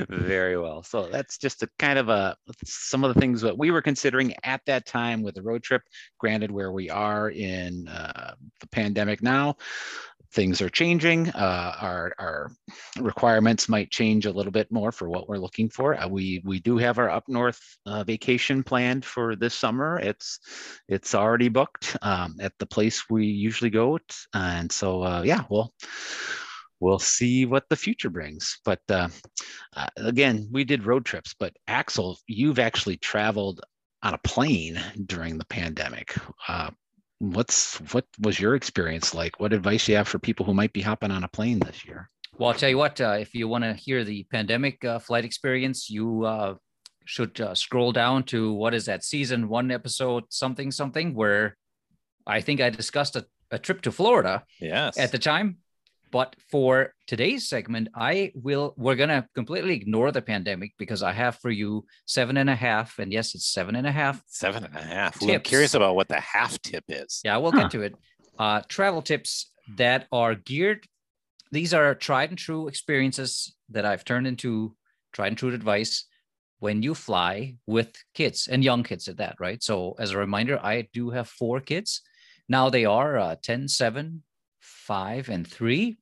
Very 0.10 0.58
well. 0.58 0.84
So 0.84 1.08
that's 1.08 1.39
just 1.39 1.63
a 1.63 1.70
kind 1.79 1.98
of 1.98 2.10
a 2.10 2.38
some 2.63 3.03
of 3.03 3.13
the 3.13 3.20
things 3.20 3.41
that 3.41 3.58
we 3.58 3.72
were 3.72 3.82
considering 3.82 4.36
at 4.44 4.62
that 4.67 4.86
time 4.86 5.24
with 5.24 5.34
the 5.34 5.41
road 5.41 5.63
trip. 5.63 5.82
Granted, 6.20 6.51
where 6.51 6.72
we 6.72 6.91
are 6.91 7.32
in 7.32 7.88
uh, 7.88 8.36
the 8.62 8.67
pandemic 8.67 9.24
now, 9.24 9.55
things 10.36 10.62
are 10.62 10.70
changing. 10.70 11.30
Uh, 11.30 11.75
our 11.80 12.13
our 12.20 12.51
requirements 13.00 13.70
might 13.70 13.89
change 13.89 14.25
a 14.25 14.32
little 14.32 14.51
bit 14.51 14.72
more 14.72 14.92
for 14.92 15.10
what 15.10 15.27
we're 15.27 15.38
looking 15.38 15.70
for. 15.70 15.96
Uh, 15.96 16.08
we 16.08 16.42
we 16.46 16.60
do 16.60 16.77
have 16.77 17.00
our 17.00 17.10
up 17.10 17.24
north 17.27 17.60
uh, 17.86 18.04
vacation 18.04 18.62
planned 18.62 19.06
for 19.06 19.36
this 19.36 19.56
summer. 19.56 19.98
It's 20.00 20.39
it's 20.88 21.15
already 21.15 21.50
booked 21.50 21.98
um, 22.01 22.36
at 22.39 22.54
the 22.60 22.65
place 22.65 23.10
we 23.10 23.25
usually 23.25 23.72
go, 23.72 23.98
and 24.34 24.72
so 24.72 25.04
uh, 25.04 25.22
yeah, 25.25 25.44
well. 25.50 25.74
We'll 26.82 27.00
see 27.00 27.46
what 27.46 27.70
the 27.70 27.77
future 27.77 28.10
brings. 28.10 28.60
But 28.65 28.82
uh, 28.89 29.08
uh, 29.77 29.88
again, 29.96 30.50
we 30.51 30.65
did 30.65 30.86
road 30.86 31.06
trips, 31.06 31.34
but 31.34 31.56
Axel, 31.68 32.20
you've 32.27 32.60
actually 32.60 32.98
traveled 32.98 33.62
on 34.04 34.13
a 34.13 34.20
plane 34.20 34.80
during 35.06 35.38
the 35.38 35.46
pandemic. 35.46 36.13
Uh, 36.50 36.70
what's 37.19 37.77
what 37.93 38.05
was 38.19 38.39
your 38.39 38.55
experience 38.55 39.13
like? 39.13 39.39
What 39.39 39.53
advice 39.53 39.86
do 39.86 39.91
you 39.93 39.98
have 39.98 40.07
for 40.07 40.19
people 40.19 40.45
who 40.45 40.53
might 40.53 40.74
be 40.74 40.81
hopping 40.81 41.12
on 41.12 41.24
a 41.24 41.27
plane 41.27 41.60
this 41.60 41.86
year? 41.86 42.10
well 42.38 42.50
i'll 42.50 42.55
tell 42.55 42.69
you 42.69 42.77
what 42.77 43.00
uh, 43.00 43.15
if 43.17 43.34
you 43.34 43.48
want 43.48 43.63
to 43.63 43.74
hear 43.74 44.03
the 44.03 44.25
pandemic 44.29 44.84
uh, 44.84 45.00
flight 45.00 45.24
experience 45.24 45.89
you 45.89 46.25
uh, 46.25 46.53
should 47.05 47.39
uh, 47.39 47.56
scroll 47.56 47.93
down 47.93 48.23
to 48.23 48.51
what 48.51 48.73
is 48.73 48.86
that 48.88 49.06
season 49.06 49.47
one 49.47 49.71
episode 49.71 50.23
something 50.30 50.69
something 50.69 51.13
where 51.13 51.56
i 52.28 52.41
think 52.41 52.60
i 52.60 52.69
discussed 52.69 53.15
a, 53.15 53.25
a 53.51 53.58
trip 53.58 53.82
to 53.82 53.89
florida 53.89 54.43
Yes. 54.60 54.97
at 54.97 55.13
the 55.13 55.17
time. 55.17 55.60
But 56.15 56.38
for 56.49 56.93
today's 57.08 57.49
segment, 57.49 57.89
I 57.93 58.32
will 58.36 58.73
we're 58.78 58.95
gonna 58.95 59.28
completely 59.36 59.75
ignore 59.75 60.13
the 60.13 60.21
pandemic 60.21 60.71
because 60.78 61.04
I 61.04 61.12
have 61.12 61.36
for 61.39 61.49
you 61.51 61.86
seven 62.06 62.38
and 62.38 62.49
a 62.49 62.56
half, 62.56 62.99
and 62.99 63.12
yes, 63.12 63.36
it's 63.36 63.51
seven 63.51 63.75
and 63.75 63.86
a 63.86 63.91
half. 63.91 64.23
Seven 64.28 64.63
and 64.63 64.73
a 64.78 64.82
half. 64.82 65.21
Ooh, 65.21 65.30
I'm 65.34 65.41
curious 65.41 65.73
about 65.73 65.97
what 65.97 66.08
the 66.08 66.21
half 66.21 66.62
tip 66.62 66.86
is. 66.88 67.19
Yeah, 67.25 67.36
we'll 67.36 67.51
Huh. 67.51 67.63
get 67.63 67.71
to 67.71 67.82
it. 67.82 67.95
Uh, 68.39 68.62
travel 68.69 69.01
tips 69.01 69.51
that 69.75 70.08
are 70.10 70.36
geared. 70.36 70.88
These 71.51 71.73
are 71.73 71.93
tried 71.93 72.30
and 72.30 72.39
true 72.39 72.69
experiences 72.69 73.54
that 73.71 73.84
I've 73.86 74.06
turned 74.06 74.25
into 74.25 74.73
tried 75.12 75.28
and 75.34 75.38
true 75.38 75.54
advice 75.54 76.06
when 76.60 76.82
you 76.82 76.95
fly 76.95 77.58
with 77.67 77.91
kids 78.13 78.47
and 78.47 78.63
young 78.63 78.84
kids 78.84 79.10
at 79.10 79.17
that, 79.17 79.36
right? 79.41 79.62
So 79.62 79.95
as 79.99 80.12
a 80.12 80.17
reminder, 80.17 80.60
I 80.63 80.88
do 80.93 81.10
have 81.10 81.28
four 81.28 81.60
kids. 81.60 81.99
Now 82.47 82.69
they 82.69 82.86
are 82.86 83.17
uh, 83.17 83.36
10, 83.43 83.67
7, 83.67 84.23
5, 84.62 85.28
and 85.28 85.45
3. 85.45 85.97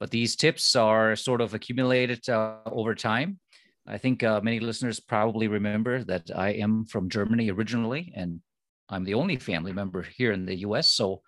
But 0.00 0.10
these 0.10 0.36
tips 0.36 0.76
are 0.76 1.16
sort 1.16 1.40
of 1.40 1.54
accumulated 1.54 2.28
uh, 2.28 2.56
over 2.66 2.94
time. 2.94 3.38
I 3.86 3.98
think 3.98 4.22
uh, 4.22 4.40
many 4.42 4.60
listeners 4.60 4.98
probably 5.00 5.48
remember 5.48 6.04
that 6.04 6.30
I 6.34 6.50
am 6.50 6.86
from 6.86 7.08
Germany 7.08 7.50
originally, 7.50 8.12
and 8.16 8.40
I'm 8.88 9.04
the 9.04 9.14
only 9.14 9.36
family 9.36 9.72
member 9.72 10.02
here 10.02 10.32
in 10.32 10.46
the 10.46 10.56
US. 10.56 10.92
So 10.92 11.22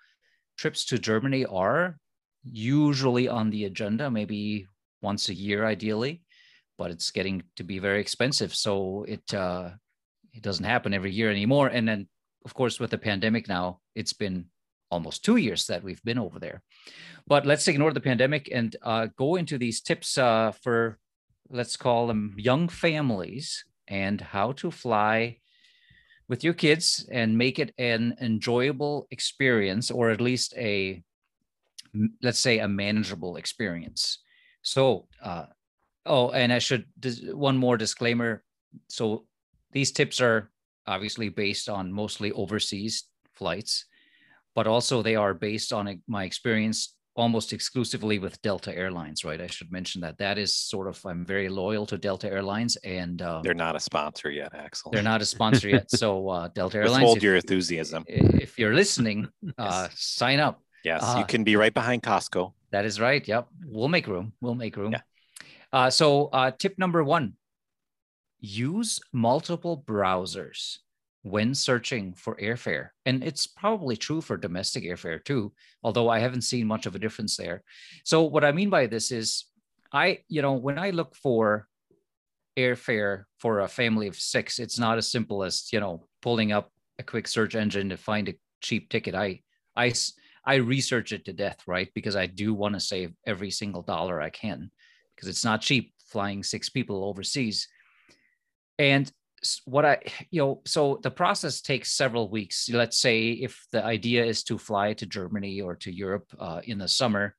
trips 0.56 0.84
to 0.86 0.98
Germany 0.98 1.44
are 1.44 1.98
usually 2.42 3.28
on 3.28 3.50
the 3.50 3.64
agenda, 3.64 4.10
maybe 4.10 4.66
once 5.02 5.28
a 5.28 5.34
year, 5.34 5.64
ideally, 5.64 6.22
but 6.78 6.90
it's 6.90 7.10
getting 7.10 7.42
to 7.56 7.64
be 7.64 7.78
very 7.78 8.00
expensive. 8.00 8.54
So 8.54 9.04
it 9.06 9.34
uh, 9.34 9.70
it 10.32 10.42
doesn't 10.42 10.64
happen 10.64 10.94
every 10.94 11.12
year 11.12 11.30
anymore. 11.30 11.68
And 11.68 11.88
then, 11.88 12.08
of 12.44 12.54
course, 12.54 12.78
with 12.78 12.90
the 12.90 12.98
pandemic 12.98 13.48
now, 13.48 13.80
it's 13.94 14.12
been 14.12 14.46
almost 14.90 15.24
two 15.24 15.36
years 15.36 15.66
that 15.66 15.82
we've 15.82 16.02
been 16.04 16.18
over 16.18 16.38
there. 16.38 16.62
But 17.26 17.46
let's 17.46 17.68
ignore 17.68 17.92
the 17.92 18.00
pandemic 18.00 18.48
and 18.52 18.74
uh, 18.82 19.08
go 19.16 19.36
into 19.36 19.58
these 19.58 19.80
tips 19.80 20.16
uh, 20.18 20.52
for 20.52 20.98
let's 21.48 21.76
call 21.76 22.06
them 22.06 22.34
young 22.36 22.68
families 22.68 23.64
and 23.88 24.20
how 24.20 24.52
to 24.52 24.70
fly 24.70 25.38
with 26.28 26.42
your 26.42 26.54
kids 26.54 27.08
and 27.10 27.38
make 27.38 27.58
it 27.58 27.72
an 27.78 28.16
enjoyable 28.20 29.06
experience 29.10 29.90
or 29.90 30.10
at 30.10 30.20
least 30.20 30.54
a, 30.56 31.02
let's 32.22 32.40
say 32.40 32.58
a 32.58 32.68
manageable 32.68 33.36
experience. 33.36 34.18
So 34.62 35.06
uh, 35.22 35.46
oh 36.04 36.30
and 36.30 36.52
i 36.52 36.58
should 36.58 36.86
one 37.32 37.56
more 37.56 37.76
disclaimer. 37.76 38.42
So 38.88 39.26
these 39.72 39.92
tips 39.92 40.20
are 40.20 40.50
obviously 40.86 41.28
based 41.28 41.68
on 41.68 41.92
mostly 41.92 42.32
overseas 42.32 43.04
flights 43.34 43.86
but 44.56 44.66
also 44.66 45.02
they 45.02 45.14
are 45.24 45.34
based 45.34 45.70
on 45.72 45.84
my 46.08 46.24
experience 46.24 46.78
almost 47.14 47.52
exclusively 47.52 48.18
with 48.18 48.34
delta 48.42 48.70
airlines 48.82 49.24
right 49.24 49.40
i 49.40 49.46
should 49.46 49.70
mention 49.78 49.98
that 50.02 50.18
that 50.18 50.36
is 50.44 50.52
sort 50.72 50.86
of 50.90 50.96
i'm 51.10 51.24
very 51.24 51.48
loyal 51.48 51.86
to 51.86 51.96
delta 51.96 52.26
airlines 52.36 52.76
and 53.00 53.22
um, 53.22 53.42
They're 53.44 53.54
not 53.66 53.74
a 53.76 53.80
sponsor 53.80 54.28
yet, 54.30 54.52
Axel. 54.54 54.90
they're 54.92 55.10
not 55.14 55.22
a 55.22 55.24
sponsor 55.36 55.68
yet 55.76 55.90
so 55.90 56.08
uh, 56.28 56.48
delta 56.58 56.76
airlines 56.78 57.16
if- 57.16 57.22
your 57.22 57.36
enthusiasm. 57.36 58.04
if 58.08 58.58
you're 58.58 58.74
listening, 58.74 59.28
uh, 59.58 59.88
sign 59.94 60.40
up. 60.46 60.60
Yes, 60.84 61.00
Ah. 61.04 61.18
you 61.20 61.24
can 61.32 61.42
be 61.50 61.56
right 61.56 61.74
behind 61.80 62.02
Costco. 62.02 62.52
That 62.70 62.84
is 62.84 63.00
right. 63.00 63.22
Yep. 63.26 63.48
We'll 63.76 63.88
make 63.96 64.06
room. 64.06 64.26
We'll 64.42 64.54
make 64.64 64.76
room. 64.76 64.92
Yeah. 64.92 65.04
Uh, 65.72 65.90
so, 65.90 66.26
uh, 66.38 66.50
tip 66.62 66.74
number 66.78 67.02
one 67.02 67.34
use 68.38 69.00
multiple 69.12 69.82
browsers 69.86 70.78
when 71.30 71.54
searching 71.54 72.14
for 72.14 72.36
airfare. 72.36 72.90
And 73.04 73.24
it's 73.24 73.46
probably 73.46 73.96
true 73.96 74.20
for 74.20 74.36
domestic 74.36 74.84
airfare 74.84 75.24
too, 75.24 75.52
although 75.82 76.08
I 76.08 76.20
haven't 76.20 76.42
seen 76.42 76.66
much 76.66 76.86
of 76.86 76.94
a 76.94 77.00
difference 77.00 77.36
there. 77.36 77.62
So, 78.04 78.22
what 78.22 78.44
I 78.44 78.52
mean 78.52 78.70
by 78.70 78.86
this 78.86 79.10
is, 79.10 79.46
I, 79.92 80.20
you 80.28 80.42
know, 80.42 80.54
when 80.54 80.78
I 80.78 80.90
look 80.90 81.16
for 81.16 81.68
airfare 82.56 83.24
for 83.38 83.60
a 83.60 83.68
family 83.68 84.06
of 84.06 84.16
six, 84.16 84.58
it's 84.58 84.78
not 84.78 84.98
as 84.98 85.10
simple 85.10 85.42
as, 85.42 85.68
you 85.72 85.80
know, 85.80 86.06
pulling 86.22 86.52
up 86.52 86.70
a 86.98 87.02
quick 87.02 87.26
search 87.26 87.54
engine 87.54 87.88
to 87.88 87.96
find 87.96 88.28
a 88.28 88.34
cheap 88.60 88.88
ticket. 88.88 89.14
I, 89.14 89.40
I, 89.76 89.92
I 90.44 90.56
research 90.56 91.12
it 91.12 91.24
to 91.24 91.32
death, 91.32 91.58
right? 91.66 91.88
Because 91.94 92.16
I 92.16 92.26
do 92.26 92.54
want 92.54 92.74
to 92.74 92.80
save 92.80 93.12
every 93.26 93.50
single 93.50 93.82
dollar 93.82 94.20
I 94.20 94.30
can 94.30 94.70
because 95.14 95.28
it's 95.28 95.44
not 95.44 95.60
cheap 95.60 95.92
flying 96.06 96.42
six 96.42 96.68
people 96.68 97.04
overseas. 97.04 97.68
And 98.78 99.10
what 99.64 99.84
I, 99.84 99.98
you 100.30 100.40
know, 100.40 100.62
so 100.64 101.00
the 101.02 101.10
process 101.10 101.60
takes 101.60 101.92
several 101.92 102.28
weeks. 102.30 102.68
Let's 102.68 102.98
say 102.98 103.30
if 103.30 103.66
the 103.72 103.84
idea 103.84 104.24
is 104.24 104.42
to 104.44 104.58
fly 104.58 104.94
to 104.94 105.06
Germany 105.06 105.60
or 105.60 105.76
to 105.76 105.92
Europe 105.92 106.26
uh, 106.38 106.60
in 106.64 106.78
the 106.78 106.88
summer, 106.88 107.34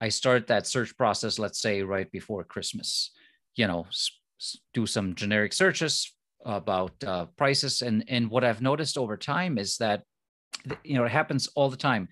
I 0.00 0.10
start 0.10 0.48
that 0.48 0.66
search 0.66 0.96
process, 0.96 1.38
let's 1.38 1.60
say 1.60 1.82
right 1.82 2.10
before 2.10 2.44
Christmas, 2.44 3.12
you 3.54 3.66
know, 3.66 3.86
do 4.74 4.86
some 4.86 5.14
generic 5.14 5.52
searches 5.52 6.12
about 6.44 6.92
uh, 7.04 7.26
prices. 7.36 7.82
And, 7.82 8.04
and 8.08 8.30
what 8.30 8.44
I've 8.44 8.60
noticed 8.60 8.98
over 8.98 9.16
time 9.16 9.56
is 9.56 9.78
that, 9.78 10.02
you 10.84 10.94
know, 10.94 11.04
it 11.04 11.12
happens 11.12 11.48
all 11.54 11.70
the 11.70 11.76
time. 11.76 12.08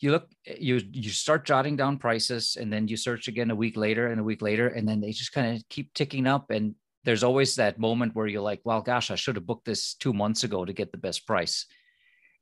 You 0.00 0.12
look, 0.12 0.28
you 0.46 0.80
you 0.92 1.10
start 1.10 1.44
jotting 1.44 1.76
down 1.76 1.98
prices, 1.98 2.56
and 2.58 2.72
then 2.72 2.86
you 2.86 2.96
search 2.96 3.26
again 3.26 3.50
a 3.50 3.56
week 3.56 3.76
later 3.76 4.06
and 4.06 4.20
a 4.20 4.24
week 4.24 4.42
later, 4.42 4.68
and 4.68 4.88
then 4.88 5.00
they 5.00 5.10
just 5.10 5.32
kind 5.32 5.56
of 5.56 5.68
keep 5.68 5.92
ticking 5.92 6.24
up. 6.24 6.52
And 6.52 6.76
there's 7.08 7.24
always 7.24 7.54
that 7.54 7.78
moment 7.78 8.14
where 8.14 8.26
you're 8.26 8.42
like, 8.42 8.60
well, 8.64 8.82
gosh, 8.82 9.10
I 9.10 9.14
should 9.14 9.36
have 9.36 9.46
booked 9.46 9.64
this 9.64 9.94
two 9.94 10.12
months 10.12 10.44
ago 10.44 10.66
to 10.66 10.74
get 10.74 10.92
the 10.92 10.98
best 10.98 11.26
price. 11.26 11.64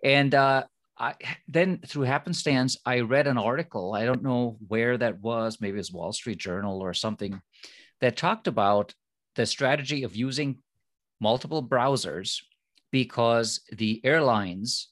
And 0.03 0.35
uh, 0.35 0.65
I, 0.99 1.15
then 1.47 1.79
through 1.87 2.03
happenstance, 2.03 2.77
I 2.85 2.99
read 3.03 3.29
an 3.29 3.39
article. 3.39 3.95
I 3.95 4.05
don't 4.05 4.25
know 4.25 4.59
where 4.67 4.99
that 4.99 5.21
was. 5.21 5.61
Maybe 5.61 5.77
it 5.77 5.79
was 5.79 5.93
Wall 5.93 6.13
Street 6.13 6.39
Journal 6.39 6.83
or 6.83 6.95
something 6.95 7.41
that 8.01 8.17
talked 8.17 8.49
about 8.49 8.93
the 9.37 9.47
strategy 9.47 10.03
of 10.03 10.17
using 10.17 10.59
multiple 11.21 11.63
browsers 11.63 12.41
because 12.91 13.61
the 13.71 14.01
airlines 14.05 14.89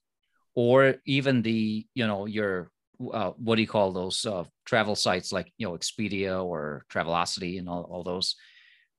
or 0.55 0.95
even 1.05 1.43
the, 1.43 1.85
you 1.95 2.07
know, 2.07 2.27
your, 2.27 2.71
uh, 3.13 3.33
what 3.39 3.57
do 3.57 3.63
you 3.63 3.67
call 3.67 3.93
those 3.93 4.25
uh, 4.25 4.45
travel 4.67 4.95
sites 4.95 5.33
like, 5.33 5.53
you 5.59 5.67
know, 5.67 5.77
Expedia 5.77 6.45
or 6.45 6.87
Travelocity 6.93 7.59
and 7.59 7.69
all, 7.69 7.83
all 7.91 8.05
those, 8.05 8.37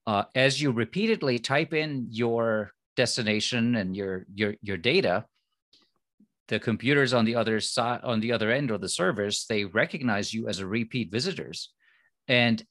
uh, 0.07 0.23
as 0.35 0.61
you 0.61 0.71
repeatedly 0.71 1.39
type 1.39 1.73
in 1.73 2.07
your 2.09 2.71
destination 2.95 3.75
and 3.75 3.95
your 3.95 4.25
your 4.33 4.55
your 4.61 4.77
data 4.77 5.25
the 6.47 6.59
computers 6.59 7.13
on 7.13 7.25
the 7.25 7.35
other 7.35 7.59
side 7.59 8.01
on 8.03 8.19
the 8.19 8.31
other 8.31 8.51
end 8.51 8.71
or 8.71 8.77
the 8.77 8.89
servers 8.89 9.45
they 9.49 9.65
recognize 9.65 10.33
you 10.33 10.47
as 10.47 10.59
a 10.59 10.67
repeat 10.67 11.11
visitors. 11.11 11.71
And 12.27 12.63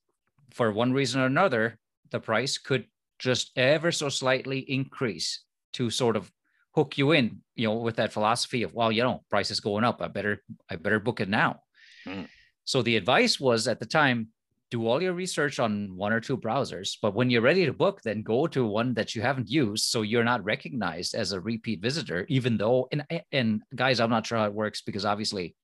for 0.52 0.72
one 0.72 0.92
reason 0.92 1.20
or 1.20 1.26
another 1.26 1.78
the 2.10 2.20
price 2.20 2.58
could 2.58 2.86
just 3.18 3.50
ever 3.56 3.90
so 3.90 4.08
slightly 4.08 4.58
increase 4.58 5.44
to 5.72 5.90
sort 5.90 6.16
of 6.16 6.30
hook 6.74 6.98
you 6.98 7.12
in 7.12 7.40
you 7.54 7.66
know 7.66 7.74
with 7.74 7.96
that 7.96 8.12
philosophy 8.12 8.62
of 8.62 8.74
well 8.74 8.92
you 8.92 9.02
know 9.02 9.22
price 9.28 9.50
is 9.50 9.60
going 9.60 9.84
up. 9.84 10.00
I 10.00 10.08
better 10.08 10.42
i 10.70 10.76
better 10.76 11.00
book 11.00 11.20
it 11.20 11.28
now. 11.28 11.60
Mm. 12.06 12.28
so 12.64 12.82
the 12.82 12.96
advice 12.96 13.40
was 13.40 13.66
at 13.66 13.80
the 13.80 13.86
time 13.86 14.28
do 14.70 14.86
all 14.86 15.02
your 15.02 15.12
research 15.12 15.60
on 15.60 15.94
one 15.96 16.12
or 16.12 16.20
two 16.20 16.36
browsers 16.36 16.96
but 17.00 17.14
when 17.14 17.30
you're 17.30 17.42
ready 17.42 17.66
to 17.66 17.72
book 17.72 18.00
then 18.02 18.22
go 18.22 18.46
to 18.46 18.66
one 18.66 18.94
that 18.94 19.14
you 19.14 19.22
haven't 19.22 19.48
used 19.48 19.84
so 19.84 20.02
you're 20.02 20.24
not 20.24 20.44
recognized 20.44 21.14
as 21.14 21.32
a 21.32 21.40
repeat 21.40 21.80
visitor 21.80 22.26
even 22.28 22.56
though 22.56 22.88
and 22.90 23.04
and 23.32 23.62
guys 23.74 24.00
i'm 24.00 24.10
not 24.10 24.26
sure 24.26 24.38
how 24.38 24.46
it 24.46 24.54
works 24.54 24.82
because 24.82 25.04
obviously 25.04 25.54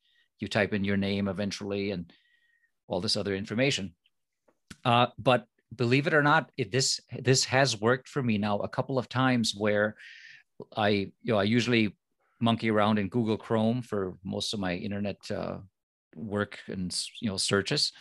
you 0.41 0.49
type 0.49 0.73
in 0.73 0.85
your 0.85 0.97
name 0.97 1.29
eventually 1.29 1.91
and 1.91 2.13
all 2.89 3.01
this 3.01 3.17
other 3.17 3.35
information. 3.35 3.95
Uh, 4.85 5.07
but 5.19 5.47
believe 5.75 6.07
it 6.07 6.15
or 6.15 6.23
not 6.23 6.51
it, 6.57 6.73
this 6.73 7.01
this 7.21 7.45
has 7.45 7.81
worked 7.81 8.09
for 8.09 8.23
me. 8.23 8.39
Now 8.39 8.59
a 8.59 8.69
couple 8.69 8.99
of 8.99 9.09
times 9.09 9.55
where 9.57 9.95
i 10.77 10.89
you 10.89 11.33
know 11.33 11.39
i 11.39 11.43
usually 11.43 11.97
monkey 12.39 12.71
around 12.71 12.99
in 12.99 13.09
google 13.09 13.39
chrome 13.39 13.81
for 13.81 14.19
most 14.23 14.53
of 14.53 14.61
my 14.61 14.75
internet 14.75 15.17
uh, 15.31 15.57
work 16.15 16.59
and 16.69 16.95
you 17.23 17.31
know 17.31 17.39
searches 17.39 17.93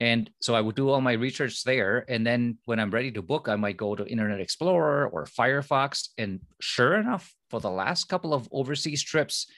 and 0.00 0.30
so 0.40 0.54
I 0.54 0.60
would 0.60 0.76
do 0.76 0.90
all 0.90 1.00
my 1.00 1.12
research 1.12 1.64
there. 1.64 2.04
And 2.08 2.24
then 2.24 2.58
when 2.66 2.78
I'm 2.78 2.90
ready 2.90 3.10
to 3.12 3.22
book, 3.22 3.48
I 3.48 3.56
might 3.56 3.76
go 3.76 3.96
to 3.96 4.06
Internet 4.06 4.40
Explorer 4.40 5.08
or 5.08 5.24
Firefox. 5.24 6.10
And 6.16 6.40
sure 6.60 6.94
enough, 6.94 7.34
for 7.50 7.60
the 7.60 7.70
last 7.70 8.04
couple 8.04 8.32
of 8.32 8.48
overseas 8.52 9.02
trips, 9.02 9.50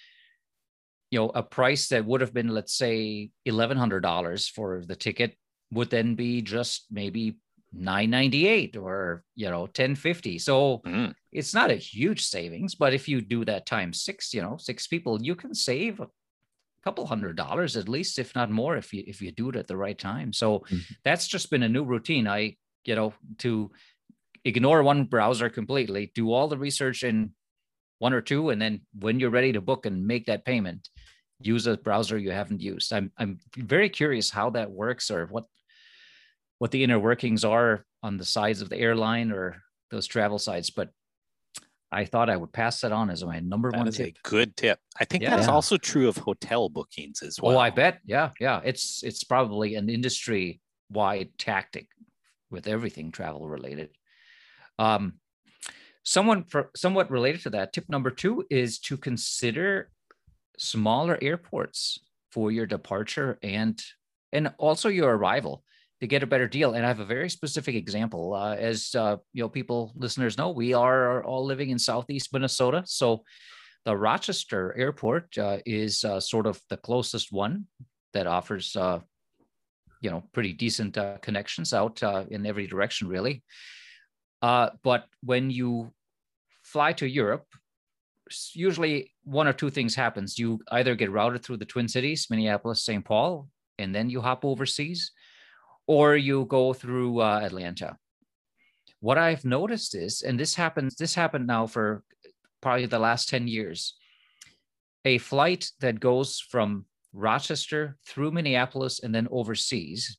you 1.10 1.18
know, 1.18 1.30
a 1.34 1.42
price 1.42 1.88
that 1.88 2.06
would 2.06 2.22
have 2.22 2.32
been, 2.32 2.48
let's 2.48 2.74
say, 2.74 3.30
$1,100 3.46 4.50
for 4.50 4.82
the 4.86 4.96
ticket 4.96 5.36
would 5.72 5.90
then 5.90 6.14
be 6.14 6.40
just 6.40 6.86
maybe 6.90 7.36
998 7.72 8.76
or 8.76 9.22
you 9.36 9.48
know 9.48 9.60
1050 9.60 10.40
so 10.40 10.78
mm. 10.84 11.14
it's 11.30 11.54
not 11.54 11.70
a 11.70 11.76
huge 11.76 12.24
savings 12.24 12.74
but 12.74 12.92
if 12.92 13.08
you 13.08 13.20
do 13.20 13.44
that 13.44 13.64
times 13.64 14.02
six 14.02 14.34
you 14.34 14.42
know 14.42 14.56
six 14.56 14.88
people 14.88 15.22
you 15.22 15.36
can 15.36 15.54
save 15.54 16.00
couple 16.82 17.06
hundred 17.06 17.36
dollars 17.36 17.76
at 17.76 17.88
least, 17.88 18.18
if 18.18 18.34
not 18.34 18.50
more, 18.50 18.76
if 18.76 18.92
you 18.92 19.04
if 19.06 19.20
you 19.20 19.32
do 19.32 19.50
it 19.50 19.56
at 19.56 19.66
the 19.66 19.76
right 19.76 19.98
time. 19.98 20.32
So 20.32 20.60
mm-hmm. 20.60 20.78
that's 21.04 21.26
just 21.26 21.50
been 21.50 21.62
a 21.62 21.68
new 21.68 21.84
routine. 21.84 22.26
I, 22.26 22.56
you 22.84 22.94
know, 22.94 23.12
to 23.38 23.70
ignore 24.44 24.82
one 24.82 25.04
browser 25.04 25.50
completely, 25.50 26.12
do 26.14 26.32
all 26.32 26.48
the 26.48 26.58
research 26.58 27.02
in 27.02 27.32
one 27.98 28.14
or 28.14 28.22
two, 28.22 28.50
and 28.50 28.60
then 28.60 28.80
when 28.98 29.20
you're 29.20 29.30
ready 29.30 29.52
to 29.52 29.60
book 29.60 29.84
and 29.84 30.06
make 30.06 30.26
that 30.26 30.46
payment, 30.46 30.88
use 31.40 31.66
a 31.66 31.76
browser 31.76 32.18
you 32.18 32.30
haven't 32.30 32.60
used. 32.60 32.92
I'm 32.92 33.12
I'm 33.18 33.38
very 33.56 33.88
curious 33.88 34.30
how 34.30 34.50
that 34.50 34.70
works 34.70 35.10
or 35.10 35.26
what 35.26 35.44
what 36.58 36.70
the 36.70 36.84
inner 36.84 36.98
workings 36.98 37.44
are 37.44 37.84
on 38.02 38.16
the 38.16 38.24
sides 38.24 38.60
of 38.60 38.68
the 38.68 38.78
airline 38.78 39.32
or 39.32 39.62
those 39.90 40.06
travel 40.06 40.38
sites, 40.38 40.70
but 40.70 40.90
I 41.92 42.04
thought 42.04 42.30
I 42.30 42.36
would 42.36 42.52
pass 42.52 42.80
that 42.82 42.92
on 42.92 43.10
as 43.10 43.24
my 43.24 43.40
number 43.40 43.70
that 43.70 43.78
one 43.78 43.88
is 43.88 43.96
tip. 43.96 44.16
a 44.24 44.28
good 44.28 44.56
tip. 44.56 44.78
I 45.00 45.04
think 45.04 45.22
yeah. 45.22 45.34
that's 45.34 45.48
also 45.48 45.76
true 45.76 46.08
of 46.08 46.16
hotel 46.16 46.68
bookings 46.68 47.22
as 47.22 47.40
well. 47.40 47.56
Oh, 47.56 47.58
I 47.58 47.70
bet. 47.70 47.98
Yeah, 48.04 48.30
yeah. 48.38 48.60
It's 48.64 49.02
it's 49.02 49.24
probably 49.24 49.74
an 49.74 49.88
industry 49.88 50.60
wide 50.88 51.30
tactic 51.36 51.88
with 52.50 52.68
everything 52.68 53.10
travel 53.10 53.48
related. 53.48 53.90
Um, 54.78 55.14
someone 56.04 56.44
for 56.44 56.70
somewhat 56.76 57.10
related 57.10 57.42
to 57.42 57.50
that, 57.50 57.72
tip 57.72 57.88
number 57.88 58.10
two 58.10 58.44
is 58.50 58.78
to 58.80 58.96
consider 58.96 59.90
smaller 60.58 61.18
airports 61.20 61.98
for 62.30 62.52
your 62.52 62.66
departure 62.66 63.38
and 63.42 63.82
and 64.32 64.52
also 64.58 64.88
your 64.88 65.16
arrival 65.16 65.64
to 66.00 66.06
get 66.06 66.22
a 66.22 66.26
better 66.26 66.48
deal. 66.48 66.72
And 66.74 66.84
I 66.84 66.88
have 66.88 67.00
a 67.00 67.04
very 67.04 67.28
specific 67.28 67.74
example. 67.74 68.34
Uh, 68.34 68.54
as 68.54 68.94
uh, 68.94 69.16
you 69.32 69.42
know, 69.42 69.48
people 69.48 69.92
listeners 69.94 70.38
know, 70.38 70.50
we 70.50 70.72
are 70.72 71.22
all 71.24 71.44
living 71.44 71.70
in 71.70 71.78
Southeast 71.78 72.32
Minnesota, 72.32 72.82
so 72.86 73.22
the 73.84 73.96
Rochester 73.96 74.76
Airport 74.76 75.36
uh, 75.38 75.58
is 75.64 76.04
uh, 76.04 76.20
sort 76.20 76.46
of 76.46 76.60
the 76.68 76.76
closest 76.76 77.32
one 77.32 77.66
that 78.12 78.26
offers, 78.26 78.76
uh, 78.76 79.00
you 80.02 80.10
know, 80.10 80.22
pretty 80.32 80.52
decent 80.52 80.98
uh, 80.98 81.16
connections 81.18 81.72
out 81.72 82.02
in 82.30 82.44
every 82.44 82.66
direction, 82.66 83.08
really. 83.08 83.42
but 84.40 85.04
when 85.22 85.50
you 85.50 85.92
fly 86.62 86.92
to 86.94 87.08
Europe, 87.08 87.46
usually 88.54 89.12
one 89.24 89.48
or 89.48 89.52
two 89.52 89.70
things 89.70 89.94
happens. 89.94 90.38
You 90.38 90.60
either 90.70 90.94
get 90.94 91.10
routed 91.10 91.42
through 91.42 91.58
the 91.58 91.64
Twin 91.64 91.88
Cities, 91.88 92.28
Minneapolis, 92.30 92.84
St. 92.84 93.04
Paul, 93.04 93.48
and 93.78 93.94
then 93.94 94.10
you 94.10 94.20
hop 94.20 94.44
overseas 94.44 95.10
or 95.90 96.14
you 96.14 96.44
go 96.44 96.72
through 96.72 97.20
uh, 97.20 97.40
Atlanta. 97.42 97.96
What 99.00 99.18
I've 99.18 99.44
noticed 99.44 99.96
is, 99.96 100.22
and 100.22 100.38
this 100.38 100.54
happens, 100.54 100.94
this 100.94 101.16
happened 101.16 101.48
now 101.48 101.66
for 101.66 102.04
probably 102.62 102.86
the 102.86 103.00
last 103.00 103.28
10 103.28 103.48
years, 103.48 103.96
a 105.04 105.18
flight 105.18 105.68
that 105.80 105.98
goes 105.98 106.38
from 106.38 106.84
Rochester 107.12 107.96
through 108.06 108.30
Minneapolis 108.30 109.00
and 109.00 109.12
then 109.12 109.26
overseas 109.32 110.16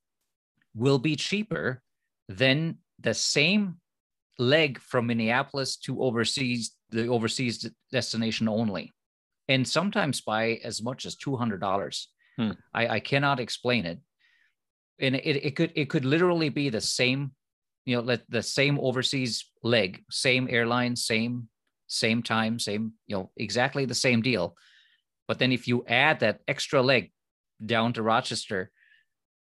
will 0.76 1.00
be 1.00 1.16
cheaper 1.16 1.82
than 2.28 2.80
the 3.00 3.14
same 3.14 3.78
leg 4.38 4.78
from 4.78 5.08
Minneapolis 5.08 5.78
to 5.86 6.04
overseas, 6.04 6.76
the 6.90 7.08
overseas 7.08 7.72
destination 7.94 8.50
only. 8.50 8.92
And 9.48 9.66
sometimes 9.66 10.20
by 10.20 10.60
as 10.66 10.84
much 10.84 11.06
as 11.06 11.16
$200. 11.16 12.08
Hmm. 12.38 12.52
I, 12.74 12.88
I 12.88 13.00
cannot 13.00 13.40
explain 13.40 13.86
it 13.86 14.00
and 15.02 15.16
it, 15.16 15.46
it 15.46 15.56
could 15.56 15.72
it 15.76 15.90
could 15.90 16.06
literally 16.06 16.50
be 16.50 16.70
the 16.70 16.82
same 16.82 17.32
you 17.86 17.96
know 17.96 18.02
let 18.02 18.22
the 18.30 18.44
same 18.44 18.80
overseas 18.80 19.46
leg 19.64 20.04
same 20.10 20.48
airline 20.50 20.96
same 20.96 21.48
same 21.88 22.24
time 22.24 22.60
same 22.60 22.94
you 23.08 23.16
know 23.16 23.32
exactly 23.38 23.86
the 23.86 23.96
same 23.96 24.22
deal. 24.22 24.56
But 25.28 25.40
then 25.40 25.52
if 25.52 25.68
you 25.68 25.86
add 25.88 26.20
that 26.20 26.40
extra 26.48 26.82
leg 26.82 27.12
down 27.66 27.94
to 27.94 28.02
rochester 28.02 28.72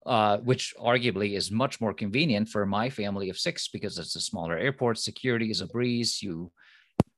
uh, 0.06 0.38
which 0.38 0.72
arguably 0.80 1.36
is 1.36 1.50
much 1.50 1.80
more 1.80 1.92
convenient 1.92 2.48
for 2.48 2.64
my 2.64 2.88
family 2.88 3.28
of 3.28 3.38
six 3.38 3.68
because 3.68 3.98
it's 3.98 4.14
a 4.14 4.20
smaller 4.20 4.56
airport 4.56 4.98
security 4.98 5.50
is 5.50 5.60
a 5.60 5.66
breeze 5.66 6.22
you 6.22 6.50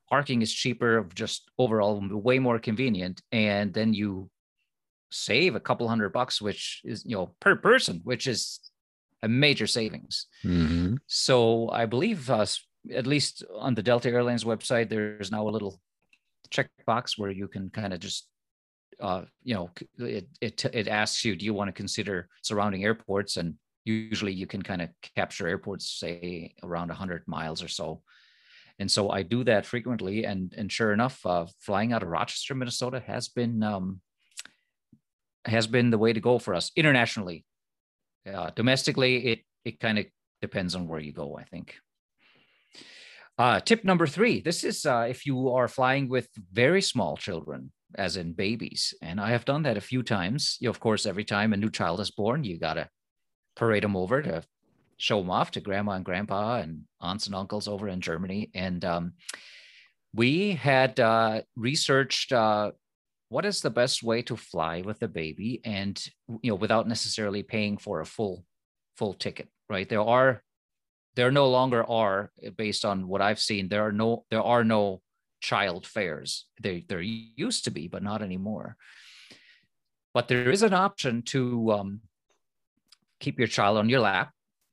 parking 0.09 0.43
is 0.43 0.53
cheaper 0.53 1.07
just 1.15 1.51
overall 1.59 2.01
way 2.11 2.39
more 2.39 2.59
convenient. 2.59 3.21
And 3.33 3.73
then 3.73 3.93
you 3.93 4.31
save 5.11 5.55
a 5.55 5.61
couple 5.61 5.89
hundred 5.89 6.13
bucks, 6.13 6.41
which 6.41 6.81
is, 6.85 7.05
you 7.05 7.17
know, 7.17 7.35
per 7.41 7.57
person, 7.57 8.01
which 8.05 8.27
is 8.27 8.61
a 9.23 9.29
major 9.29 9.67
savings. 9.67 10.27
Mm-hmm. 10.45 10.97
So 11.07 11.71
I 11.71 11.87
believe, 11.87 12.31
uh, 12.31 12.47
at 12.95 13.07
least 13.07 13.45
on 13.57 13.75
the 13.75 13.83
Delta 13.83 14.11
Airlines 14.11 14.45
website, 14.45 14.89
there's 14.89 15.33
now 15.33 15.49
a 15.49 15.51
little 15.51 15.81
checkbox 16.51 17.19
where 17.19 17.31
you 17.31 17.49
can 17.49 17.71
kind 17.71 17.93
of 17.93 18.01
just, 18.01 18.29
uh, 19.01 19.23
you 19.43 19.55
know, 19.55 19.71
it, 19.99 20.29
it, 20.41 20.65
it 20.67 20.89
asks 20.89 21.25
you, 21.25 21.37
do 21.37 21.45
you 21.45 21.55
want 21.55 21.69
to 21.69 21.73
consider 21.73 22.29
surrounding 22.43 22.85
airports? 22.85 23.37
And 23.37 23.55
usually 23.85 24.33
you 24.33 24.47
can 24.47 24.63
kind 24.63 24.83
of 24.83 24.91
capture 25.17 25.49
airports, 25.49 25.91
say 25.91 26.55
around 26.63 26.89
100 26.89 27.25
miles 27.27 27.63
or 27.63 27.69
so. 27.69 28.03
and 28.79 28.91
so 28.91 29.11
I 29.11 29.23
do 29.23 29.45
that 29.45 29.67
frequently. 29.67 30.25
And 30.25 30.55
and 30.57 30.71
sure 30.71 30.93
enough, 30.93 31.25
uh, 31.27 31.47
flying 31.61 31.93
out 31.93 32.03
of 32.03 32.09
Rochester, 32.09 32.55
Minnesota, 32.55 33.03
has 33.07 33.29
been 33.29 33.63
um, 33.63 34.01
has 35.45 35.67
been 35.67 35.91
the 35.91 35.99
way 35.99 36.13
to 36.13 36.21
go 36.21 36.39
for 36.39 36.55
us 36.55 36.71
internationally. 36.77 37.45
Uh, 38.27 38.51
domestically, 38.55 39.27
it 39.27 39.41
it 39.65 39.81
kind 39.81 39.99
of 39.99 40.07
depends 40.41 40.75
on 40.75 40.89
where 40.89 41.01
you 41.01 41.13
go. 41.13 41.37
I 41.37 41.45
think. 41.45 41.77
Uh, 43.39 43.61
tip 43.61 43.85
number 43.85 44.07
three. 44.07 44.41
This 44.41 44.65
is 44.65 44.85
uh, 44.85 45.07
if 45.09 45.25
you 45.25 45.51
are 45.51 45.69
flying 45.69 46.09
with 46.09 46.29
very 46.53 46.83
small 46.83 47.17
children, 47.17 47.73
as 47.95 48.17
in 48.17 48.33
babies, 48.33 48.95
and 49.01 49.21
I 49.21 49.31
have 49.31 49.45
done 49.45 49.63
that 49.63 49.77
a 49.77 49.81
few 49.81 50.03
times. 50.03 50.57
You, 50.61 50.71
of 50.71 50.81
course, 50.81 51.07
every 51.07 51.25
time 51.25 51.53
a 51.53 51.57
new 51.57 51.71
child 51.71 52.01
is 52.01 52.11
born, 52.11 52.45
you 52.45 52.59
gotta 52.59 52.89
parade 53.55 53.85
them 53.85 53.97
over 53.97 54.23
to 54.23 54.43
show 54.99 55.21
them 55.21 55.31
off 55.31 55.53
to 55.53 55.61
grandma 55.61 55.93
and 55.93 56.05
grandpa 56.05 56.57
and 56.57 56.83
aunts 57.01 57.27
and 57.27 57.35
uncles 57.35 57.69
over 57.69 57.89
in 57.89 58.01
Germany. 58.01 58.51
And 58.55 58.85
um, 58.85 59.13
we 60.13 60.53
had 60.53 60.99
uh, 60.99 61.43
researched 61.57 62.33
uh, 62.33 62.73
what 63.29 63.45
is 63.45 63.61
the 63.61 63.71
best 63.71 64.03
way 64.03 64.23
to 64.23 64.37
fly 64.37 64.83
with 64.83 65.03
a 65.03 65.09
baby, 65.09 65.61
and 65.65 66.03
you 66.43 66.51
know, 66.51 66.57
without 66.57 66.89
necessarily 66.89 67.43
paying 67.43 67.79
for 67.79 68.01
a 68.01 68.07
full 68.07 68.45
full 68.97 69.15
ticket. 69.15 69.49
Right? 69.69 69.89
There 69.89 70.03
are 70.03 70.43
there 71.15 71.31
no 71.31 71.49
longer 71.49 71.85
are 71.89 72.31
based 72.57 72.85
on 72.85 73.09
what 73.09 73.21
I've 73.21 73.41
seen. 73.41 73.69
There 73.69 73.87
are 73.87 73.93
no 73.93 74.25
there 74.31 74.43
are 74.43 74.65
no 74.65 75.03
child 75.41 75.87
fares. 75.87 76.47
They 76.63 76.85
there 76.89 77.01
used 77.03 77.65
to 77.65 77.71
be, 77.71 77.89
but 77.89 78.03
not 78.03 78.23
anymore. 78.23 78.77
But 80.15 80.29
there 80.29 80.51
is 80.51 80.63
an 80.63 80.75
option 80.75 81.23
to 81.35 81.71
um, 81.73 82.01
keep 83.21 83.39
your 83.39 83.49
child 83.49 83.77
on 83.79 83.89
your 83.89 84.01
lap 84.01 84.33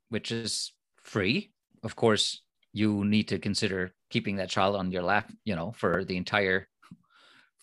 which 0.09 0.31
is 0.31 0.73
free. 1.03 1.51
Of 1.83 1.95
course, 1.95 2.41
you 2.73 3.05
need 3.05 3.27
to 3.29 3.39
consider 3.39 3.93
keeping 4.09 4.37
that 4.37 4.49
child 4.49 4.75
on 4.75 4.91
your 4.91 5.03
lap, 5.03 5.31
you 5.43 5.55
know, 5.55 5.71
for 5.75 6.03
the 6.05 6.17
entire 6.17 6.67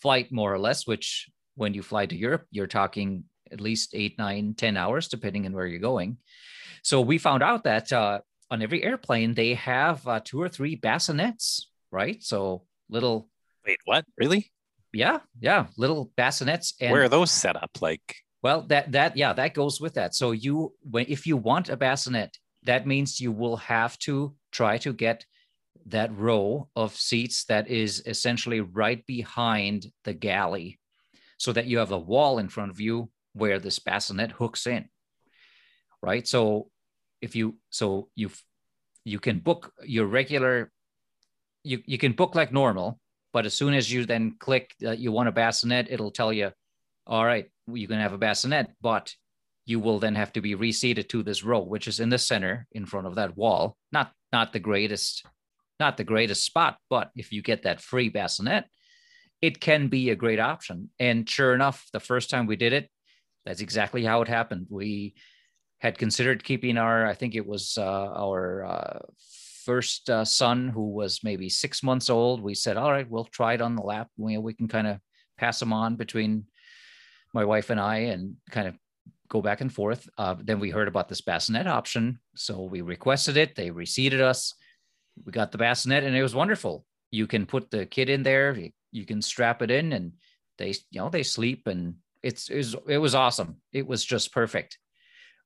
flight, 0.02 0.32
more 0.32 0.52
or 0.52 0.58
less, 0.58 0.86
which 0.86 1.30
when 1.54 1.74
you 1.74 1.82
fly 1.82 2.06
to 2.06 2.16
Europe, 2.16 2.44
you're 2.50 2.66
talking 2.66 3.24
at 3.50 3.60
least 3.60 3.94
eight, 3.94 4.18
nine, 4.18 4.54
ten 4.54 4.76
hours, 4.76 5.08
depending 5.08 5.46
on 5.46 5.52
where 5.52 5.66
you're 5.66 5.78
going. 5.78 6.18
So 6.82 7.00
we 7.00 7.18
found 7.18 7.42
out 7.42 7.64
that 7.64 7.92
uh, 7.92 8.20
on 8.50 8.62
every 8.62 8.82
airplane, 8.82 9.34
they 9.34 9.54
have 9.54 10.06
uh, 10.06 10.20
two 10.24 10.40
or 10.42 10.48
three 10.48 10.76
bassinets, 10.76 11.66
right? 11.90 12.22
So 12.22 12.64
little. 12.90 13.28
Wait, 13.66 13.78
what? 13.84 14.04
Really? 14.18 14.50
Yeah, 14.92 15.20
yeah, 15.40 15.66
little 15.78 16.12
bassinets. 16.18 16.74
And 16.80 16.92
where 16.92 17.04
are 17.04 17.08
those 17.08 17.30
set 17.30 17.56
up? 17.56 17.70
Like 17.80 18.16
well, 18.42 18.62
that 18.62 18.92
that 18.92 19.16
yeah, 19.16 19.32
that 19.32 19.54
goes 19.54 19.80
with 19.80 19.94
that. 19.94 20.14
So 20.14 20.32
you 20.32 20.74
when 20.82 21.06
if 21.08 21.26
you 21.26 21.36
want 21.36 21.68
a 21.68 21.76
bassinet, 21.76 22.36
that 22.64 22.86
means 22.86 23.20
you 23.20 23.32
will 23.32 23.56
have 23.56 23.96
to 24.00 24.34
try 24.50 24.78
to 24.78 24.92
get 24.92 25.24
that 25.86 26.16
row 26.16 26.68
of 26.76 26.94
seats 26.94 27.44
that 27.44 27.68
is 27.68 28.02
essentially 28.06 28.60
right 28.60 29.04
behind 29.06 29.86
the 30.04 30.12
galley 30.12 30.78
so 31.38 31.52
that 31.52 31.66
you 31.66 31.78
have 31.78 31.92
a 31.92 31.98
wall 31.98 32.38
in 32.38 32.48
front 32.48 32.70
of 32.70 32.80
you 32.80 33.10
where 33.34 33.58
this 33.58 33.78
bassinet 33.78 34.32
hooks 34.32 34.66
in 34.66 34.88
right 36.02 36.26
so 36.26 36.68
if 37.20 37.34
you 37.34 37.56
so 37.70 38.08
you 38.14 38.30
you 39.04 39.18
can 39.18 39.38
book 39.38 39.72
your 39.84 40.06
regular 40.06 40.70
you, 41.64 41.82
you 41.86 41.98
can 41.98 42.12
book 42.12 42.34
like 42.34 42.52
normal 42.52 42.98
but 43.32 43.46
as 43.46 43.54
soon 43.54 43.74
as 43.74 43.90
you 43.90 44.04
then 44.04 44.36
click 44.38 44.74
that 44.80 44.98
you 44.98 45.10
want 45.12 45.28
a 45.28 45.32
bassinet 45.32 45.88
it'll 45.90 46.10
tell 46.10 46.32
you 46.32 46.50
all 47.06 47.24
right 47.24 47.48
you 47.66 47.88
can 47.88 48.00
have 48.00 48.12
a 48.12 48.18
bassinet, 48.18 48.68
but 48.80 49.14
you 49.64 49.78
will 49.78 49.98
then 49.98 50.14
have 50.14 50.32
to 50.32 50.40
be 50.40 50.54
reseated 50.54 51.08
to 51.10 51.22
this 51.22 51.44
row, 51.44 51.60
which 51.60 51.86
is 51.86 52.00
in 52.00 52.08
the 52.08 52.18
center 52.18 52.66
in 52.72 52.86
front 52.86 53.06
of 53.06 53.14
that 53.14 53.36
wall. 53.36 53.76
Not 53.92 54.12
not 54.32 54.52
the 54.52 54.60
greatest, 54.60 55.24
not 55.80 55.96
the 55.96 56.04
greatest 56.04 56.44
spot, 56.44 56.76
but 56.88 57.10
if 57.16 57.32
you 57.32 57.42
get 57.42 57.62
that 57.62 57.80
free 57.80 58.08
bassinet, 58.08 58.64
it 59.40 59.60
can 59.60 59.88
be 59.88 60.10
a 60.10 60.16
great 60.16 60.38
option. 60.40 60.90
And 60.98 61.28
sure 61.28 61.54
enough, 61.54 61.86
the 61.92 62.00
first 62.00 62.30
time 62.30 62.46
we 62.46 62.56
did 62.56 62.72
it, 62.72 62.88
that's 63.44 63.60
exactly 63.60 64.04
how 64.04 64.22
it 64.22 64.28
happened. 64.28 64.66
We 64.70 65.14
had 65.80 65.98
considered 65.98 66.44
keeping 66.44 66.78
our, 66.78 67.06
I 67.06 67.14
think 67.14 67.34
it 67.34 67.46
was 67.46 67.76
uh, 67.76 67.82
our 67.82 68.64
uh, 68.64 68.98
first 69.64 70.08
uh, 70.08 70.24
son 70.24 70.68
who 70.68 70.90
was 70.90 71.24
maybe 71.24 71.48
six 71.48 71.82
months 71.82 72.08
old. 72.08 72.40
We 72.40 72.54
said, 72.54 72.76
all 72.76 72.92
right, 72.92 73.08
we'll 73.08 73.24
try 73.24 73.54
it 73.54 73.60
on 73.60 73.74
the 73.74 73.82
lap. 73.82 74.08
We, 74.16 74.38
we 74.38 74.54
can 74.54 74.68
kind 74.68 74.86
of 74.86 74.98
pass 75.38 75.60
him 75.60 75.72
on 75.72 75.96
between 75.96 76.44
my 77.34 77.44
wife 77.44 77.70
and 77.70 77.80
I 77.80 77.96
and 77.96 78.36
kind 78.50 78.68
of 78.68 78.76
go 79.28 79.42
back 79.42 79.60
and 79.60 79.72
forth. 79.72 80.08
Uh, 80.16 80.36
then 80.38 80.60
we 80.60 80.70
heard 80.70 80.88
about 80.88 81.08
this 81.08 81.22
bassinet 81.22 81.66
option. 81.66 82.20
So 82.36 82.62
we 82.62 82.82
requested 82.82 83.36
it. 83.36 83.56
They 83.56 83.70
reseated 83.70 84.20
us. 84.20 84.54
We 85.24 85.32
got 85.32 85.52
the 85.52 85.58
bassinet 85.58 86.04
and 86.04 86.16
it 86.16 86.22
was 86.22 86.34
wonderful. 86.34 86.84
You 87.10 87.26
can 87.26 87.46
put 87.46 87.70
the 87.70 87.86
kid 87.86 88.08
in 88.08 88.22
there. 88.22 88.56
You 88.90 89.06
can 89.06 89.22
strap 89.22 89.62
it 89.62 89.70
in 89.70 89.92
and 89.92 90.12
they, 90.58 90.74
you 90.90 91.00
know, 91.00 91.08
they 91.08 91.22
sleep 91.22 91.66
and 91.66 91.96
it's, 92.22 92.48
it 92.48 92.56
was, 92.56 92.76
it 92.88 92.98
was 92.98 93.14
awesome. 93.14 93.56
It 93.72 93.86
was 93.86 94.04
just 94.04 94.32
perfect. 94.32 94.78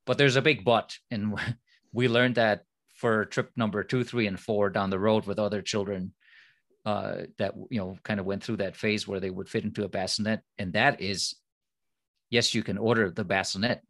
But 0.05 0.17
there's 0.17 0.35
a 0.35 0.41
big 0.41 0.63
but. 0.63 0.97
And 1.11 1.37
we 1.91 2.07
learned 2.07 2.35
that 2.35 2.63
for 2.95 3.25
trip 3.25 3.51
number 3.55 3.83
two, 3.83 4.03
three, 4.03 4.27
and 4.27 4.39
four 4.39 4.69
down 4.69 4.89
the 4.89 4.99
road 4.99 5.25
with 5.25 5.39
other 5.39 5.61
children 5.61 6.13
uh, 6.85 7.23
that, 7.37 7.53
you 7.69 7.79
know, 7.79 7.97
kind 8.03 8.19
of 8.19 8.25
went 8.25 8.43
through 8.43 8.57
that 8.57 8.75
phase 8.75 9.07
where 9.07 9.19
they 9.19 9.29
would 9.29 9.49
fit 9.49 9.65
into 9.65 9.83
a 9.83 9.89
bassinet. 9.89 10.41
And 10.57 10.73
that 10.73 11.01
is 11.01 11.35
yes, 12.29 12.53
you 12.53 12.63
can 12.63 12.77
order 12.77 13.09
the 13.09 13.23
bassinet, 13.23 13.81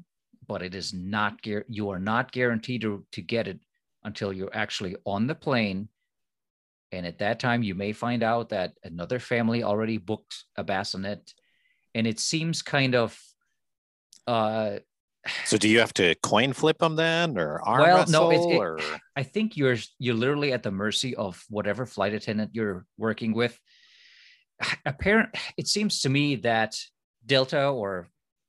but 0.47 0.61
it 0.61 0.75
is 0.75 0.93
not 0.93 1.39
you 1.45 1.89
are 1.89 1.99
not 1.99 2.31
guaranteed 2.31 2.81
to, 2.81 3.05
to 3.11 3.21
get 3.21 3.47
it 3.47 3.59
until 4.03 4.33
you're 4.33 4.55
actually 4.55 4.95
on 5.05 5.27
the 5.27 5.35
plane. 5.35 5.89
And 6.91 7.05
at 7.05 7.19
that 7.19 7.39
time, 7.39 7.63
you 7.63 7.75
may 7.75 7.91
find 7.91 8.23
out 8.23 8.49
that 8.49 8.73
another 8.83 9.19
family 9.19 9.63
already 9.63 9.97
booked 9.97 10.45
a 10.55 10.63
bassinet, 10.63 11.33
and 11.93 12.07
it 12.07 12.19
seems 12.19 12.61
kind 12.61 12.95
of. 12.95 13.19
Uh, 14.25 14.79
so 15.43 15.57
do 15.57 15.67
you 15.67 15.79
have 15.79 15.93
to 15.95 16.15
coin 16.15 16.53
flip 16.53 16.77
them 16.77 16.95
then, 16.95 17.37
or 17.37 17.61
arm 17.61 17.81
well, 17.81 17.97
wrestle? 17.97 18.11
No, 18.11 18.31
it, 18.31 18.55
it, 18.55 18.57
or... 18.57 18.79
I 19.17 19.23
think 19.23 19.57
you're 19.57 19.75
you're 19.99 20.15
literally 20.15 20.53
at 20.53 20.63
the 20.63 20.71
mercy 20.71 21.13
of 21.15 21.43
whatever 21.49 21.85
flight 21.85 22.13
attendant 22.13 22.51
you're 22.53 22.85
working 22.97 23.33
with. 23.33 23.59
Apparent, 24.85 25.29
it 25.57 25.67
seems 25.67 26.01
to 26.01 26.09
me 26.09 26.37
that 26.37 26.77
Delta 27.25 27.67
or 27.67 28.07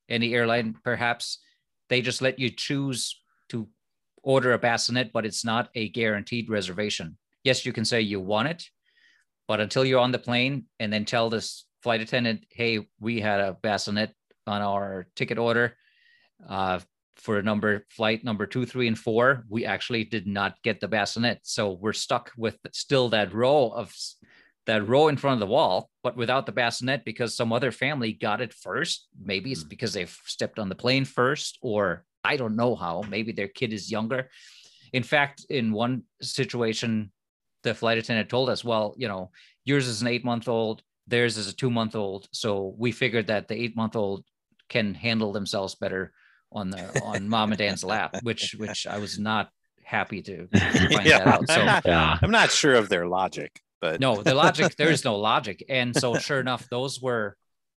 any 0.09 0.35
airline, 0.35 0.77
perhaps 0.85 1.41
they 1.89 2.01
just 2.01 2.23
let 2.23 2.39
you 2.39 2.51
choose 2.51 3.21
order 4.29 4.53
a 4.53 4.59
bassinet, 4.59 5.11
but 5.11 5.25
it's 5.25 5.43
not 5.43 5.71
a 5.75 5.89
guaranteed 5.89 6.51
reservation. 6.51 7.17
Yes, 7.45 7.65
you 7.65 7.73
can 7.73 7.87
say 7.87 8.03
you 8.03 8.21
want 8.21 8.49
it, 8.49 8.63
but 9.49 9.59
until 9.59 9.87
you're 9.87 10.01
on 10.01 10.13
the 10.13 10.19
plane 10.19 10.67
and 10.79 10.93
then 10.93 11.07
tell 11.07 11.31
this 11.31 11.65
flight 11.83 12.03
attendant, 12.03 12.45
hey, 12.51 12.87
we 13.01 13.21
had 13.21 13.41
a 13.41 13.57
bassinet 13.63 14.13
on 14.47 14.61
our 14.61 15.09
ticket 15.17 15.39
order 15.39 15.75
uh, 16.47 16.79
for 17.17 17.41
number 17.41 17.87
flight 17.89 18.23
number 18.23 18.45
two, 18.47 18.67
three, 18.67 18.87
and 18.87 18.99
four, 18.99 19.45
we 19.49 19.65
actually 19.65 20.05
did 20.05 20.27
not 20.27 20.61
get 20.63 20.79
the 20.79 20.89
bassinet. 20.89 21.39
So 21.45 21.73
we're 21.73 21.95
stuck 21.95 22.31
with 22.37 22.59
still 22.73 23.09
that 23.09 23.33
row 23.33 23.71
of 23.71 23.95
that 24.67 24.87
row 24.87 25.09
in 25.09 25.17
front 25.17 25.41
of 25.41 25.41
the 25.41 25.53
wall, 25.53 25.89
but 26.03 26.19
without 26.19 26.45
the 26.45 26.53
bassinet 26.53 27.03
because 27.03 27.35
some 27.35 27.51
other 27.51 27.73
family 27.73 28.13
got 28.13 28.43
it 28.43 28.53
first. 28.53 29.09
Maybe 29.19 29.53
it's 29.53 29.63
hmm. 29.63 29.69
because 29.69 29.95
they've 29.95 30.17
stepped 30.27 30.59
on 30.59 30.69
the 30.69 30.75
plane 30.75 31.07
first, 31.07 31.59
or 31.63 32.05
I 32.29 32.37
don't 32.37 32.57
know 32.57 32.75
how. 32.75 33.05
Maybe 33.09 33.33
their 33.33 33.49
kid 33.49 33.73
is 33.73 33.91
younger. 33.91 34.31
In 34.93 35.03
fact, 35.03 35.47
in 35.51 35.73
one 35.73 36.03
situation, 36.21 37.11
the 37.63 37.75
flight 37.75 37.99
attendant 37.99 38.29
told 38.29 38.51
us, 38.51 38.63
well, 38.65 38.95
you 38.97 39.09
know, 39.09 39.31
yours 39.65 39.87
is 39.87 40.03
an 40.03 40.09
eight 40.09 40.25
month 40.25 40.49
old, 40.49 40.83
theirs 41.07 41.37
is 41.37 41.49
a 41.49 41.55
two 41.55 41.71
month 41.71 41.95
old. 41.97 42.29
So 42.33 42.75
we 42.79 42.93
figured 42.93 43.27
that 43.29 43.49
the 43.49 43.55
eight 43.55 43.77
month 43.77 43.97
old 43.97 44.25
can 44.69 44.95
handle 44.95 45.33
themselves 45.33 45.75
better 45.75 46.13
on 46.53 46.71
the 46.71 47.03
on 47.03 47.29
mom 47.35 47.53
and 47.53 47.59
dad's 47.59 47.85
lap, 47.85 48.17
which 48.23 48.55
which 48.59 48.87
I 48.87 48.99
was 48.99 49.19
not 49.19 49.51
happy 49.83 50.23
to 50.23 50.47
find 50.55 51.07
yeah. 51.07 51.19
that 51.19 51.27
out. 51.27 51.49
So 51.49 51.61
yeah. 51.91 52.19
I'm 52.23 52.31
not 52.31 52.51
sure 52.51 52.75
of 52.75 52.89
their 52.89 53.07
logic 53.07 53.61
but 53.81 54.01
no 54.01 54.23
the 54.23 54.35
logic 54.35 54.77
there 54.77 54.91
is 54.91 55.05
no 55.05 55.17
logic 55.17 55.65
and 55.69 55.95
so 55.97 56.17
sure 56.19 56.41
enough 56.41 56.69
those 56.69 57.01
were 57.01 57.37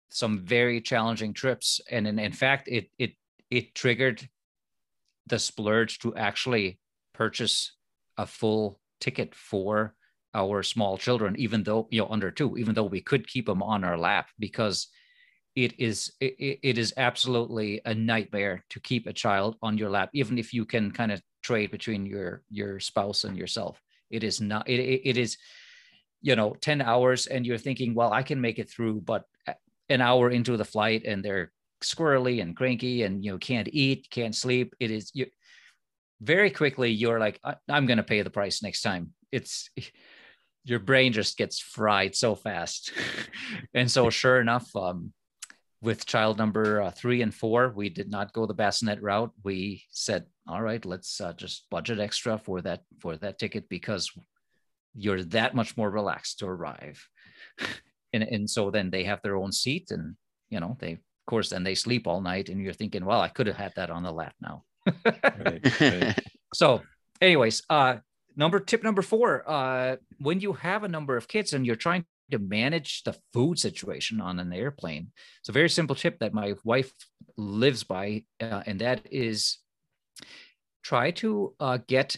some 0.09 0.39
very 0.39 0.81
challenging 0.81 1.33
trips 1.33 1.79
and 1.89 2.07
in, 2.07 2.19
in 2.19 2.31
fact 2.31 2.67
it 2.67 2.89
it 2.97 3.11
it 3.49 3.75
triggered 3.75 4.27
the 5.31 5.39
splurge 5.39 5.97
to 5.99 6.15
actually 6.15 6.77
purchase 7.13 7.73
a 8.17 8.27
full 8.27 8.79
ticket 8.99 9.33
for 9.33 9.95
our 10.35 10.61
small 10.61 10.97
children 10.97 11.35
even 11.39 11.63
though 11.63 11.87
you 11.89 12.01
know 12.01 12.07
under 12.09 12.29
two 12.29 12.57
even 12.57 12.75
though 12.75 12.83
we 12.83 13.01
could 13.01 13.27
keep 13.27 13.47
them 13.47 13.63
on 13.63 13.83
our 13.83 13.97
lap 13.97 14.29
because 14.37 14.87
it 15.55 15.79
is 15.79 16.13
it, 16.19 16.59
it 16.63 16.77
is 16.77 16.93
absolutely 16.97 17.81
a 17.85 17.93
nightmare 17.93 18.63
to 18.69 18.79
keep 18.79 19.07
a 19.07 19.13
child 19.13 19.55
on 19.61 19.77
your 19.77 19.89
lap 19.89 20.09
even 20.13 20.37
if 20.37 20.53
you 20.53 20.65
can 20.65 20.91
kind 20.91 21.11
of 21.11 21.21
trade 21.41 21.71
between 21.71 22.05
your 22.05 22.43
your 22.49 22.79
spouse 22.79 23.23
and 23.23 23.37
yourself. 23.37 23.81
It 24.09 24.23
is 24.23 24.39
not 24.39 24.69
it, 24.69 24.79
it 24.79 25.17
is 25.17 25.37
you 26.21 26.35
know 26.35 26.55
10 26.61 26.81
hours 26.81 27.27
and 27.27 27.45
you're 27.45 27.57
thinking 27.57 27.95
well 27.95 28.13
i 28.13 28.21
can 28.21 28.39
make 28.39 28.59
it 28.59 28.69
through 28.69 29.01
but 29.01 29.23
uh, 29.47 29.53
an 29.89 30.01
hour 30.01 30.29
into 30.29 30.55
the 30.55 30.65
flight 30.65 31.03
and 31.03 31.25
they're 31.25 31.51
squirrely 31.83 32.41
and 32.41 32.55
cranky 32.55 33.03
and 33.03 33.23
you 33.23 33.31
know 33.31 33.37
can't 33.37 33.69
eat 33.71 34.07
can't 34.09 34.35
sleep 34.35 34.75
it 34.79 34.91
is 34.91 35.11
you 35.13 35.25
very 36.21 36.51
quickly 36.51 36.91
you're 36.91 37.19
like 37.19 37.39
i'm 37.69 37.85
going 37.85 37.97
to 37.97 38.03
pay 38.03 38.21
the 38.21 38.29
price 38.29 38.61
next 38.61 38.81
time 38.81 39.13
it's 39.31 39.69
your 40.63 40.79
brain 40.79 41.11
just 41.13 41.37
gets 41.37 41.59
fried 41.59 42.15
so 42.15 42.35
fast. 42.35 42.91
and 43.73 43.89
so, 43.89 44.09
sure 44.09 44.39
enough, 44.39 44.73
um, 44.75 45.13
with 45.81 46.05
child 46.05 46.37
number 46.37 46.81
uh, 46.81 46.91
three 46.91 47.23
and 47.23 47.33
four, 47.33 47.73
we 47.75 47.89
did 47.89 48.09
not 48.09 48.33
go 48.33 48.45
the 48.45 48.53
bassinet 48.53 49.01
route. 49.01 49.31
We 49.43 49.83
said, 49.91 50.25
"All 50.47 50.61
right, 50.61 50.83
let's 50.85 51.19
uh, 51.19 51.33
just 51.33 51.65
budget 51.71 51.99
extra 51.99 52.37
for 52.37 52.61
that 52.61 52.83
for 52.99 53.17
that 53.17 53.39
ticket 53.39 53.67
because 53.69 54.11
you're 54.93 55.23
that 55.23 55.55
much 55.55 55.75
more 55.77 55.89
relaxed 55.89 56.39
to 56.39 56.47
arrive." 56.47 57.07
and 58.13 58.23
and 58.23 58.49
so 58.49 58.69
then 58.69 58.91
they 58.91 59.05
have 59.05 59.21
their 59.23 59.35
own 59.35 59.51
seat, 59.51 59.89
and 59.89 60.15
you 60.49 60.59
know 60.59 60.77
they 60.79 60.99
of 61.21 61.29
course 61.29 61.49
then 61.49 61.63
they 61.63 61.75
sleep 61.75 62.07
all 62.07 62.21
night, 62.21 62.49
and 62.49 62.61
you're 62.61 62.73
thinking, 62.73 63.05
"Well, 63.05 63.21
I 63.21 63.29
could 63.29 63.47
have 63.47 63.57
had 63.57 63.73
that 63.75 63.89
on 63.89 64.03
the 64.03 64.11
lap 64.11 64.35
now." 64.41 64.63
right, 65.13 65.81
right. 65.81 66.19
So, 66.53 66.81
anyways, 67.21 67.63
uh, 67.69 67.97
number 68.35 68.59
tip 68.59 68.83
number 68.83 69.01
four 69.01 69.49
uh, 69.49 69.97
when 70.19 70.39
you 70.39 70.53
have 70.53 70.83
a 70.83 70.87
number 70.87 71.17
of 71.17 71.27
kids 71.27 71.53
and 71.53 71.65
you're 71.65 71.75
trying 71.75 72.05
to 72.31 72.39
manage 72.39 73.03
the 73.03 73.15
food 73.33 73.59
situation 73.59 74.21
on 74.21 74.39
an 74.39 74.53
airplane 74.53 75.11
it's 75.39 75.49
a 75.49 75.51
very 75.51 75.69
simple 75.69 75.95
tip 75.95 76.19
that 76.19 76.33
my 76.33 76.53
wife 76.63 76.91
lives 77.37 77.83
by 77.83 78.23
uh, 78.41 78.63
and 78.65 78.79
that 78.79 79.01
is 79.11 79.57
try 80.83 81.11
to 81.11 81.53
uh, 81.59 81.77
get 81.87 82.15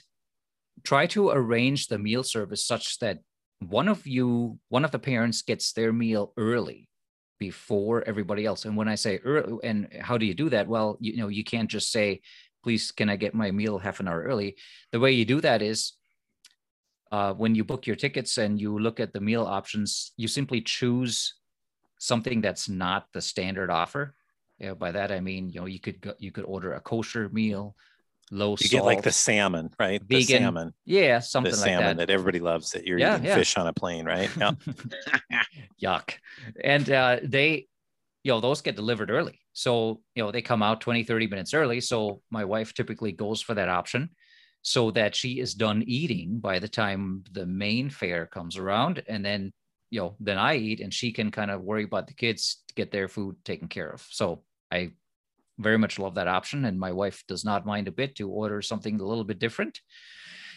try 0.84 1.08
to 1.08 1.30
arrange 1.30 1.88
the 1.88 1.98
meal 1.98 2.24
service 2.24 2.66
such 2.66 3.00
that 3.00 3.20
one 3.60 3.88
of 3.88 4.06
you 4.06 4.60
one 4.70 4.86
of 4.86 4.92
the 4.92 5.00
parents 5.00 5.42
gets 5.42 5.74
their 5.74 5.94
meal 5.94 6.34
early 6.38 6.88
before 7.50 7.98
everybody 8.12 8.44
else. 8.50 8.62
And 8.66 8.76
when 8.80 8.90
i 8.94 8.98
say 9.06 9.14
early 9.32 9.54
and 9.70 9.78
how 10.08 10.16
do 10.18 10.26
you 10.30 10.36
do 10.44 10.50
that? 10.54 10.66
Well 10.74 10.90
you 11.06 11.14
know 11.22 11.30
you 11.38 11.46
can't 11.54 11.72
just 11.78 11.90
say 11.98 12.08
please 12.64 12.84
can 12.98 13.10
i 13.14 13.16
get 13.24 13.42
my 13.44 13.50
meal 13.60 13.76
half 13.86 14.00
an 14.00 14.08
hour 14.10 14.22
early? 14.32 14.50
The 14.94 15.02
way 15.04 15.12
you 15.20 15.26
do 15.34 15.40
that 15.48 15.62
is 15.62 15.80
uh, 17.16 17.32
when 17.42 17.54
you 17.58 17.64
book 17.72 17.86
your 17.86 18.00
tickets 18.06 18.34
and 18.44 18.52
you 18.64 18.72
look 18.86 19.00
at 19.00 19.14
the 19.14 19.26
meal 19.30 19.46
options, 19.60 19.90
you 20.22 20.28
simply 20.28 20.62
choose 20.78 21.36
something 22.00 22.42
that's 22.42 22.68
not 22.68 23.02
the 23.14 23.22
standard 23.22 23.70
offer. 23.70 24.04
By 24.84 24.92
that 24.98 25.12
I 25.12 25.20
mean, 25.20 25.44
you 25.54 25.60
know, 25.60 25.70
you 25.76 25.82
could 25.86 26.00
go, 26.06 26.14
you 26.26 26.32
could 26.36 26.46
order 26.46 26.74
a 26.74 26.82
kosher 26.92 27.30
meal, 27.30 27.76
low 28.34 28.52
you 28.52 28.58
salt. 28.58 28.72
get 28.72 28.84
like 28.84 29.02
the 29.04 29.12
salmon, 29.12 29.70
right? 29.80 30.02
Vegan, 30.02 30.18
the 30.20 30.24
salmon. 30.40 30.74
Yeah, 30.86 31.20
something 31.20 31.52
the 31.52 31.58
like 31.58 31.66
salmon 31.66 31.98
that. 31.98 32.08
that. 32.08 32.14
everybody 32.14 32.40
loves 32.40 32.72
that 32.72 32.86
you're 32.86 33.00
Yeah, 33.00 33.16
eating 33.16 33.26
yeah. 33.28 33.36
fish 33.36 33.56
on 33.58 33.68
a 33.68 33.74
plane, 33.74 34.06
right? 34.06 34.30
Yeah. 34.38 34.52
Yuck. 35.82 36.14
And 36.64 36.90
uh, 36.90 37.20
they, 37.24 37.68
you 38.24 38.32
know, 38.32 38.40
those 38.40 38.62
get 38.62 38.76
delivered 38.76 39.10
early. 39.12 39.40
So, 39.54 40.02
you 40.16 40.24
know, 40.24 40.32
they 40.32 40.42
come 40.42 40.64
out 40.64 40.82
20, 40.82 41.04
30 41.04 41.28
minutes 41.28 41.54
early. 41.54 41.80
So 41.82 42.22
my 42.32 42.46
wife 42.46 42.74
typically 42.74 43.12
goes 43.12 43.42
for 43.42 43.54
that 43.54 43.70
option 43.70 44.10
so 44.62 44.92
that 44.92 45.14
she 45.16 45.40
is 45.40 45.54
done 45.54 45.84
eating 45.86 46.40
by 46.40 46.60
the 46.60 46.70
time 46.70 47.24
the 47.32 47.46
main 47.46 47.90
fare 47.90 48.26
comes 48.26 48.58
around. 48.58 49.04
And 49.08 49.24
then, 49.24 49.52
you 49.90 50.00
know, 50.00 50.16
then 50.20 50.38
I 50.38 50.56
eat 50.56 50.80
and 50.80 50.94
she 50.94 51.12
can 51.12 51.32
kind 51.32 51.52
of 51.52 51.62
worry 51.62 51.84
about 51.84 52.08
the 52.08 52.14
kids 52.14 52.64
to 52.70 52.74
get 52.74 52.92
their 52.92 53.08
food 53.08 53.36
taken 53.44 53.68
care 53.68 53.90
of. 53.90 54.06
So 54.10 54.44
I 54.72 54.92
very 55.60 55.78
much 55.78 56.00
love 56.00 56.16
that 56.16 56.28
option. 56.28 56.66
And 56.66 56.80
my 56.80 56.92
wife 56.92 57.24
does 57.28 57.46
not 57.46 57.66
mind 57.66 57.88
a 57.88 57.92
bit 57.92 58.16
to 58.16 58.30
order 58.30 58.62
something 58.62 59.00
a 59.00 59.06
little 59.06 59.24
bit 59.24 59.40
different. 59.40 59.80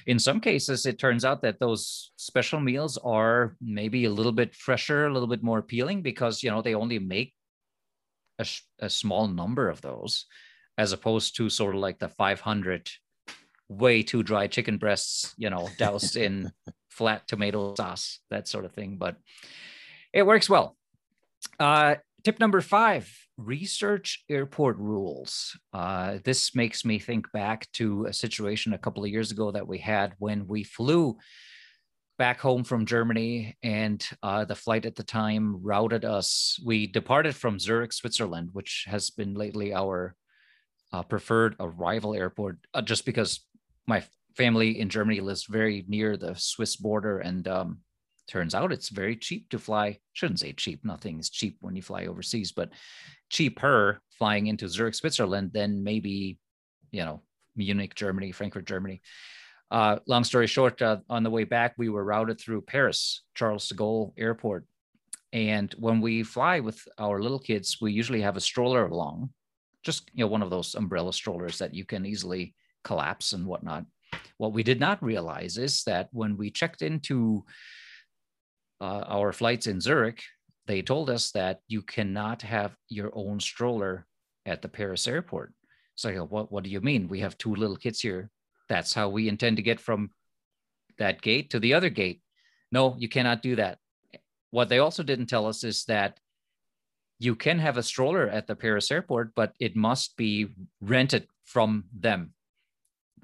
In 0.06 0.18
some 0.18 0.40
cases, 0.40 0.86
it 0.86 0.98
turns 0.98 1.24
out 1.24 1.42
that 1.42 1.58
those 1.58 2.12
special 2.16 2.60
meals 2.60 2.96
are 2.98 3.56
maybe 3.60 4.04
a 4.04 4.10
little 4.10 4.32
bit 4.32 4.54
fresher, 4.54 5.06
a 5.06 5.12
little 5.12 5.28
bit 5.28 5.42
more 5.42 5.58
appealing 5.58 6.02
because, 6.02 6.42
you 6.42 6.50
know, 6.50 6.62
they 6.62 6.74
only 6.74 7.00
make 7.00 7.34
a, 8.38 8.44
sh- 8.44 8.62
a 8.78 8.88
small 8.88 9.26
number 9.26 9.68
of 9.68 9.80
those 9.80 10.26
as 10.78 10.92
opposed 10.92 11.36
to 11.36 11.48
sort 11.48 11.74
of 11.74 11.80
like 11.80 11.98
the 11.98 12.08
500 12.08 12.88
way 13.68 14.02
too 14.02 14.22
dry 14.22 14.46
chicken 14.46 14.76
breasts, 14.76 15.34
you 15.36 15.50
know, 15.50 15.68
doused 15.78 16.16
in 16.16 16.52
flat 16.90 17.26
tomato 17.26 17.74
sauce, 17.74 18.20
that 18.30 18.46
sort 18.46 18.64
of 18.64 18.72
thing. 18.72 18.96
But 18.98 19.16
it 20.12 20.24
works 20.24 20.48
well. 20.48 20.76
Uh, 21.58 21.96
tip 22.26 22.40
number 22.40 22.60
five 22.60 23.08
research 23.36 24.24
airport 24.28 24.76
rules. 24.78 25.56
Uh, 25.72 26.18
this 26.24 26.56
makes 26.56 26.84
me 26.84 26.98
think 26.98 27.30
back 27.30 27.70
to 27.70 28.04
a 28.06 28.12
situation 28.12 28.72
a 28.72 28.78
couple 28.78 29.04
of 29.04 29.10
years 29.10 29.30
ago 29.30 29.52
that 29.52 29.68
we 29.68 29.78
had 29.78 30.12
when 30.18 30.44
we 30.48 30.64
flew 30.64 31.16
back 32.18 32.40
home 32.40 32.64
from 32.64 32.84
Germany, 32.84 33.56
and 33.62 34.04
uh, 34.24 34.44
the 34.44 34.56
flight 34.56 34.86
at 34.86 34.96
the 34.96 35.04
time 35.04 35.62
routed 35.62 36.04
us. 36.04 36.58
We 36.64 36.88
departed 36.88 37.36
from 37.36 37.60
Zurich, 37.60 37.92
Switzerland, 37.92 38.48
which 38.54 38.86
has 38.88 39.08
been 39.10 39.34
lately 39.34 39.72
our 39.72 40.16
uh, 40.92 41.04
preferred 41.04 41.54
arrival 41.60 42.12
airport, 42.12 42.58
uh, 42.74 42.82
just 42.82 43.06
because 43.06 43.46
my 43.86 44.02
family 44.36 44.80
in 44.80 44.88
Germany 44.88 45.20
lives 45.20 45.44
very 45.44 45.84
near 45.86 46.16
the 46.16 46.34
Swiss 46.34 46.74
border, 46.74 47.20
and 47.20 47.46
um, 47.46 47.82
turns 48.28 48.54
out 48.54 48.72
it's 48.72 48.88
very 48.88 49.16
cheap 49.16 49.48
to 49.50 49.58
fly. 49.58 49.98
Shouldn't 50.12 50.40
say 50.40 50.52
cheap; 50.52 50.84
nothing 50.84 51.18
is 51.18 51.30
cheap 51.30 51.56
when 51.60 51.76
you 51.76 51.82
fly 51.82 52.06
overseas, 52.06 52.52
but 52.52 52.70
cheaper 53.30 54.00
flying 54.18 54.46
into 54.46 54.68
Zurich, 54.68 54.94
Switzerland 54.94 55.52
than 55.52 55.82
maybe, 55.82 56.38
you 56.90 57.04
know, 57.04 57.22
Munich, 57.54 57.94
Germany, 57.94 58.32
Frankfurt, 58.32 58.66
Germany. 58.66 59.02
Uh, 59.70 59.98
long 60.06 60.24
story 60.24 60.46
short, 60.46 60.80
uh, 60.80 60.98
on 61.08 61.22
the 61.22 61.30
way 61.30 61.44
back, 61.44 61.74
we 61.76 61.88
were 61.88 62.04
routed 62.04 62.40
through 62.40 62.62
Paris, 62.62 63.22
Charles 63.34 63.68
de 63.68 63.74
Gaulle 63.74 64.12
Airport. 64.16 64.64
And 65.32 65.74
when 65.78 66.00
we 66.00 66.22
fly 66.22 66.60
with 66.60 66.80
our 66.98 67.20
little 67.20 67.38
kids, 67.38 67.78
we 67.80 67.92
usually 67.92 68.22
have 68.22 68.36
a 68.36 68.40
stroller 68.40 68.86
along, 68.86 69.30
just 69.82 70.08
you 70.14 70.24
know, 70.24 70.30
one 70.30 70.42
of 70.42 70.50
those 70.50 70.74
umbrella 70.74 71.12
strollers 71.12 71.58
that 71.58 71.74
you 71.74 71.84
can 71.84 72.06
easily 72.06 72.54
collapse 72.84 73.32
and 73.32 73.44
whatnot. 73.44 73.84
What 74.38 74.52
we 74.52 74.62
did 74.62 74.78
not 74.78 75.02
realize 75.02 75.58
is 75.58 75.82
that 75.84 76.08
when 76.12 76.36
we 76.36 76.50
checked 76.50 76.82
into 76.82 77.44
uh, 78.80 79.04
our 79.06 79.32
flights 79.32 79.66
in 79.66 79.80
Zurich, 79.80 80.22
they 80.66 80.82
told 80.82 81.10
us 81.10 81.30
that 81.32 81.60
you 81.68 81.82
cannot 81.82 82.42
have 82.42 82.76
your 82.88 83.10
own 83.14 83.40
stroller 83.40 84.06
at 84.44 84.62
the 84.62 84.68
Paris 84.68 85.06
airport. 85.06 85.52
So 85.94 86.10
what, 86.24 86.52
what 86.52 86.64
do 86.64 86.70
you 86.70 86.80
mean? 86.80 87.08
We 87.08 87.20
have 87.20 87.38
two 87.38 87.54
little 87.54 87.76
kids 87.76 88.00
here. 88.00 88.30
That's 88.68 88.92
how 88.92 89.08
we 89.08 89.28
intend 89.28 89.56
to 89.56 89.62
get 89.62 89.80
from 89.80 90.10
that 90.98 91.22
gate 91.22 91.50
to 91.50 91.60
the 91.60 91.74
other 91.74 91.88
gate. 91.88 92.20
No, 92.72 92.96
you 92.98 93.08
cannot 93.08 93.42
do 93.42 93.56
that. 93.56 93.78
What 94.50 94.68
they 94.68 94.78
also 94.78 95.02
didn't 95.02 95.26
tell 95.26 95.46
us 95.46 95.64
is 95.64 95.84
that 95.84 96.18
you 97.18 97.34
can 97.34 97.58
have 97.58 97.78
a 97.78 97.82
stroller 97.82 98.28
at 98.28 98.46
the 98.46 98.56
Paris 98.56 98.90
airport, 98.90 99.34
but 99.34 99.54
it 99.58 99.76
must 99.76 100.16
be 100.16 100.48
rented 100.80 101.26
from 101.44 101.84
them. 101.98 102.32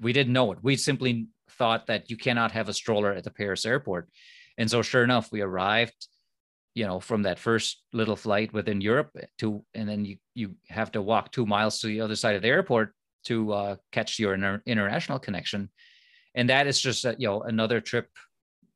We 0.01 0.13
didn't 0.13 0.33
know 0.33 0.51
it. 0.51 0.59
We 0.63 0.75
simply 0.75 1.27
thought 1.51 1.87
that 1.87 2.09
you 2.09 2.17
cannot 2.17 2.51
have 2.51 2.69
a 2.69 2.73
stroller 2.73 3.13
at 3.13 3.23
the 3.23 3.31
Paris 3.31 3.65
airport. 3.65 4.09
And 4.57 4.69
so, 4.69 4.81
sure 4.81 5.03
enough, 5.03 5.31
we 5.31 5.41
arrived, 5.41 6.07
you 6.75 6.85
know, 6.85 6.99
from 6.99 7.23
that 7.23 7.39
first 7.39 7.81
little 7.91 8.15
flight 8.15 8.53
within 8.53 8.81
Europe 8.81 9.11
to, 9.39 9.63
and 9.73 9.87
then 9.87 10.05
you 10.05 10.17
you 10.33 10.55
have 10.67 10.91
to 10.93 11.01
walk 11.01 11.31
two 11.31 11.45
miles 11.45 11.79
to 11.79 11.87
the 11.87 12.01
other 12.01 12.15
side 12.15 12.35
of 12.35 12.41
the 12.41 12.47
airport 12.49 12.93
to 13.25 13.53
uh, 13.53 13.75
catch 13.91 14.19
your 14.19 14.33
inter- 14.33 14.61
international 14.65 15.19
connection, 15.19 15.69
and 16.35 16.49
that 16.49 16.67
is 16.67 16.79
just 16.79 17.05
a, 17.05 17.15
you 17.17 17.27
know 17.27 17.41
another 17.41 17.81
trip 17.81 18.09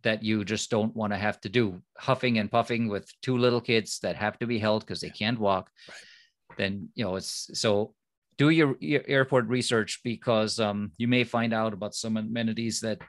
that 0.04 0.24
you 0.24 0.46
just 0.46 0.70
don't 0.70 0.96
want 0.96 1.12
to 1.12 1.18
have 1.18 1.42
to 1.42 1.50
do, 1.50 1.82
huffing 1.98 2.38
and 2.38 2.52
puffing 2.52 2.88
with 2.88 3.12
two 3.22 3.38
little 3.38 3.62
kids 3.62 4.00
that 4.00 4.16
have 4.16 4.38
to 4.40 4.48
be 4.48 4.60
held 4.60 4.82
because 4.82 5.02
they 5.02 5.10
can't 5.10 5.40
walk. 5.40 5.70
Right. 5.90 6.58
Then 6.58 6.90
you 6.96 7.04
know 7.04 7.16
it's 7.16 7.50
so 7.54 7.94
do 8.38 8.50
your, 8.50 8.76
your 8.80 9.02
airport 9.08 9.48
research 9.48 10.02
because 10.04 10.60
um, 10.60 10.92
you 10.98 11.08
may 11.08 11.24
find 11.24 11.54
out 11.54 11.74
about 11.74 11.96
some 11.96 12.18
amenities 12.18 12.82
that 12.82 13.00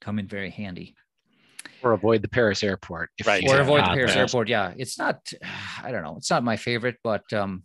come 0.00 0.18
in 0.18 0.26
very 0.26 0.50
handy 0.50 0.94
or 1.82 1.92
avoid 1.92 2.22
the 2.22 2.28
Paris 2.28 2.62
airport. 2.62 3.10
Right. 3.26 3.44
Or 3.48 3.60
avoid 3.60 3.84
the 3.84 3.90
Paris 3.94 4.16
airport. 4.16 4.48
Yeah. 4.48 4.72
It's 4.76 4.98
not, 4.98 5.32
I 5.82 5.92
don't 5.92 6.02
know. 6.02 6.16
It's 6.16 6.30
not 6.30 6.44
my 6.44 6.56
favorite, 6.56 6.96
but 7.02 7.30
um, 7.32 7.64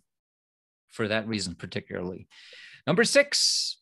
for 0.88 1.08
that 1.08 1.28
reason, 1.28 1.54
particularly. 1.54 2.28
Number 2.86 3.04
six, 3.04 3.78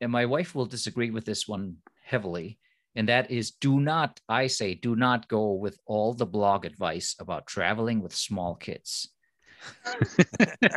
and 0.00 0.10
my 0.10 0.26
wife 0.26 0.54
will 0.54 0.66
disagree 0.66 1.10
with 1.10 1.24
this 1.24 1.46
one 1.46 1.76
heavily, 2.02 2.58
and 2.94 3.08
that 3.08 3.30
is 3.30 3.52
do 3.52 3.80
not, 3.80 4.20
I 4.28 4.46
say, 4.46 4.74
do 4.74 4.96
not 4.96 5.28
go 5.28 5.52
with 5.52 5.78
all 5.86 6.14
the 6.14 6.26
blog 6.26 6.64
advice 6.64 7.14
about 7.18 7.46
traveling 7.46 8.02
with 8.02 8.14
small 8.14 8.54
kids. 8.54 9.10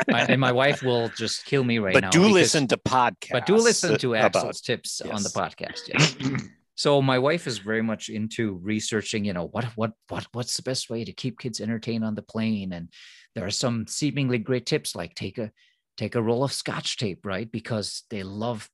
and 0.08 0.40
my 0.40 0.52
wife 0.52 0.82
will 0.82 1.08
just 1.16 1.46
kill 1.46 1.64
me 1.64 1.78
right 1.78 1.94
but 1.94 2.00
now. 2.00 2.08
But 2.08 2.12
do 2.12 2.24
listen 2.24 2.68
to 2.68 2.76
podcasts. 2.76 3.32
But 3.32 3.46
do 3.46 3.56
listen 3.56 3.98
to 3.98 4.14
Axel's 4.14 4.60
tips 4.60 5.00
yes. 5.02 5.14
on 5.14 5.22
the 5.22 5.30
podcast. 5.30 5.88
Yes. 5.88 6.42
so 6.76 7.00
my 7.00 7.18
wife 7.18 7.46
is 7.46 7.58
very 7.58 7.82
much 7.82 8.08
into 8.08 8.54
researching 8.62 9.24
you 9.24 9.32
know 9.32 9.46
what 9.46 9.64
what 9.76 9.92
what 10.08 10.26
what's 10.32 10.56
the 10.56 10.62
best 10.62 10.90
way 10.90 11.04
to 11.04 11.12
keep 11.12 11.38
kids 11.38 11.60
entertained 11.60 12.04
on 12.04 12.14
the 12.14 12.22
plane? 12.22 12.72
And 12.72 12.88
there 13.34 13.46
are 13.46 13.50
some 13.50 13.86
seemingly 13.86 14.38
great 14.38 14.66
tips 14.66 14.94
like 14.96 15.14
take 15.14 15.38
a 15.38 15.50
take 15.96 16.14
a 16.14 16.22
roll 16.22 16.44
of 16.44 16.52
scotch 16.52 16.96
tape 16.96 17.24
right? 17.24 17.50
Because 17.50 18.02
they 18.10 18.22
love 18.22 18.68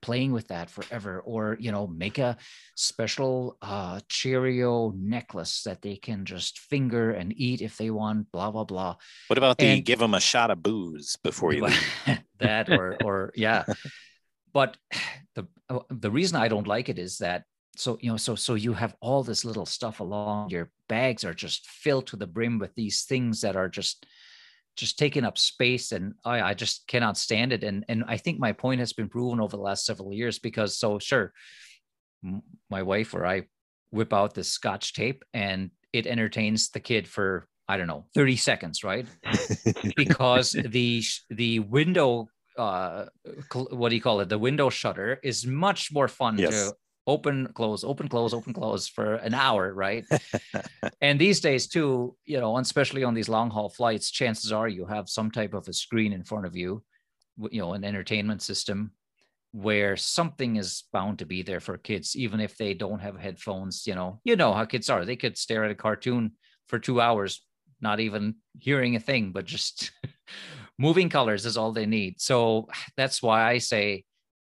playing 0.00 0.32
with 0.32 0.48
that 0.48 0.70
forever. 0.70 1.20
Or 1.20 1.56
you 1.60 1.72
know 1.72 1.86
make 1.86 2.18
a 2.18 2.36
special 2.74 3.58
uh 3.60 4.00
cheerio 4.08 4.92
necklace 4.96 5.62
that 5.64 5.82
they 5.82 5.96
can 5.96 6.24
just 6.24 6.58
finger 6.58 7.10
and 7.10 7.32
eat 7.36 7.60
if 7.60 7.76
they 7.76 7.90
want 7.90 8.32
blah 8.32 8.50
blah 8.50 8.64
blah. 8.64 8.96
What 9.28 9.38
about 9.38 9.58
the 9.58 9.66
and, 9.66 9.84
give 9.84 9.98
them 9.98 10.14
a 10.14 10.20
shot 10.20 10.50
of 10.50 10.62
booze 10.62 11.16
before 11.22 11.52
you 11.52 11.64
leave? 11.66 12.20
That 12.40 12.70
or 12.70 12.96
or 13.04 13.32
yeah 13.34 13.64
but 14.54 14.76
the 15.34 15.46
oh, 15.68 15.84
the 15.90 16.10
reason 16.10 16.36
I 16.38 16.48
don't 16.48 16.66
like 16.66 16.88
it 16.88 16.98
is 16.98 17.18
that 17.18 17.44
so 17.76 17.98
you 18.00 18.10
know 18.10 18.16
so 18.16 18.36
so 18.36 18.54
you 18.54 18.72
have 18.72 18.96
all 19.00 19.22
this 19.22 19.44
little 19.44 19.66
stuff 19.66 20.00
along. 20.00 20.50
Your 20.50 20.70
bags 20.88 21.24
are 21.24 21.34
just 21.34 21.66
filled 21.66 22.06
to 22.08 22.16
the 22.16 22.26
brim 22.26 22.58
with 22.58 22.74
these 22.74 23.02
things 23.02 23.42
that 23.42 23.56
are 23.56 23.68
just 23.68 24.06
just 24.76 24.98
taking 24.98 25.24
up 25.24 25.38
space 25.38 25.92
and 25.92 26.14
I, 26.24 26.40
I 26.40 26.54
just 26.54 26.86
cannot 26.88 27.16
stand 27.16 27.52
it. 27.52 27.64
And 27.64 27.84
and 27.88 28.04
i 28.08 28.16
think 28.16 28.38
my 28.38 28.52
point 28.52 28.80
has 28.80 28.92
been 28.92 29.08
proven 29.08 29.40
over 29.40 29.56
the 29.56 29.62
last 29.62 29.84
several 29.84 30.12
years 30.12 30.38
because 30.38 30.76
so 30.78 30.98
sure 30.98 31.32
my 32.70 32.82
wife 32.82 33.14
or 33.14 33.26
i 33.26 33.42
whip 33.90 34.12
out 34.12 34.34
the 34.34 34.42
scotch 34.42 34.94
tape 34.94 35.24
and 35.32 35.70
it 35.92 36.06
entertains 36.06 36.70
the 36.70 36.80
kid 36.80 37.06
for 37.06 37.46
i 37.68 37.76
don't 37.76 37.86
know 37.86 38.06
30 38.14 38.36
seconds 38.36 38.82
right? 38.82 39.06
Because 39.96 40.52
the 40.52 41.02
the 41.30 41.60
window 41.60 42.28
uh 42.56 43.06
what 43.52 43.88
do 43.88 43.94
you 43.94 44.02
call 44.02 44.20
it? 44.20 44.28
The 44.28 44.38
window 44.38 44.70
shutter 44.70 45.20
is 45.22 45.46
much 45.46 45.92
more 45.92 46.08
fun 46.08 46.38
yes. 46.38 46.50
to 46.50 46.76
open 47.06 47.48
close 47.54 47.84
open 47.84 48.08
close 48.08 48.32
open 48.32 48.52
close 48.52 48.88
for 48.88 49.16
an 49.16 49.34
hour 49.34 49.72
right? 49.74 50.04
And 51.00 51.20
these 51.20 51.40
days 51.40 51.66
too 51.66 52.16
you 52.24 52.40
know 52.40 52.56
especially 52.58 53.04
on 53.04 53.14
these 53.14 53.28
long 53.28 53.50
haul 53.50 53.68
flights 53.68 54.10
chances 54.10 54.52
are 54.52 54.68
you 54.68 54.86
have 54.86 55.08
some 55.08 55.30
type 55.30 55.54
of 55.54 55.68
a 55.68 55.72
screen 55.72 56.12
in 56.12 56.24
front 56.24 56.46
of 56.46 56.56
you 56.56 56.82
you 57.50 57.60
know 57.60 57.74
an 57.74 57.84
entertainment 57.84 58.42
system 58.42 58.92
where 59.52 59.96
something 59.96 60.56
is 60.56 60.82
bound 60.92 61.20
to 61.20 61.26
be 61.26 61.40
there 61.42 61.60
for 61.60 61.78
kids 61.78 62.16
even 62.16 62.40
if 62.40 62.56
they 62.56 62.74
don't 62.74 62.98
have 62.98 63.16
headphones 63.16 63.86
you 63.86 63.94
know. 63.94 64.20
You 64.24 64.36
know 64.36 64.52
how 64.52 64.64
kids 64.64 64.90
are. 64.90 65.04
They 65.04 65.16
could 65.16 65.38
stare 65.38 65.64
at 65.64 65.70
a 65.70 65.76
cartoon 65.76 66.32
for 66.68 66.78
2 66.78 67.00
hours 67.00 67.40
not 67.80 68.00
even 68.00 68.34
hearing 68.58 68.96
a 68.96 69.00
thing 69.00 69.30
but 69.30 69.44
just 69.44 69.92
moving 70.78 71.08
colors 71.08 71.46
is 71.46 71.56
all 71.56 71.72
they 71.72 71.86
need 71.86 72.20
so 72.20 72.68
that's 72.96 73.22
why 73.22 73.48
i 73.48 73.58
say 73.58 74.04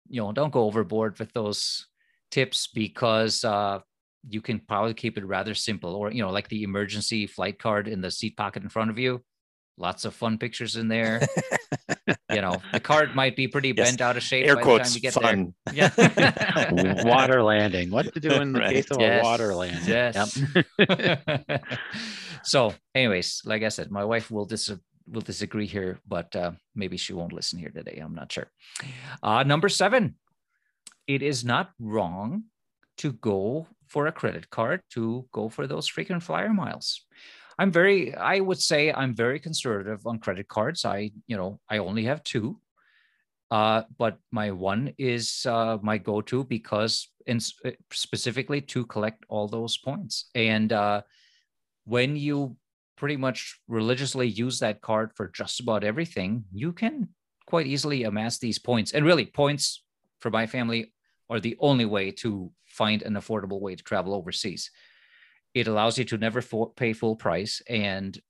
you 0.08 0.20
know 0.20 0.32
don't 0.32 0.52
go 0.52 0.64
overboard 0.64 1.18
with 1.18 1.32
those 1.32 1.86
tips 2.30 2.68
because 2.72 3.44
uh, 3.44 3.80
you 4.28 4.40
can 4.40 4.60
probably 4.60 4.94
keep 4.94 5.16
it 5.16 5.24
rather 5.24 5.54
simple 5.54 5.94
or 5.94 6.12
you 6.12 6.22
know 6.22 6.30
like 6.30 6.48
the 6.48 6.62
emergency 6.62 7.26
flight 7.26 7.58
card 7.58 7.88
in 7.88 8.00
the 8.00 8.10
seat 8.10 8.36
pocket 8.36 8.62
in 8.62 8.68
front 8.68 8.90
of 8.90 8.98
you 8.98 9.22
lots 9.78 10.04
of 10.04 10.14
fun 10.14 10.36
pictures 10.36 10.76
in 10.76 10.88
there 10.88 11.20
you 12.30 12.40
know 12.40 12.56
the 12.72 12.80
card 12.80 13.14
might 13.14 13.34
be 13.34 13.48
pretty 13.48 13.72
yes. 13.74 13.88
bent 13.88 14.00
out 14.00 14.16
of 14.16 14.22
shape 14.22 14.46
air 14.46 14.56
by 14.56 14.62
quotes 14.62 14.94
the 14.94 15.10
time 15.10 15.52
you 15.64 15.70
get 15.72 15.94
fun 15.94 15.96
there. 15.98 16.72
yeah 16.76 17.02
water 17.04 17.42
landing 17.42 17.90
what 17.90 18.12
to 18.12 18.20
do 18.20 18.30
in 18.30 18.52
the 18.52 18.60
right. 18.60 18.74
case 18.74 18.90
of 18.90 19.00
yes. 19.00 19.22
a 19.22 19.24
water 19.24 19.54
landing 19.54 19.82
yes 19.86 20.42
yep. 20.78 21.64
so 22.42 22.74
anyways 22.94 23.40
like 23.46 23.62
i 23.62 23.68
said 23.68 23.90
my 23.90 24.04
wife 24.04 24.30
will 24.30 24.44
dis- 24.44 24.70
will 25.10 25.20
disagree 25.20 25.66
here 25.66 25.98
but 26.06 26.34
uh, 26.36 26.52
maybe 26.74 26.96
she 26.96 27.12
won't 27.12 27.32
listen 27.32 27.58
here 27.58 27.70
today 27.70 28.00
i'm 28.02 28.14
not 28.14 28.30
sure 28.30 28.50
uh, 29.22 29.42
number 29.42 29.68
seven 29.68 30.14
it 31.06 31.22
is 31.22 31.44
not 31.44 31.70
wrong 31.80 32.44
to 32.98 33.12
go 33.12 33.66
for 33.88 34.06
a 34.06 34.12
credit 34.12 34.48
card 34.50 34.80
to 34.90 35.26
go 35.32 35.48
for 35.48 35.66
those 35.66 35.88
frequent 35.88 36.22
flyer 36.22 36.52
miles. 36.52 37.04
I'm 37.58 37.72
very, 37.72 38.14
I 38.14 38.40
would 38.40 38.60
say 38.60 38.92
I'm 38.92 39.14
very 39.14 39.40
conservative 39.40 40.06
on 40.06 40.18
credit 40.18 40.48
cards. 40.48 40.84
I, 40.84 41.10
you 41.26 41.36
know, 41.36 41.60
I 41.68 41.78
only 41.78 42.04
have 42.04 42.22
two. 42.22 42.60
Uh, 43.50 43.82
but 43.98 44.18
my 44.30 44.52
one 44.52 44.94
is 44.96 45.44
uh, 45.44 45.78
my 45.82 45.98
go-to 45.98 46.44
because 46.44 47.08
specifically 47.92 48.60
to 48.60 48.86
collect 48.86 49.24
all 49.28 49.48
those 49.48 49.76
points. 49.76 50.30
And 50.36 50.72
uh, 50.72 51.02
when 51.84 52.16
you 52.16 52.56
pretty 53.00 53.16
much 53.16 53.58
religiously 53.66 54.28
use 54.28 54.58
that 54.58 54.82
card 54.82 55.10
for 55.14 55.28
just 55.28 55.58
about 55.58 55.82
everything, 55.82 56.44
you 56.52 56.70
can 56.70 57.08
quite 57.46 57.66
easily 57.66 58.04
amass 58.04 58.38
these 58.38 58.58
points. 58.58 58.92
And 58.92 59.06
really, 59.06 59.24
points 59.24 59.82
for 60.20 60.30
my 60.30 60.46
family 60.46 60.92
are 61.30 61.40
the 61.40 61.56
only 61.60 61.86
way 61.86 62.10
to 62.10 62.52
find 62.66 63.00
an 63.02 63.14
affordable 63.14 63.58
way 63.58 63.74
to 63.74 63.82
travel 63.82 64.12
overseas. 64.12 64.70
It 65.54 65.66
allows 65.66 65.96
you 65.96 66.04
to 66.04 66.18
never 66.18 66.42
for, 66.42 66.74
pay 66.74 66.92
full 66.92 67.16
price. 67.16 67.62
And, 67.66 68.20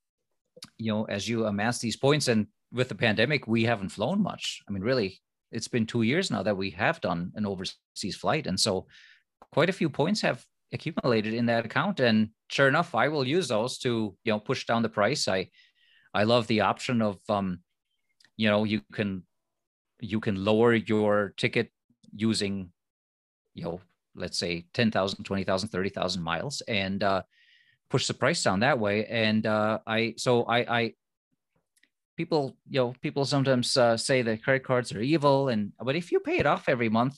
you 0.78 0.92
know, 0.92 1.04
as 1.06 1.28
you 1.28 1.46
amass 1.46 1.80
these 1.80 1.96
points, 1.96 2.28
and 2.28 2.46
with 2.72 2.88
the 2.88 2.94
pandemic, 2.94 3.48
we 3.48 3.64
haven't 3.64 3.88
flown 3.88 4.22
much. 4.22 4.62
I 4.68 4.72
mean, 4.72 4.84
really, 4.84 5.20
it's 5.50 5.68
been 5.68 5.84
two 5.84 6.02
years 6.02 6.30
now 6.30 6.44
that 6.44 6.56
we 6.56 6.70
have 6.70 7.00
done 7.00 7.32
an 7.34 7.44
overseas 7.44 8.16
flight. 8.16 8.46
And 8.46 8.58
so 8.58 8.86
quite 9.50 9.68
a 9.68 9.78
few 9.80 9.90
points 9.90 10.20
have 10.20 10.46
accumulated 10.72 11.34
in 11.34 11.46
that 11.46 11.64
account. 11.64 12.00
And 12.00 12.30
sure 12.48 12.68
enough, 12.68 12.94
I 12.94 13.08
will 13.08 13.26
use 13.26 13.48
those 13.48 13.78
to, 13.78 14.16
you 14.24 14.32
know, 14.32 14.38
push 14.38 14.66
down 14.66 14.82
the 14.82 14.88
price. 14.88 15.28
I, 15.28 15.48
I 16.14 16.24
love 16.24 16.46
the 16.46 16.62
option 16.62 17.02
of, 17.02 17.18
um, 17.28 17.60
you 18.36 18.48
know, 18.48 18.64
you 18.64 18.80
can, 18.92 19.24
you 20.00 20.20
can 20.20 20.44
lower 20.44 20.74
your 20.74 21.34
ticket 21.36 21.70
using 22.14 22.70
you 23.54 23.64
know, 23.64 23.80
let's 24.14 24.38
say 24.38 24.66
10,000, 24.74 25.24
20,000, 25.24 25.68
30,000 25.68 26.22
miles 26.22 26.62
and 26.66 27.02
uh, 27.02 27.22
push 27.88 28.06
the 28.06 28.14
price 28.14 28.42
down 28.42 28.60
that 28.60 28.78
way. 28.78 29.06
And 29.06 29.46
uh, 29.46 29.78
I, 29.86 30.14
so 30.16 30.44
I, 30.44 30.58
I, 30.80 30.92
people, 32.16 32.56
you 32.68 32.80
know, 32.80 32.94
people 33.00 33.24
sometimes 33.24 33.76
uh, 33.76 33.96
say 33.96 34.22
that 34.22 34.42
credit 34.42 34.64
cards 34.64 34.92
are 34.92 35.00
evil. 35.00 35.48
And, 35.48 35.72
but 35.82 35.96
if 35.96 36.12
you 36.12 36.20
pay 36.20 36.38
it 36.38 36.46
off 36.46 36.68
every 36.68 36.88
month, 36.88 37.16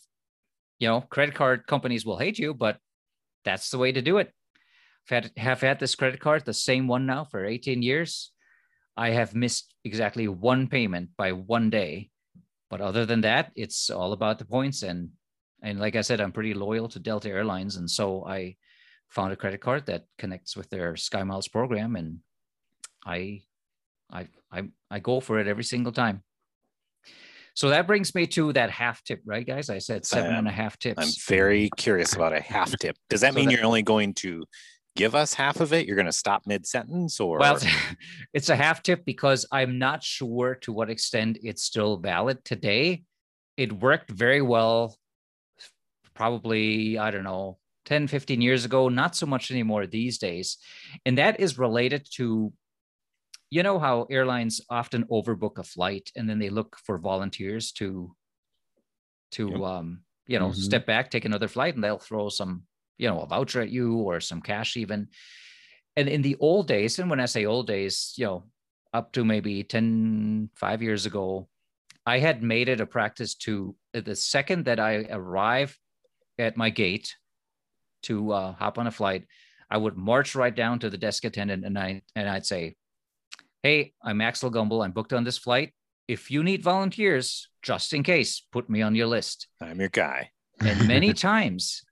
you 0.79 0.89
know, 0.89 1.01
credit 1.01 1.35
card 1.35 1.67
companies 1.67 2.05
will 2.05 2.19
hate 2.19 2.39
you, 2.39 2.55
but 2.55 2.79
that's 3.45 3.71
the 3.71 3.79
way 3.79 3.93
to 3.93 4.03
do 4.03 4.19
it. 4.19 4.33
I've 5.07 5.25
had, 5.25 5.33
have 5.37 5.61
had 5.61 5.81
this 5.81 5.95
credit 5.95 6.21
card, 6.21 6.45
the 6.45 6.55
same 6.55 6.87
one 6.87 7.07
now 7.07 7.25
for 7.25 7.45
18 7.45 7.83
years. 7.83 8.31
I 8.97 9.11
have 9.11 9.35
missed 9.35 9.75
exactly 9.85 10.29
one 10.29 10.69
payment 10.69 11.11
by 11.17 11.33
one 11.33 11.71
day. 11.71 12.11
But 12.71 12.81
other 12.81 13.05
than 13.05 13.23
that, 13.23 13.53
it's 13.55 13.91
all 13.91 14.13
about 14.13 14.39
the 14.39 14.45
points 14.45 14.83
and 14.83 15.11
and 15.63 15.79
like 15.79 15.95
I 15.95 16.01
said, 16.01 16.21
I'm 16.21 16.33
pretty 16.33 16.55
loyal 16.55 16.89
to 16.89 16.99
Delta 16.99 17.29
Airlines. 17.29 17.77
And 17.77 17.89
so 17.89 18.27
I 18.27 18.57
found 19.09 19.33
a 19.33 19.37
credit 19.37 19.61
card 19.61 19.87
that 19.87 20.07
connects 20.19 20.57
with 20.57 20.69
their 20.71 20.97
Sky 20.97 21.23
Miles 21.23 21.47
program. 21.47 21.95
And 21.95 22.19
I, 23.07 23.43
I, 24.11 24.27
I, 24.51 24.65
I 24.91 24.99
go 24.99 25.21
for 25.21 25.39
it 25.39 25.47
every 25.47 25.63
single 25.63 25.93
time. 25.93 26.25
So 27.55 27.69
that 27.69 27.87
brings 27.87 28.15
me 28.15 28.27
to 28.29 28.53
that 28.55 28.71
half 28.71 29.03
tip, 29.05 29.21
right, 29.25 29.47
guys? 29.47 29.69
I 29.69 29.79
said 29.79 30.07
seven 30.07 30.35
and 30.35 30.49
a 30.49 30.51
half 30.51 30.79
tips. 30.79 30.99
I'm 30.99 31.13
very 31.29 31.71
curious 31.77 32.15
about 32.15 32.33
a 32.33 32.41
half 32.41 32.73
tip. 32.79 32.97
Does 33.11 33.21
that 33.21 33.33
so 33.33 33.39
mean 33.39 33.49
that, 33.49 33.57
you're 33.57 33.65
only 33.65 33.83
going 33.83 34.15
to 34.15 34.45
give 34.97 35.15
us 35.15 35.35
half 35.35 35.61
of 35.61 35.73
it? 35.73 35.87
You're 35.87 35.97
going 35.97 36.07
to 36.07 36.13
stop 36.13 36.43
mid 36.47 36.67
sentence, 36.67 37.21
or 37.21 37.39
well, 37.39 37.59
it's 38.35 38.49
a 38.49 38.57
half 38.57 38.83
tip 38.83 39.05
because 39.05 39.47
I'm 39.53 39.79
not 39.79 40.03
sure 40.03 40.55
to 40.63 40.73
what 40.73 40.91
extent 40.91 41.39
it's 41.43 41.63
still 41.63 41.99
valid 41.99 42.45
today. 42.45 43.03
It 43.57 43.73
worked 43.73 44.11
very 44.11 44.41
well 44.41 44.97
probably, 46.15 46.99
I 46.99 47.11
don't 47.11 47.25
know, 47.25 47.59
10, 47.87 48.07
15 48.07 48.41
years 48.41 48.65
ago, 48.65 48.89
not 48.89 49.17
so 49.17 49.27
much 49.27 49.51
anymore 49.51 49.87
these 49.87 50.19
days. 50.19 50.59
And 51.05 51.19
that 51.19 51.41
is 51.41 51.59
related 51.59 52.07
to, 52.15 52.53
you 53.53 53.63
know, 53.63 53.79
how 53.79 54.07
airlines 54.11 54.63
often 54.71 55.05
overbook 55.11 55.59
a 55.59 55.63
flight 55.63 56.11
and 56.17 56.27
then 56.27 56.39
they 56.39 56.49
look 56.49 56.79
for 56.87 56.97
volunteers 56.97 57.71
to, 57.73 58.17
to, 59.33 59.51
yep. 59.51 59.61
um, 59.61 60.01
you 60.27 60.39
know, 60.39 60.49
mm-hmm. 60.49 60.59
step 60.59 60.87
back, 60.87 61.11
take 61.11 61.27
another 61.27 61.49
flight, 61.49 61.75
and 61.75 61.85
they'll 61.85 61.99
throw 61.99 62.31
some, 62.31 62.63
you 62.97 63.07
know, 63.07 63.21
a 63.21 63.27
voucher 63.27 63.61
at 63.61 63.69
you 63.69 63.97
or 63.97 64.21
some 64.21 64.41
cash 64.41 64.79
even. 64.79 65.09
And 65.97 66.09
in 66.09 66.23
the 66.23 66.37
old 66.41 66.67
days, 66.67 66.99
and 66.99 67.11
when 67.11 67.21
I 67.21 67.27
say 67.27 67.45
old 67.45 67.67
days, 67.67 68.15
you 68.17 68.25
know, 68.25 68.45
up 68.95 69.13
to 69.13 69.23
maybe 69.23 69.63
10, 69.63 70.49
five 70.55 70.81
years 70.81 71.05
ago, 71.05 71.47
I 72.07 72.21
had 72.21 72.43
made 72.43 72.71
it 72.71 72.81
a 72.81 72.87
practice 72.87 73.35
to 73.45 73.77
the 73.93 74.17
second 74.17 74.65
that 74.65 74.81
I 74.81 75.07
arrive 75.11 75.79
at 76.39 76.57
my 76.57 76.71
gate 76.71 77.15
to 78.05 78.33
uh, 78.33 78.53
hop 78.55 78.79
on 78.79 78.87
a 78.87 78.91
flight, 78.91 79.27
I 79.71 79.77
would 79.77 79.99
march 79.99 80.35
right 80.35 80.55
down 80.55 80.79
to 80.79 80.89
the 80.89 80.97
desk 80.97 81.27
attendant 81.27 81.67
and 81.67 81.79
I 81.79 82.01
and 82.17 82.29
I'd 82.29 82.47
say, 82.47 82.77
"Hey, 83.63 83.93
I'm 84.03 84.21
Axel 84.21 84.51
Gumbel. 84.51 84.85
I'm 84.85 84.93
booked 84.93 85.13
on 85.13 85.25
this 85.25 85.39
flight. 85.39 85.73
If 86.09 86.31
you 86.31 86.43
need 86.43 86.63
volunteers, 86.63 87.49
just 87.63 87.93
in 87.93 88.03
case, 88.03 88.43
put 88.53 88.69
me 88.69 88.83
on 88.83 88.95
your 88.95 89.07
list. 89.07 89.49
I'm 89.61 89.81
your 89.81 89.89
guy." 89.89 90.31
and 90.65 90.89
many 90.95 91.13
times 91.13 91.83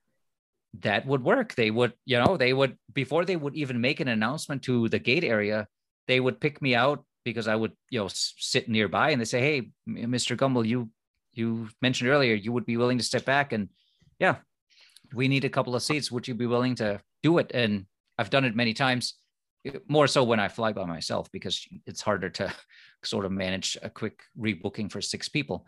that 0.81 1.07
would 1.07 1.25
work. 1.25 1.55
They 1.55 1.71
would, 1.71 1.93
you 2.05 2.19
know, 2.19 2.37
they 2.37 2.53
would 2.53 2.77
before 2.93 3.25
they 3.25 3.37
would 3.37 3.57
even 3.57 3.81
make 3.81 4.01
an 4.01 4.09
announcement 4.09 4.63
to 4.65 4.89
the 4.89 4.99
gate 4.99 5.25
area, 5.25 5.67
they 6.07 6.21
would 6.21 6.41
pick 6.41 6.63
me 6.63 6.75
out 6.75 7.05
because 7.25 7.49
I 7.49 7.57
would, 7.57 7.73
you 7.91 8.01
know, 8.01 8.09
sit 8.11 8.69
nearby 8.69 9.11
and 9.11 9.21
they 9.21 9.27
say, 9.27 9.41
"Hey, 9.41 9.71
Mr. 9.89 10.37
Gumbel, 10.37 10.67
you 10.67 10.91
you 11.33 11.69
mentioned 11.81 12.11
earlier 12.11 12.35
you 12.35 12.53
would 12.53 12.67
be 12.67 12.77
willing 12.77 12.99
to 12.99 13.05
step 13.05 13.25
back 13.25 13.53
and 13.53 13.69
yeah, 14.19 14.37
we 15.15 15.29
need 15.29 15.45
a 15.45 15.51
couple 15.51 15.75
of 15.75 15.83
seats. 15.83 16.11
Would 16.11 16.29
you 16.29 16.35
be 16.35 16.47
willing 16.47 16.75
to 16.77 17.01
do 17.23 17.39
it? 17.39 17.51
And 17.55 17.87
I've 18.19 18.31
done 18.31 18.45
it 18.45 18.55
many 18.55 18.75
times, 18.75 19.15
more 19.89 20.07
so 20.07 20.25
when 20.25 20.41
I 20.41 20.49
fly 20.49 20.73
by 20.73 20.85
myself 20.85 21.31
because 21.33 21.67
it's 21.87 22.01
harder 22.01 22.31
to 22.31 22.53
sort 23.05 23.25
of 23.25 23.33
manage 23.33 23.77
a 23.83 23.91
quick 23.91 24.23
rebooking 24.39 24.91
for 24.91 25.01
six 25.01 25.29
people. 25.29 25.67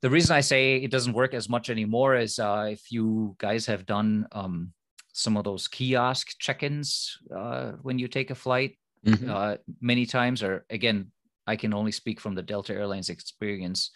The 0.00 0.10
reason 0.10 0.36
I 0.36 0.40
say 0.40 0.76
it 0.76 0.90
doesn't 0.90 1.14
work 1.14 1.34
as 1.34 1.48
much 1.48 1.70
anymore 1.70 2.16
is 2.16 2.38
uh, 2.38 2.68
if 2.70 2.92
you 2.92 3.34
guys 3.38 3.66
have 3.66 3.86
done 3.86 4.26
um, 4.32 4.72
some 5.12 5.36
of 5.36 5.44
those 5.44 5.66
kiosk 5.66 6.38
check-ins 6.38 7.18
uh, 7.34 7.72
when 7.82 7.98
you 7.98 8.06
take 8.06 8.30
a 8.30 8.36
flight 8.36 8.78
mm-hmm. 9.04 9.28
uh, 9.28 9.56
many 9.80 10.06
times, 10.06 10.42
or 10.42 10.64
again, 10.70 11.10
I 11.46 11.56
can 11.56 11.74
only 11.74 11.92
speak 11.92 12.20
from 12.20 12.34
the 12.34 12.42
Delta 12.42 12.74
Airlines 12.74 13.08
experience. 13.08 13.90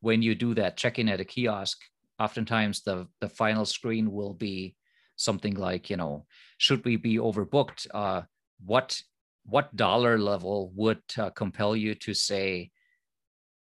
When 0.00 0.22
you 0.22 0.34
do 0.34 0.54
that 0.54 0.78
check-in 0.78 1.08
at 1.10 1.20
a 1.20 1.24
kiosk, 1.24 1.78
oftentimes 2.18 2.82
the 2.82 3.06
the 3.20 3.28
final 3.28 3.66
screen 3.66 4.12
will 4.12 4.34
be 4.34 4.76
something 5.16 5.54
like 5.54 5.90
you 5.90 5.96
know 5.96 6.26
should 6.58 6.84
we 6.84 6.96
be 6.96 7.16
overbooked 7.16 7.86
uh, 7.94 8.22
what 8.64 9.00
what 9.46 9.74
dollar 9.76 10.18
level 10.18 10.72
would 10.74 11.02
uh, 11.18 11.30
compel 11.30 11.76
you 11.76 11.94
to 11.94 12.14
say 12.14 12.70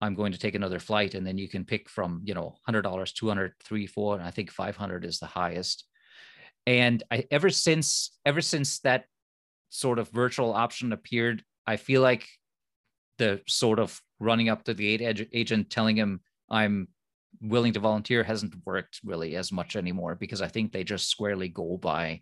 i'm 0.01 0.15
going 0.15 0.31
to 0.31 0.39
take 0.39 0.55
another 0.55 0.79
flight 0.79 1.13
and 1.15 1.25
then 1.25 1.37
you 1.37 1.47
can 1.47 1.65
pick 1.65 1.89
from 1.89 2.21
you 2.23 2.33
know 2.33 2.55
$100 2.67 3.13
200 3.13 3.53
3 3.63 3.87
4 3.87 4.15
and 4.15 4.23
i 4.23 4.31
think 4.31 4.51
500 4.51 5.05
is 5.05 5.19
the 5.19 5.25
highest. 5.25 5.85
And 6.67 7.03
i 7.11 7.25
ever 7.31 7.49
since 7.49 8.11
ever 8.25 8.41
since 8.41 8.79
that 8.79 9.05
sort 9.69 9.99
of 9.99 10.09
virtual 10.09 10.53
option 10.53 10.91
appeared 10.93 11.43
i 11.65 11.77
feel 11.77 12.01
like 12.01 12.27
the 13.17 13.41
sort 13.47 13.79
of 13.79 14.01
running 14.19 14.49
up 14.49 14.63
to 14.63 14.73
the 14.73 14.97
gate 14.97 15.27
agent 15.33 15.69
telling 15.69 15.95
him 15.95 16.21
i'm 16.49 16.87
willing 17.41 17.73
to 17.73 17.79
volunteer 17.79 18.23
hasn't 18.23 18.55
worked 18.65 18.99
really 19.03 19.35
as 19.35 19.51
much 19.51 19.75
anymore 19.75 20.15
because 20.15 20.41
i 20.41 20.47
think 20.47 20.71
they 20.71 20.83
just 20.83 21.09
squarely 21.09 21.47
go 21.47 21.77
by 21.77 22.21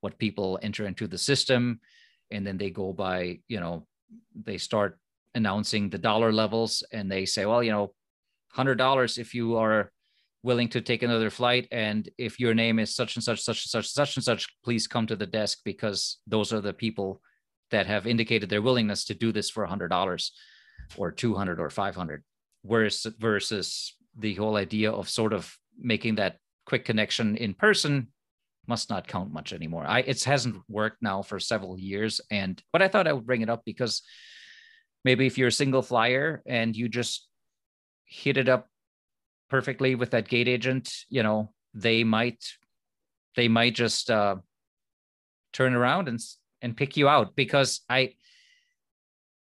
what 0.00 0.18
people 0.18 0.58
enter 0.62 0.86
into 0.86 1.06
the 1.06 1.18
system 1.18 1.80
and 2.30 2.46
then 2.46 2.58
they 2.58 2.70
go 2.70 2.92
by 2.92 3.38
you 3.48 3.60
know 3.60 3.86
they 4.34 4.58
start 4.58 4.98
announcing 5.34 5.88
the 5.88 5.98
dollar 5.98 6.32
levels 6.32 6.82
and 6.92 7.10
they 7.10 7.24
say 7.24 7.46
well 7.46 7.62
you 7.62 7.70
know 7.70 7.92
$100 8.56 9.18
if 9.18 9.34
you 9.34 9.56
are 9.56 9.92
willing 10.42 10.68
to 10.68 10.80
take 10.80 11.02
another 11.02 11.30
flight 11.30 11.68
and 11.70 12.08
if 12.16 12.40
your 12.40 12.54
name 12.54 12.78
is 12.78 12.94
such 12.94 13.16
and 13.16 13.24
such 13.24 13.40
such 13.42 13.64
and 13.64 13.70
such 13.70 13.90
such 13.90 14.16
and 14.16 14.24
such 14.24 14.48
please 14.64 14.86
come 14.86 15.06
to 15.06 15.16
the 15.16 15.26
desk 15.26 15.58
because 15.64 16.18
those 16.26 16.52
are 16.52 16.60
the 16.60 16.72
people 16.72 17.20
that 17.70 17.86
have 17.86 18.06
indicated 18.06 18.48
their 18.48 18.62
willingness 18.62 19.04
to 19.04 19.14
do 19.14 19.32
this 19.32 19.50
for 19.50 19.66
$100 19.66 20.30
or 20.96 21.10
200 21.10 21.60
or 21.60 21.70
500 21.70 22.24
whereas 22.62 23.06
versus 23.18 23.94
the 24.16 24.34
whole 24.34 24.56
idea 24.56 24.90
of 24.90 25.08
sort 25.08 25.32
of 25.32 25.54
making 25.78 26.14
that 26.14 26.36
quick 26.66 26.84
connection 26.84 27.36
in 27.36 27.52
person 27.52 28.08
must 28.68 28.90
not 28.90 29.08
count 29.08 29.32
much 29.32 29.52
anymore. 29.52 29.84
I 29.86 30.00
it 30.00 30.22
hasn't 30.24 30.56
worked 30.68 31.02
now 31.02 31.22
for 31.22 31.40
several 31.40 31.78
years, 31.78 32.20
and 32.30 32.62
but 32.72 32.82
I 32.82 32.88
thought 32.88 33.08
I 33.08 33.12
would 33.12 33.26
bring 33.26 33.42
it 33.42 33.50
up 33.50 33.62
because 33.64 34.02
maybe 35.04 35.26
if 35.26 35.38
you're 35.38 35.48
a 35.48 35.52
single 35.52 35.82
flyer 35.82 36.42
and 36.46 36.76
you 36.76 36.88
just 36.88 37.26
hit 38.04 38.36
it 38.36 38.48
up 38.48 38.66
perfectly 39.50 39.94
with 39.94 40.10
that 40.10 40.28
gate 40.28 40.48
agent, 40.48 40.92
you 41.08 41.22
know 41.22 41.52
they 41.74 42.04
might 42.04 42.44
they 43.36 43.48
might 43.48 43.74
just 43.74 44.10
uh, 44.10 44.36
turn 45.52 45.74
around 45.74 46.08
and 46.08 46.20
and 46.60 46.76
pick 46.76 46.96
you 46.96 47.08
out 47.08 47.36
because 47.36 47.82
I, 47.88 48.14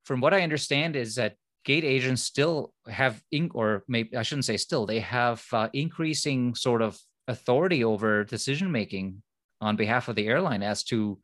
from 0.05 0.21
what 0.21 0.35
I 0.35 0.43
understand, 0.43 0.97
is 0.97 1.17
that 1.17 1.37
gate 1.65 1.85
agents 1.85 2.23
still 2.23 2.73
have 2.89 3.23
in, 3.31 3.51
or 3.55 3.85
maybe 3.87 4.17
I 4.17 4.23
shouldn't 4.23 4.47
say 4.47 4.57
still, 4.57 4.87
they 4.87 5.01
have 5.01 5.45
uh, 5.53 5.69
increasing 5.73 6.55
sort 6.55 6.83
of 6.83 6.99
authority 7.29 7.85
over 7.85 8.25
decision 8.25 8.73
making 8.73 9.23
on 9.61 9.77
behalf 9.77 10.09
of 10.09 10.17
the 10.17 10.27
airline 10.27 10.63
as 10.63 10.83
to 10.85 11.19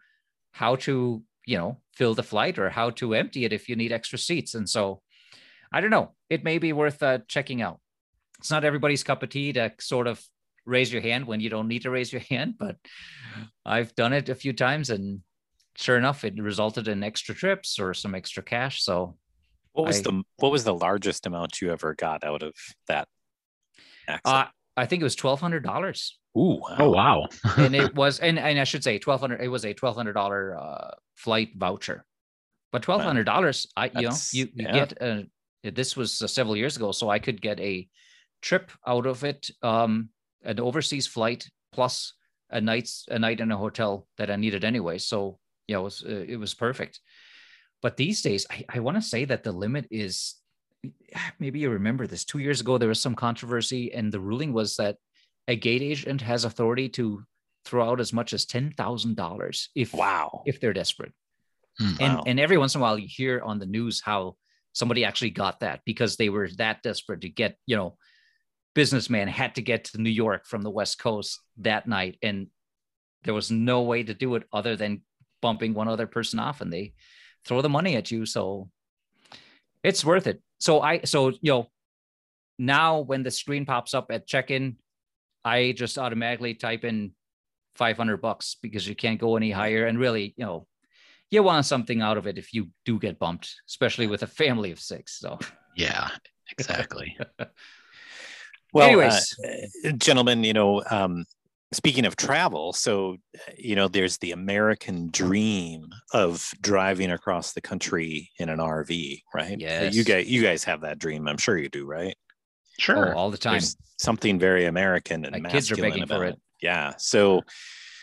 how 0.53 0.77
to 0.77 1.23
you 1.47 1.57
know 1.57 1.79
fill 1.95 2.15
the 2.15 2.23
flight 2.23 2.59
or 2.59 2.71
how 2.71 2.91
to 2.91 3.15
empty 3.15 3.45
it 3.45 3.53
if 3.53 3.69
you 3.69 3.77
need 3.77 3.93
extra 3.93 4.19
seats. 4.19 4.55
And 4.55 4.69
so 4.69 5.03
i 5.73 5.81
don't 5.81 5.91
know. 5.91 6.13
It 6.31 6.45
may 6.45 6.59
be 6.59 6.73
worth 6.73 7.03
uh, 7.03 7.19
checking 7.29 7.63
out. 7.63 7.81
It's 8.39 8.51
not 8.51 8.65
everybody's 8.65 9.03
cup 9.03 9.23
of 9.23 9.31
tea 9.31 9.53
to 9.55 9.73
sort 9.81 10.07
of 10.07 10.23
raise 10.65 10.93
your 10.93 11.03
hand 11.03 11.27
when 11.27 11.41
you 11.41 11.51
don't 11.51 11.69
need 11.69 11.83
to 11.83 11.91
raise 11.91 12.13
your 12.13 12.21
hand 12.29 12.55
but 12.59 12.77
i've 13.65 13.95
done 13.95 14.13
it 14.13 14.29
a 14.29 14.35
few 14.35 14.53
times 14.53 14.91
and 14.91 15.23
sure 15.79 15.97
enough 15.97 16.25
it 16.25 16.35
resulted 16.43 16.89
in 16.89 17.05
extra 17.05 17.35
trips 17.35 17.79
or 17.79 17.95
some 17.95 18.15
extra 18.15 18.43
cash. 18.43 18.83
So 18.83 19.17
what 19.73 19.87
was 19.87 20.01
I, 20.01 20.03
the 20.03 20.23
what 20.39 20.51
was 20.51 20.65
the 20.65 20.75
largest 20.75 21.25
amount 21.25 21.61
you 21.61 21.71
ever 21.71 21.95
got 21.95 22.25
out 22.25 22.43
of 22.43 22.55
that 22.89 23.07
uh, 24.25 24.47
I 24.79 24.87
think 24.87 25.01
it 25.01 25.05
was 25.05 25.17
twelve 25.17 25.41
hundred 25.41 25.65
dollars. 25.65 26.19
Ooh! 26.37 26.61
Wow. 26.61 26.77
Oh 26.79 26.91
wow! 26.91 27.29
and 27.57 27.75
it 27.75 27.95
was, 28.03 28.21
and, 28.21 28.39
and 28.39 28.59
I 28.59 28.65
should 28.65 28.85
say 28.85 28.99
twelve 28.99 29.21
hundred. 29.21 29.41
It 29.41 29.49
was 29.49 29.65
a 29.65 29.75
twelve 29.75 29.97
hundred 29.97 30.15
dollar 30.15 30.57
uh, 30.57 30.91
flight 31.17 31.51
voucher, 31.57 32.05
but 32.73 32.83
twelve 32.83 33.03
hundred 33.03 33.25
dollars. 33.25 33.67
I 33.77 33.87
you 33.87 34.09
know 34.09 34.17
you, 34.33 34.49
you 34.55 34.65
yeah. 34.65 34.73
get 34.73 34.93
a, 35.03 35.27
this 35.71 35.97
was 35.97 36.23
uh, 36.23 36.27
several 36.27 36.57
years 36.57 36.77
ago, 36.77 36.93
so 36.93 37.11
I 37.11 37.19
could 37.19 37.41
get 37.41 37.59
a 37.61 37.89
trip 38.41 38.71
out 38.87 39.07
of 39.07 39.25
it, 39.25 39.51
um, 39.63 40.11
an 40.45 40.61
overseas 40.61 41.07
flight 41.07 41.49
plus 41.73 42.15
a 42.51 42.61
night's 42.61 43.05
a 43.11 43.19
night 43.19 43.41
in 43.41 43.53
a 43.53 43.57
hotel 43.57 44.07
that 44.17 44.31
I 44.31 44.37
needed 44.37 44.65
anyway. 44.65 44.99
So 44.99 45.39
yeah, 45.67 45.79
it 45.79 45.83
was 45.83 46.05
uh, 46.05 46.25
it 46.29 46.37
was 46.37 46.55
perfect. 46.55 47.01
But 47.83 47.97
these 47.97 48.23
days, 48.23 48.47
I, 48.51 48.65
I 48.69 48.81
want 48.81 48.97
to 48.97 49.03
say 49.03 49.25
that 49.27 49.45
the 49.45 49.53
limit 49.53 49.87
is 49.91 50.35
maybe 51.39 51.59
you 51.59 51.71
remember 51.71 52.07
this. 52.07 52.25
Two 52.25 52.39
years 52.39 52.61
ago 52.61 52.79
there 52.79 52.89
was 52.89 53.01
some 53.01 53.15
controversy 53.15 53.93
and 53.93 54.13
the 54.13 54.21
ruling 54.21 54.53
was 54.53 54.77
that 54.77 54.97
a 55.47 55.57
gate 55.57 55.83
agent 55.83 56.21
has 56.21 56.45
authority 56.45 56.89
to 56.91 57.23
throw 57.65 57.91
out 57.91 58.01
as 58.01 58.13
much 58.13 58.33
as 58.33 58.47
$10,000 58.47 59.67
if 59.75 59.95
wow. 59.95 60.43
if 60.47 60.61
they're 60.61 60.73
desperate. 60.73 61.13
Mm, 61.81 62.01
and 62.01 62.21
and 62.27 62.41
every 62.41 62.59
once 62.59 62.75
in 62.75 62.81
a 62.81 62.83
while 62.83 62.99
you 62.99 63.07
hear 63.09 63.41
on 63.41 63.59
the 63.59 63.67
news 63.67 64.03
how 64.05 64.37
somebody 64.73 65.05
actually 65.05 65.31
got 65.31 65.61
that 65.61 65.81
because 65.85 66.17
they 66.17 66.29
were 66.29 66.49
that 66.57 66.83
desperate 66.83 67.21
to 67.21 67.29
get 67.29 67.57
you 67.67 67.77
know 67.77 67.97
businessman 68.75 69.29
had 69.29 69.55
to 69.55 69.63
get 69.63 69.85
to 69.85 70.01
New 70.01 70.11
York 70.11 70.47
from 70.47 70.63
the 70.63 70.71
west 70.71 70.99
coast 70.99 71.41
that 71.59 71.87
night 71.87 72.19
and 72.23 72.49
there 73.25 73.35
was 73.35 73.51
no 73.51 73.83
way 73.83 74.03
to 74.03 74.15
do 74.15 74.35
it 74.35 74.45
other 74.53 74.77
than 74.77 75.03
bumping 75.41 75.75
one 75.75 75.89
other 75.89 76.07
person 76.07 76.39
off 76.39 76.61
and 76.61 76.73
they 76.73 76.93
throw 77.45 77.63
the 77.63 77.69
money 77.69 77.97
at 77.97 78.11
you. 78.11 78.27
So 78.27 78.71
it's 79.83 80.05
worth 80.05 80.27
it 80.27 80.43
so 80.59 80.81
I 80.81 81.01
so 81.03 81.29
you 81.29 81.53
know 81.53 81.69
now 82.59 83.01
when 83.01 83.23
the 83.23 83.31
screen 83.31 83.65
pops 83.65 83.95
up 83.95 84.11
at 84.11 84.27
check-in, 84.27 84.77
I 85.45 85.73
just 85.73 85.99
automatically 85.99 86.55
type 86.55 86.85
in 86.85 87.13
500 87.77 88.17
bucks 88.19 88.57
because 88.61 88.87
you 88.87 88.97
can't 88.97 89.21
go 89.21 89.37
any 89.37 89.51
higher. 89.51 89.87
And 89.87 89.99
really, 89.99 90.35
you 90.37 90.45
know, 90.45 90.67
you 91.31 91.43
want 91.43 91.67
something 91.67 92.03
out 92.03 92.19
of 92.19 92.27
it 92.27 92.39
if 92.39 92.53
you 92.53 92.69
do 92.85 92.99
get 92.99 93.19
bumped, 93.19 93.55
especially 93.69 94.07
with 94.07 94.23
a 94.23 94.27
family 94.27 94.73
of 94.73 94.81
six. 94.81 95.19
So 95.19 95.39
yeah, 95.77 96.09
exactly. 96.51 97.17
well, 98.73 98.87
uh, 98.87 98.89
anyways, 98.89 99.37
uh, 99.87 99.93
gentlemen, 99.93 100.43
you 100.43 100.55
know, 100.55 100.83
um, 100.91 101.25
speaking 101.73 102.07
of 102.07 102.17
travel 102.17 102.73
so 102.73 103.17
you 103.57 103.77
know 103.77 103.89
there's 103.89 104.17
the 104.19 104.33
american 104.33 105.11
dream 105.11 105.87
of 106.15 106.51
driving 106.61 107.11
across 107.11 107.53
the 107.53 107.61
country 107.61 108.31
in 108.39 108.49
an 108.49 108.59
rv 108.59 109.21
right? 109.35 109.59
Yeah 109.61 109.83
you 109.83 110.03
guys 110.05 110.27
you 110.27 110.43
guys 110.43 110.65
have 110.65 110.81
that 110.81 110.99
dream 110.99 111.29
i'm 111.29 111.37
sure 111.37 111.59
you 111.59 111.69
do 111.69 111.87
right? 111.87 112.17
Sure. 112.79 113.13
oh, 113.13 113.19
all 113.19 113.31
the 113.31 113.37
time. 113.39 113.53
there's 113.55 113.77
something 113.99 114.39
very 114.39 114.65
american 114.65 115.25
and 115.25 115.43
My 115.43 115.51
kids 115.51 115.71
are 115.71 115.77
begging 115.77 116.07
for 116.07 116.25
it. 116.25 116.35
it. 116.35 116.41
Yeah 116.63 116.95
so 116.97 117.43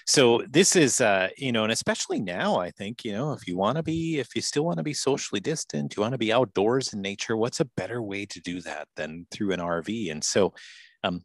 so 0.05 0.43
this 0.47 0.76
is 0.76 1.01
uh 1.01 1.30
you 1.36 1.51
know 1.51 1.63
and 1.63 1.72
especially 1.72 2.20
now 2.22 2.59
i 2.59 2.70
think 2.70 3.03
you 3.03 3.11
know 3.13 3.34
if 3.34 3.47
you 3.47 3.57
want 3.57 3.78
to 3.78 3.84
be 3.84 4.20
if 4.20 4.36
you 4.36 4.41
still 4.41 4.63
want 4.63 4.78
to 4.78 4.84
be 4.84 4.93
socially 4.93 5.41
distant 5.41 5.95
you 5.95 6.01
want 6.01 6.11
to 6.11 6.18
be 6.20 6.32
outdoors 6.32 6.93
in 6.93 7.01
nature 7.01 7.36
what's 7.36 7.59
a 7.59 7.66
better 7.78 8.01
way 8.03 8.26
to 8.26 8.39
do 8.41 8.61
that 8.61 8.88
than 8.95 9.26
through 9.32 9.51
an 9.51 9.59
rv 9.59 10.11
and 10.11 10.24
so 10.24 10.53
um, 11.03 11.22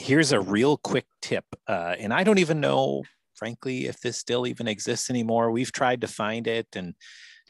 here's 0.00 0.32
a 0.32 0.40
real 0.40 0.76
quick 0.76 1.06
tip. 1.22 1.44
Uh, 1.66 1.94
and 1.98 2.12
I 2.12 2.24
don't 2.24 2.38
even 2.38 2.60
know, 2.60 3.04
frankly, 3.34 3.86
if 3.86 4.00
this 4.00 4.18
still 4.18 4.46
even 4.46 4.68
exists 4.68 5.10
anymore. 5.10 5.50
We've 5.50 5.72
tried 5.72 6.00
to 6.02 6.08
find 6.08 6.46
it, 6.46 6.68
and 6.74 6.94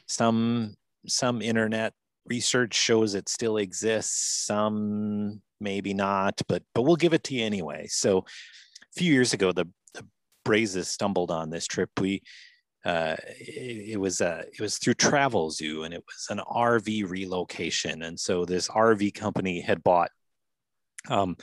some 0.07 0.75
some 1.07 1.41
internet 1.41 1.93
research 2.25 2.75
shows 2.75 3.15
it 3.15 3.29
still 3.29 3.57
exists. 3.57 4.45
Some 4.45 5.41
maybe 5.59 5.93
not, 5.93 6.41
but 6.47 6.63
but 6.73 6.83
we'll 6.83 6.95
give 6.95 7.13
it 7.13 7.23
to 7.25 7.35
you 7.35 7.45
anyway. 7.45 7.87
So 7.87 8.19
a 8.19 8.93
few 8.95 9.13
years 9.13 9.33
ago, 9.33 9.51
the, 9.51 9.65
the 9.93 10.05
Brazes 10.45 10.87
stumbled 10.87 11.31
on 11.31 11.49
this 11.49 11.67
trip. 11.67 11.89
We 11.99 12.21
uh, 12.85 13.17
it, 13.39 13.91
it, 13.91 13.97
was 13.99 14.21
uh, 14.21 14.43
it 14.51 14.61
was 14.61 14.77
through 14.77 14.95
Travelzoo, 14.95 15.85
and 15.85 15.93
it 15.93 16.03
was 16.05 16.27
an 16.29 16.43
RV 16.49 17.09
relocation. 17.09 18.03
And 18.03 18.19
so 18.19 18.45
this 18.45 18.69
RV 18.69 19.13
company 19.13 19.59
had 19.59 19.83
bought 19.83 20.11
um, 21.09 21.35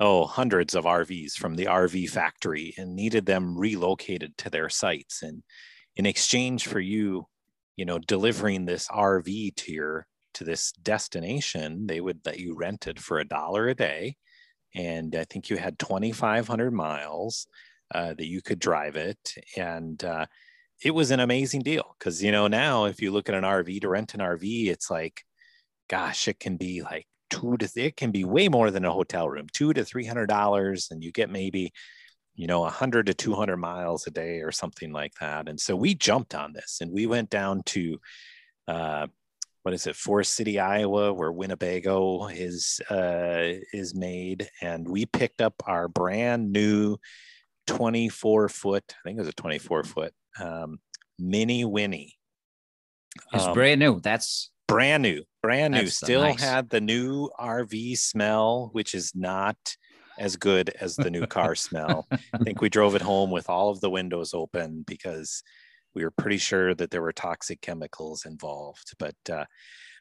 oh, 0.00 0.26
hundreds 0.26 0.74
of 0.74 0.84
RVs 0.84 1.32
from 1.32 1.56
the 1.56 1.66
RV 1.66 2.10
factory 2.10 2.74
and 2.78 2.94
needed 2.94 3.26
them 3.26 3.58
relocated 3.58 4.36
to 4.38 4.50
their 4.50 4.68
sites. 4.68 5.22
And 5.22 5.42
in 5.96 6.06
exchange 6.06 6.66
for 6.68 6.80
you, 6.80 7.26
you 7.76 7.84
know, 7.84 7.98
delivering 7.98 8.64
this 8.64 8.88
RV 8.88 9.56
to 9.56 9.72
your 9.72 10.06
to 10.34 10.44
this 10.44 10.72
destination, 10.72 11.86
they 11.86 12.00
would 12.00 12.20
let 12.24 12.38
you 12.38 12.54
rent 12.54 12.86
it 12.86 12.98
for 13.00 13.18
a 13.18 13.26
dollar 13.26 13.68
a 13.68 13.74
day. 13.74 14.16
And 14.74 15.16
I 15.16 15.24
think 15.24 15.50
you 15.50 15.56
had 15.56 15.78
2,500 15.78 16.72
miles 16.72 17.48
uh, 17.92 18.14
that 18.14 18.26
you 18.26 18.42
could 18.42 18.60
drive 18.60 18.96
it. 18.96 19.34
And 19.56 20.02
uh, 20.04 20.26
it 20.84 20.92
was 20.92 21.10
an 21.10 21.20
amazing 21.20 21.62
deal 21.62 21.96
because, 21.98 22.22
you 22.22 22.30
know, 22.30 22.46
now 22.46 22.84
if 22.84 23.02
you 23.02 23.10
look 23.10 23.28
at 23.28 23.34
an 23.34 23.44
RV 23.44 23.80
to 23.80 23.88
rent 23.88 24.14
an 24.14 24.20
RV, 24.20 24.68
it's 24.68 24.90
like, 24.90 25.24
gosh, 25.88 26.28
it 26.28 26.38
can 26.38 26.56
be 26.56 26.82
like 26.82 27.06
two 27.30 27.56
to 27.56 27.68
it 27.76 27.96
can 27.96 28.10
be 28.10 28.24
way 28.24 28.48
more 28.48 28.70
than 28.70 28.84
a 28.84 28.92
hotel 28.92 29.28
room 29.28 29.46
two 29.52 29.72
to 29.72 29.84
three 29.84 30.04
hundred 30.04 30.26
dollars 30.26 30.88
and 30.90 31.02
you 31.02 31.12
get 31.12 31.30
maybe 31.30 31.72
you 32.34 32.46
know 32.46 32.60
a 32.60 32.62
100 32.62 33.06
to 33.06 33.14
200 33.14 33.56
miles 33.56 34.06
a 34.06 34.10
day 34.10 34.40
or 34.40 34.52
something 34.52 34.92
like 34.92 35.12
that 35.20 35.48
and 35.48 35.58
so 35.60 35.74
we 35.74 35.94
jumped 35.94 36.34
on 36.34 36.52
this 36.52 36.78
and 36.80 36.90
we 36.92 37.06
went 37.06 37.30
down 37.30 37.62
to 37.64 37.98
uh, 38.68 39.06
what 39.62 39.74
is 39.74 39.86
it, 39.86 39.96
Forest 39.96 40.34
City, 40.34 40.58
Iowa, 40.58 41.12
where 41.12 41.32
Winnebago 41.32 42.28
is 42.28 42.80
uh, 42.90 43.60
is 43.72 43.94
made, 43.94 44.48
and 44.62 44.88
we 44.88 45.04
picked 45.04 45.42
up 45.42 45.54
our 45.66 45.88
brand 45.88 46.52
new 46.52 46.96
24 47.66 48.48
foot, 48.48 48.84
I 48.88 48.96
think 49.04 49.18
it 49.18 49.20
was 49.20 49.28
a 49.28 49.32
24 49.32 49.84
foot 49.84 50.14
um, 50.40 50.78
Minnie 51.18 51.64
Winnie. 51.64 52.14
It's 53.32 53.44
Um, 53.44 53.54
brand 53.54 53.80
new. 53.80 54.00
That's 54.00 54.50
brand 54.68 55.02
new, 55.02 55.24
brand 55.42 55.74
new. 55.74 55.80
That's 55.80 55.96
Still 55.96 56.22
nice. 56.22 56.40
had 56.40 56.70
the 56.70 56.80
new 56.80 57.30
RV 57.40 57.98
smell, 57.98 58.68
which 58.72 58.94
is 58.94 59.12
not 59.14 59.56
as 60.18 60.36
good 60.36 60.70
as 60.80 60.94
the 60.94 61.10
new 61.10 61.26
car 61.26 61.54
smell. 61.56 62.06
I 62.10 62.38
think 62.44 62.60
we 62.60 62.68
drove 62.68 62.94
it 62.94 63.02
home 63.02 63.30
with 63.30 63.48
all 63.50 63.70
of 63.70 63.80
the 63.80 63.90
windows 63.90 64.34
open 64.34 64.84
because 64.86 65.42
we 65.94 66.04
were 66.04 66.12
pretty 66.12 66.38
sure 66.38 66.74
that 66.74 66.90
there 66.90 67.02
were 67.02 67.12
toxic 67.12 67.60
chemicals 67.60 68.24
involved. 68.24 68.92
But 68.98 69.16
uh, 69.30 69.46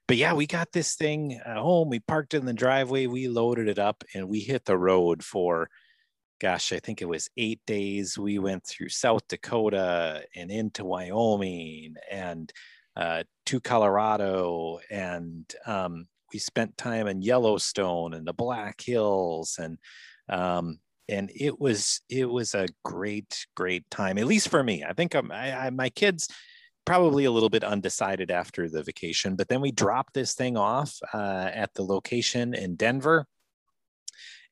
but 0.07 0.18
yeah, 0.18 0.34
we 0.34 0.47
got 0.47 0.72
this 0.72 0.95
thing 0.95 1.39
at 1.45 1.57
home. 1.57 1.89
We 1.89 1.99
parked 1.99 2.34
it 2.34 2.38
in 2.38 2.45
the 2.45 2.53
driveway. 2.53 3.07
We 3.07 3.28
loaded 3.28 3.68
it 3.68 3.80
up, 3.80 4.03
and 4.13 4.30
we 4.30 4.39
hit 4.39 4.63
the 4.65 4.78
road 4.78 5.24
for, 5.24 5.70
gosh, 6.39 6.72
I 6.72 6.80
think 6.80 7.01
it 7.01 7.09
was 7.09 7.30
eight 7.36 7.59
days. 7.68 8.18
We 8.18 8.39
went 8.39 8.65
through 8.65 8.89
South 8.89 9.28
Dakota 9.28 10.24
and 10.36 10.49
into 10.49 10.86
Wyoming 10.86 11.95
and 12.09 12.51
uh, 12.97 13.23
to 13.45 13.59
Colorado, 13.59 14.79
and 14.89 15.45
um, 15.67 16.07
we 16.33 16.39
spent 16.39 16.77
time 16.77 17.07
in 17.07 17.21
Yellowstone 17.21 18.15
and 18.15 18.25
the 18.25 18.33
Black 18.33 18.81
Hills, 18.81 19.59
and 19.61 19.77
um, 20.27 20.79
and 21.07 21.31
it 21.35 21.59
was 21.59 22.01
it 22.09 22.25
was 22.25 22.55
a 22.55 22.67
great 22.83 23.45
great 23.55 23.89
time. 23.91 24.17
At 24.17 24.25
least 24.25 24.49
for 24.49 24.63
me, 24.63 24.83
I 24.83 24.93
think 24.93 25.13
um, 25.13 25.31
I, 25.31 25.67
I, 25.67 25.69
my 25.69 25.89
kids 25.89 26.27
probably 26.85 27.25
a 27.25 27.31
little 27.31 27.49
bit 27.49 27.63
undecided 27.63 28.31
after 28.31 28.67
the 28.67 28.81
vacation, 28.81 29.35
but 29.35 29.47
then 29.47 29.61
we 29.61 29.71
dropped 29.71 30.15
this 30.15 30.33
thing 30.33 30.57
off 30.57 30.97
uh, 31.13 31.49
at 31.53 31.73
the 31.75 31.83
location 31.83 32.55
in 32.55 32.75
Denver, 32.75 33.27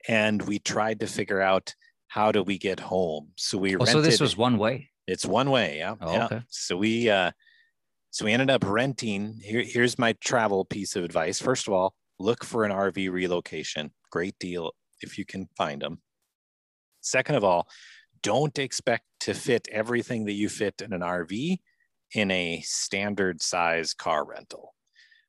and 0.07 0.39
we 0.43 0.59
tried 0.59 0.99
to 0.99 1.07
figure 1.07 1.41
out 1.41 1.73
how 2.09 2.31
do 2.31 2.43
we 2.43 2.59
get 2.59 2.79
home. 2.79 3.29
So 3.37 3.57
we 3.57 3.75
oh, 3.75 3.79
rented. 3.79 3.93
so 3.93 4.01
this 4.01 4.19
was 4.19 4.37
one 4.37 4.59
way. 4.59 4.91
It's 5.07 5.25
one 5.25 5.49
way, 5.49 5.79
yeah. 5.79 5.95
Oh, 5.99 6.13
yeah. 6.13 6.25
okay. 6.25 6.41
So 6.49 6.77
we 6.77 7.09
uh 7.09 7.31
so 8.15 8.23
we 8.23 8.31
ended 8.31 8.49
up 8.49 8.63
renting. 8.65 9.41
Here, 9.43 9.61
here's 9.61 9.99
my 9.99 10.13
travel 10.21 10.63
piece 10.63 10.95
of 10.95 11.03
advice. 11.03 11.37
First 11.37 11.67
of 11.67 11.73
all, 11.73 11.95
look 12.17 12.45
for 12.45 12.63
an 12.63 12.71
RV 12.71 13.11
relocation. 13.11 13.91
Great 14.09 14.39
deal 14.39 14.71
if 15.01 15.17
you 15.17 15.25
can 15.25 15.49
find 15.57 15.81
them. 15.81 15.97
Second 17.01 17.35
of 17.35 17.43
all, 17.43 17.67
don't 18.23 18.57
expect 18.57 19.03
to 19.19 19.33
fit 19.33 19.67
everything 19.69 20.23
that 20.27 20.31
you 20.31 20.47
fit 20.47 20.81
in 20.81 20.93
an 20.93 21.01
RV 21.01 21.57
in 22.13 22.31
a 22.31 22.61
standard 22.61 23.41
size 23.41 23.93
car 23.93 24.23
rental. 24.23 24.73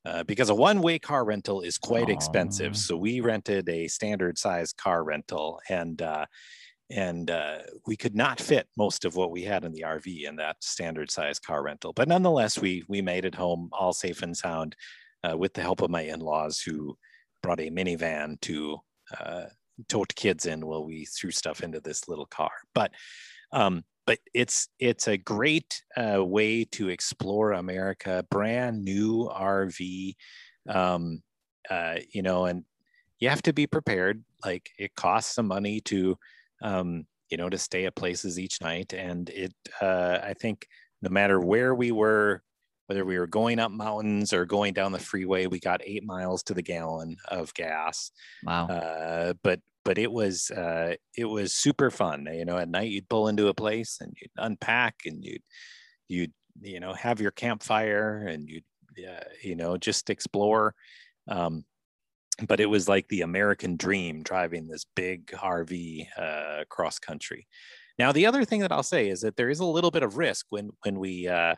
Uh, 0.05 0.23
because 0.23 0.49
a 0.49 0.55
one-way 0.55 1.01
car 1.01 1.25
rental 1.25 1.63
is 1.63 1.79
quite 1.79 2.09
Aw. 2.09 2.13
expensive. 2.13 2.77
So 2.77 2.97
we 2.97 3.19
rented 3.19 3.69
a 3.69 3.89
standard 3.89 4.39
size 4.39 4.73
car 4.73 5.03
rental 5.03 5.59
and 5.69 6.01
uh, 6.01 6.27
and 6.91 7.31
uh, 7.31 7.59
we 7.87 7.97
could 7.97 8.15
not 8.15 8.41
fit 8.41 8.69
most 8.77 9.05
of 9.05 9.17
what 9.17 9.31
we 9.31 9.43
had 9.43 9.65
in 9.65 9.73
the 9.73 9.83
RV 9.83 10.29
in 10.29 10.37
that 10.37 10.57
standard 10.61 11.11
size 11.11 11.39
car 11.39 11.63
rental. 11.63 11.93
But 11.93 12.09
nonetheless, 12.09 12.59
we 12.59 12.85
we 12.89 13.03
made 13.03 13.25
it 13.25 13.35
home 13.35 13.69
all 13.73 13.93
safe 13.93 14.23
and 14.23 14.37
sound 14.37 14.77
uh, 15.25 15.37
with 15.37 15.53
the 15.55 15.63
help 15.63 15.83
of 15.83 15.91
my 15.91 16.03
in-laws 16.03 16.61
who 16.61 16.97
brought 17.43 17.61
a 17.61 17.71
minivan 17.71 18.41
to 18.43 18.79
uh, 19.21 19.45
tote 19.89 20.15
kids 20.15 20.47
in 20.47 20.67
while 20.67 20.85
we 20.85 21.05
threw 21.07 21.31
stuff 21.31 21.63
into 21.63 21.81
this 21.81 22.09
little 22.09 22.27
car. 22.27 22.51
But 22.75 22.93
um, 23.53 23.85
but 24.07 24.19
it's 24.33 24.69
it's 24.79 25.09
a 25.09 25.17
great 25.17 25.83
uh, 25.97 26.25
way 26.25 26.65
to 26.73 26.89
explore 26.89 27.53
America. 27.53 28.25
Brand 28.31 28.85
new 28.85 29.29
RV, 29.35 30.15
um, 30.69 31.23
uh, 31.69 31.97
you 32.13 32.23
know, 32.23 32.45
and 32.45 32.65
you 33.19 33.29
have 33.29 33.43
to 33.43 33.53
be 33.53 33.67
prepared. 33.67 34.25
Like 34.45 34.71
it 34.79 34.95
costs 34.95 35.35
some 35.35 35.49
money 35.49 35.81
to 35.83 36.17
um, 36.63 37.07
you 37.31 37.37
know, 37.37 37.49
to 37.49 37.59
stay 37.59 37.87
at 37.87 37.97
places 37.97 38.39
each 38.39 38.61
night. 38.61 38.93
And 38.93 39.29
it, 39.31 39.53
uh, 39.81 40.19
I 40.23 40.35
think 40.35 40.67
no 41.03 41.11
matter 41.11 41.41
where 41.41 41.75
we 41.75 41.93
were, 41.93 42.43
whether 42.87 43.05
we 43.05 43.19
were 43.19 43.27
going 43.27 43.59
up 43.59 43.73
mountains 43.73 44.33
or 44.33 44.45
going 44.45 44.73
down 44.73 44.93
the 44.93 44.99
freeway, 44.99 45.47
we 45.47 45.59
got 45.59 45.81
eight 45.85 46.05
miles 46.05 46.43
to 46.45 46.55
the 46.55 46.63
gallon 46.63 47.17
of 47.29 47.53
gas. 47.55 48.13
Wow. 48.45 48.67
Uh, 48.69 49.33
but 49.43 49.61
but 49.85 49.99
it 49.99 50.11
was 50.11 50.51
uh, 50.51 50.95
it 51.17 51.25
was 51.25 51.53
super 51.55 51.91
fun. 51.91 52.29
You 52.33 52.45
know, 52.45 52.59
at 52.59 52.69
night 52.69 52.91
you'd 52.91 53.09
pull 53.09 53.29
into 53.29 53.49
a 53.49 53.55
place 53.55 53.99
and 54.01 54.17
you'd 54.21 54.31
unpack 54.37 54.97
and 55.05 55.25
you'd 55.25 55.43
you'd 56.09 56.33
you 56.61 56.81
know 56.81 56.93
have 56.93 57.21
your 57.21 57.31
campfire 57.31 58.27
and 58.27 58.49
you'd 58.49 58.65
uh, 58.99 59.25
you 59.43 59.57
know 59.57 59.77
just 59.77 60.11
explore. 60.11 60.75
Um, 61.29 61.65
but 62.47 62.61
it 62.61 62.67
was 62.67 62.89
like 62.89 63.09
the 63.09 63.23
American 63.23 63.77
dream 63.77 64.23
driving 64.23 64.67
this 64.67 64.85
big 64.95 65.29
RV 65.29 66.07
uh, 66.19 66.65
cross 66.69 66.99
country. 66.99 67.47
Now, 67.99 68.13
the 68.13 68.27
other 68.27 68.45
thing 68.45 68.61
that 68.61 68.73
I'll 68.73 68.83
say 68.83 69.09
is 69.09 69.23
that 69.23 69.37
there 69.37 69.49
is 69.49 69.61
a 69.61 69.65
little 69.65 69.91
bit 69.91 70.03
of 70.03 70.19
risk 70.19 70.47
when 70.51 70.71
when 70.83 70.99
we 70.99 71.29
uh, 71.29 71.55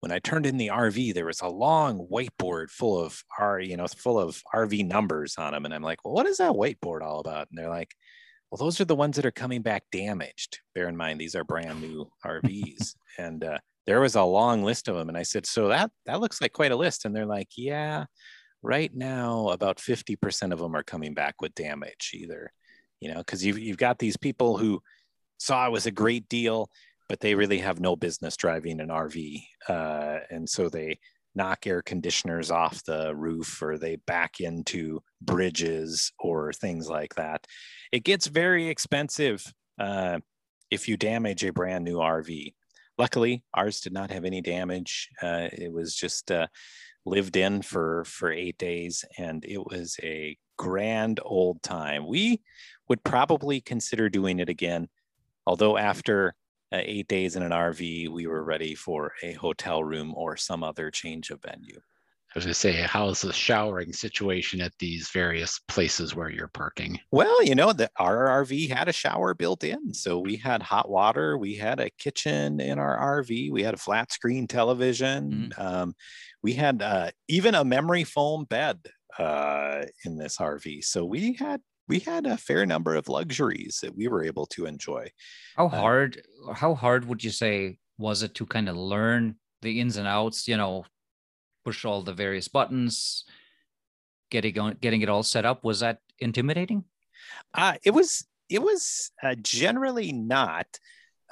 when 0.00 0.12
I 0.12 0.20
turned 0.20 0.46
in 0.46 0.56
the 0.56 0.68
RV, 0.68 1.14
there 1.14 1.26
was 1.26 1.40
a 1.40 1.48
long 1.48 2.06
whiteboard 2.10 2.70
full 2.70 3.02
of 3.02 3.22
R, 3.38 3.58
you 3.58 3.76
know, 3.76 3.86
full 3.88 4.20
of 4.20 4.40
RV 4.54 4.86
numbers 4.86 5.36
on 5.38 5.52
them, 5.52 5.64
and 5.64 5.74
I'm 5.74 5.82
like, 5.82 6.04
well, 6.04 6.14
what 6.14 6.26
is 6.26 6.38
that 6.38 6.52
whiteboard 6.52 7.02
all 7.02 7.20
about? 7.20 7.48
And 7.50 7.58
they're 7.58 7.70
like, 7.70 7.92
well, 8.50 8.58
those 8.58 8.80
are 8.80 8.84
the 8.84 8.94
ones 8.94 9.16
that 9.16 9.26
are 9.26 9.32
coming 9.32 9.62
back 9.62 9.82
damaged. 9.90 10.60
Bear 10.74 10.88
in 10.88 10.96
mind, 10.96 11.20
these 11.20 11.34
are 11.34 11.42
brand 11.42 11.80
new 11.80 12.08
RVs, 12.24 12.94
and 13.18 13.42
uh, 13.42 13.58
there 13.86 14.00
was 14.00 14.14
a 14.14 14.22
long 14.22 14.62
list 14.62 14.86
of 14.88 14.96
them. 14.96 15.08
And 15.08 15.18
I 15.18 15.22
said, 15.22 15.46
so 15.46 15.68
that 15.68 15.90
that 16.04 16.20
looks 16.20 16.40
like 16.40 16.52
quite 16.52 16.72
a 16.72 16.76
list. 16.76 17.04
And 17.04 17.14
they're 17.14 17.26
like, 17.26 17.48
yeah, 17.56 18.04
right 18.62 18.94
now 18.94 19.48
about 19.48 19.78
50% 19.78 20.52
of 20.52 20.58
them 20.58 20.74
are 20.74 20.82
coming 20.82 21.14
back 21.14 21.40
with 21.40 21.54
damage 21.54 22.12
either 22.14 22.52
you 23.00 23.12
know 23.12 23.18
because 23.18 23.44
you've, 23.44 23.58
you've 23.58 23.76
got 23.76 23.98
these 23.98 24.16
people 24.16 24.56
who 24.56 24.80
saw 25.38 25.66
it 25.66 25.72
was 25.72 25.86
a 25.86 25.90
great 25.90 26.28
deal 26.28 26.70
but 27.08 27.20
they 27.20 27.34
really 27.34 27.58
have 27.58 27.78
no 27.78 27.94
business 27.94 28.36
driving 28.36 28.80
an 28.80 28.88
rv 28.88 29.42
uh, 29.68 30.18
and 30.30 30.48
so 30.48 30.68
they 30.68 30.98
knock 31.36 31.66
air 31.66 31.82
conditioners 31.82 32.50
off 32.50 32.82
the 32.84 33.14
roof 33.14 33.62
or 33.62 33.76
they 33.76 33.96
back 34.06 34.40
into 34.40 35.02
bridges 35.20 36.10
or 36.18 36.52
things 36.52 36.88
like 36.88 37.14
that. 37.16 37.46
It 37.92 38.04
gets 38.04 38.26
very 38.26 38.68
expensive 38.68 39.44
uh, 39.78 40.18
if 40.70 40.88
you 40.88 40.96
damage 40.96 41.44
a 41.44 41.52
brand 41.52 41.84
new 41.84 41.98
rv 41.98 42.54
luckily 42.98 43.44
ours 43.54 43.80
did 43.80 43.92
not 43.92 44.10
have 44.10 44.24
any 44.24 44.40
damage 44.40 45.10
uh, 45.22 45.48
it 45.52 45.70
was 45.70 45.94
just 45.94 46.30
uh, 46.32 46.46
lived 47.06 47.36
in 47.36 47.62
for 47.62 48.04
for 48.04 48.30
eight 48.30 48.58
days 48.58 49.04
and 49.16 49.44
it 49.44 49.64
was 49.64 49.96
a 50.02 50.36
grand 50.58 51.20
old 51.24 51.62
time. 51.62 52.06
We 52.06 52.42
would 52.88 53.02
probably 53.04 53.60
consider 53.60 54.08
doing 54.08 54.38
it 54.40 54.48
again 54.48 54.88
although 55.46 55.76
after 55.76 56.34
uh, 56.72 56.80
eight 56.82 57.08
days 57.08 57.36
in 57.36 57.42
an 57.42 57.52
rv 57.52 58.08
we 58.08 58.26
were 58.26 58.42
ready 58.42 58.74
for 58.74 59.12
a 59.22 59.32
hotel 59.34 59.82
room 59.84 60.12
or 60.16 60.36
some 60.36 60.62
other 60.64 60.90
change 60.90 61.30
of 61.30 61.40
venue. 61.42 61.80
I 62.34 62.38
was 62.38 62.44
going 62.44 62.52
to 62.52 62.60
say, 62.60 62.72
how's 62.72 63.22
the 63.22 63.32
showering 63.32 63.94
situation 63.94 64.60
at 64.60 64.76
these 64.78 65.08
various 65.08 65.58
places 65.68 66.14
where 66.14 66.28
you're 66.28 66.48
parking? 66.48 66.98
well 67.12 67.42
you 67.42 67.54
know 67.54 67.72
the 67.72 67.88
our 67.96 68.26
rv 68.44 68.70
had 68.70 68.88
a 68.88 68.92
shower 68.92 69.32
built 69.32 69.64
in 69.64 69.94
so 69.94 70.18
we 70.18 70.36
had 70.36 70.62
hot 70.62 70.90
water 70.90 71.38
we 71.38 71.54
had 71.54 71.80
a 71.80 71.90
kitchen 71.90 72.60
in 72.60 72.78
our 72.78 73.22
rv 73.22 73.50
we 73.50 73.62
had 73.62 73.74
a 73.74 73.78
flat 73.78 74.12
screen 74.12 74.46
television 74.46 75.52
um, 75.56 75.94
we 76.46 76.52
had 76.52 76.80
uh, 76.80 77.10
even 77.28 77.54
a 77.56 77.64
memory 77.64 78.04
foam 78.04 78.44
bed 78.44 78.78
uh, 79.18 79.82
in 80.04 80.16
this 80.16 80.36
rv 80.38 80.84
so 80.84 81.04
we 81.04 81.34
had 81.34 81.60
we 81.88 81.98
had 82.00 82.26
a 82.26 82.36
fair 82.36 82.66
number 82.66 82.94
of 82.94 83.08
luxuries 83.08 83.78
that 83.82 83.96
we 83.96 84.08
were 84.08 84.24
able 84.24 84.46
to 84.46 84.66
enjoy 84.66 85.08
How 85.56 85.68
hard? 85.68 86.22
How 86.54 86.74
hard 86.74 87.06
would 87.06 87.22
you 87.22 87.30
say 87.30 87.78
was 87.98 88.22
it 88.22 88.34
to 88.36 88.46
kind 88.46 88.68
of 88.68 88.76
learn 88.76 89.36
the 89.62 89.80
ins 89.80 89.96
and 89.96 90.08
outs? 90.08 90.48
You 90.48 90.56
know, 90.56 90.84
push 91.64 91.84
all 91.84 92.02
the 92.02 92.12
various 92.12 92.48
buttons, 92.48 93.24
getting 94.30 94.58
on, 94.58 94.76
getting 94.80 95.02
it 95.02 95.08
all 95.08 95.22
set 95.22 95.44
up. 95.44 95.64
Was 95.64 95.80
that 95.80 95.98
intimidating? 96.18 96.84
Uh, 97.54 97.74
it 97.84 97.92
was 97.92 98.26
it 98.48 98.62
was 98.62 99.10
uh, 99.22 99.36
generally 99.40 100.12
not. 100.12 100.66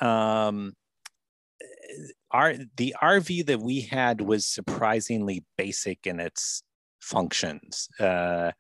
Um, 0.01 0.75
our 2.35 2.55
the 2.77 2.95
RV 3.01 3.47
that 3.47 3.61
we 3.61 3.81
had 3.83 4.21
was 4.21 4.45
surprisingly 4.47 5.45
basic 5.57 6.07
in 6.07 6.19
its 6.19 6.63
functions. 7.01 7.89
Uh, 7.99 8.51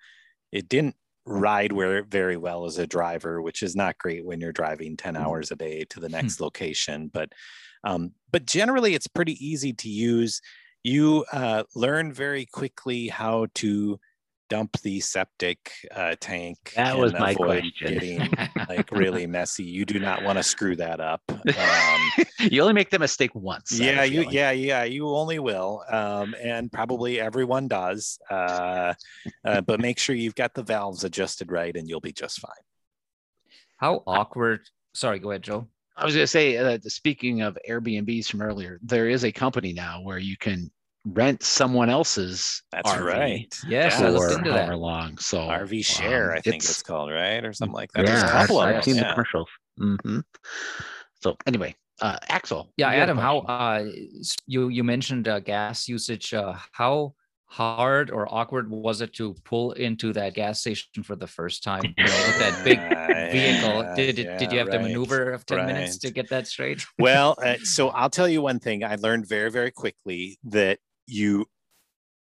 it 0.52 0.68
didn't 0.68 0.94
ride 1.26 1.72
where 1.72 2.04
very 2.04 2.36
well 2.36 2.66
as 2.66 2.78
a 2.78 2.86
driver, 2.86 3.42
which 3.42 3.62
is 3.62 3.74
not 3.74 3.98
great 3.98 4.24
when 4.24 4.40
you're 4.40 4.52
driving 4.52 4.96
10 4.96 5.16
hours 5.16 5.50
a 5.50 5.56
day 5.56 5.84
to 5.90 5.98
the 5.98 6.08
next 6.08 6.40
location. 6.40 7.10
But 7.12 7.30
um, 7.82 8.12
but 8.30 8.46
generally, 8.46 8.94
it's 8.94 9.08
pretty 9.08 9.44
easy 9.44 9.72
to 9.74 9.88
use. 9.88 10.40
You 10.84 11.24
uh, 11.32 11.64
learn 11.74 12.12
very 12.12 12.46
quickly 12.46 13.08
how 13.08 13.48
to 13.56 13.98
dump 14.48 14.76
the 14.82 15.00
septic 15.00 15.72
uh, 15.94 16.14
tank. 16.20 16.72
That 16.76 16.92
and 16.92 17.00
was 17.00 17.12
my 17.12 17.32
avoid 17.32 17.60
question. 17.60 17.94
Getting 17.94 18.30
like 18.68 18.90
really 18.90 19.26
messy. 19.38 19.64
You 19.64 19.84
do 19.84 19.98
not 19.98 20.22
want 20.22 20.38
to 20.38 20.42
screw 20.42 20.76
that 20.76 21.00
up. 21.00 21.22
Um, 21.28 22.24
you 22.50 22.60
only 22.60 22.74
make 22.74 22.90
the 22.90 22.98
mistake 22.98 23.34
once. 23.34 23.78
Yeah, 23.78 24.04
you 24.04 24.26
yeah 24.30 24.50
yeah 24.50 24.84
you 24.84 25.08
only 25.08 25.38
will, 25.38 25.82
um, 25.90 26.34
and 26.42 26.70
probably 26.70 27.20
everyone 27.20 27.68
does. 27.68 28.18
Uh, 28.30 28.94
uh, 29.44 29.60
but 29.60 29.80
make 29.80 29.98
sure 29.98 30.14
you've 30.14 30.34
got 30.34 30.54
the 30.54 30.62
valves 30.62 31.04
adjusted 31.04 31.50
right, 31.50 31.76
and 31.76 31.88
you'll 31.88 32.00
be 32.00 32.12
just 32.12 32.40
fine. 32.40 32.52
How 33.76 34.02
awkward. 34.06 34.60
Sorry, 34.94 35.18
go 35.18 35.30
ahead, 35.30 35.42
Joe. 35.42 35.68
I 35.96 36.04
was 36.04 36.14
going 36.14 36.24
to 36.24 36.28
say, 36.28 36.56
uh, 36.56 36.78
speaking 36.82 37.42
of 37.42 37.56
Airbnbs 37.68 38.26
from 38.26 38.42
earlier, 38.42 38.80
there 38.82 39.08
is 39.08 39.24
a 39.24 39.30
company 39.30 39.72
now 39.72 40.00
where 40.02 40.18
you 40.18 40.36
can 40.36 40.70
rent 41.04 41.42
someone 41.42 41.90
else's 41.90 42.62
That's 42.72 42.90
RV 42.90 43.04
right. 43.04 43.58
Yes, 43.68 43.98
Yeah. 44.00 44.06
I 44.06 44.10
looked 44.10 44.32
for 44.32 44.38
into 44.38 44.50
however 44.52 44.72
that. 44.72 44.78
long. 44.78 45.18
So 45.18 45.38
RV 45.40 45.84
share, 45.84 46.32
um, 46.32 46.38
I 46.38 46.40
think 46.40 46.64
it's, 46.64 46.82
called, 46.82 47.10
right, 47.12 47.44
or 47.44 47.52
something 47.52 47.74
like 47.74 47.92
that. 47.92 48.04
Yeah, 48.04 48.10
There's 48.10 48.22
a 48.22 48.28
couple 48.28 48.58
I've, 48.58 48.70
of 48.70 48.76
I've 48.76 48.84
them. 48.84 48.94
seen 48.94 48.96
the 48.96 49.02
yeah. 49.02 49.12
commercials. 49.12 49.48
hmm 49.78 50.20
So 51.22 51.36
anyway, 51.46 51.74
uh, 52.00 52.16
Axel. 52.28 52.72
Yeah, 52.76 52.90
you 52.92 52.98
had 53.00 53.08
a 53.08 53.12
Adam, 53.12 53.18
how 53.18 53.38
uh, 53.40 53.84
you 54.46 54.68
you 54.68 54.82
mentioned 54.84 55.28
uh, 55.28 55.40
gas 55.40 55.88
usage. 55.88 56.32
Uh, 56.34 56.54
how 56.72 57.14
hard 57.46 58.10
or 58.10 58.26
awkward 58.34 58.68
was 58.68 59.00
it 59.00 59.12
to 59.14 59.32
pull 59.44 59.72
into 59.72 60.12
that 60.12 60.34
gas 60.34 60.60
station 60.60 61.04
for 61.04 61.14
the 61.14 61.26
first 61.26 61.62
time? 61.62 61.82
You 61.84 62.04
know, 62.04 62.22
with 62.26 62.38
that 62.40 62.64
big 62.64 62.78
vehicle. 63.30 63.82
yeah, 63.82 63.94
Did 63.94 64.18
it, 64.18 64.38
did 64.38 64.50
you 64.52 64.58
yeah, 64.58 64.64
have 64.64 64.72
to 64.72 64.78
maneuver 64.80 65.30
of 65.32 65.46
ten 65.46 65.66
minutes 65.66 65.98
to 65.98 66.10
get 66.10 66.28
that 66.30 66.46
straight? 66.48 66.84
well, 66.98 67.36
uh, 67.44 67.56
so 67.62 67.88
I'll 67.90 68.10
tell 68.10 68.28
you 68.28 68.42
one 68.42 68.58
thing 68.58 68.82
I 68.82 68.96
learned 68.96 69.28
very, 69.28 69.50
very 69.50 69.70
quickly 69.70 70.38
that 70.44 70.78
you 71.06 71.46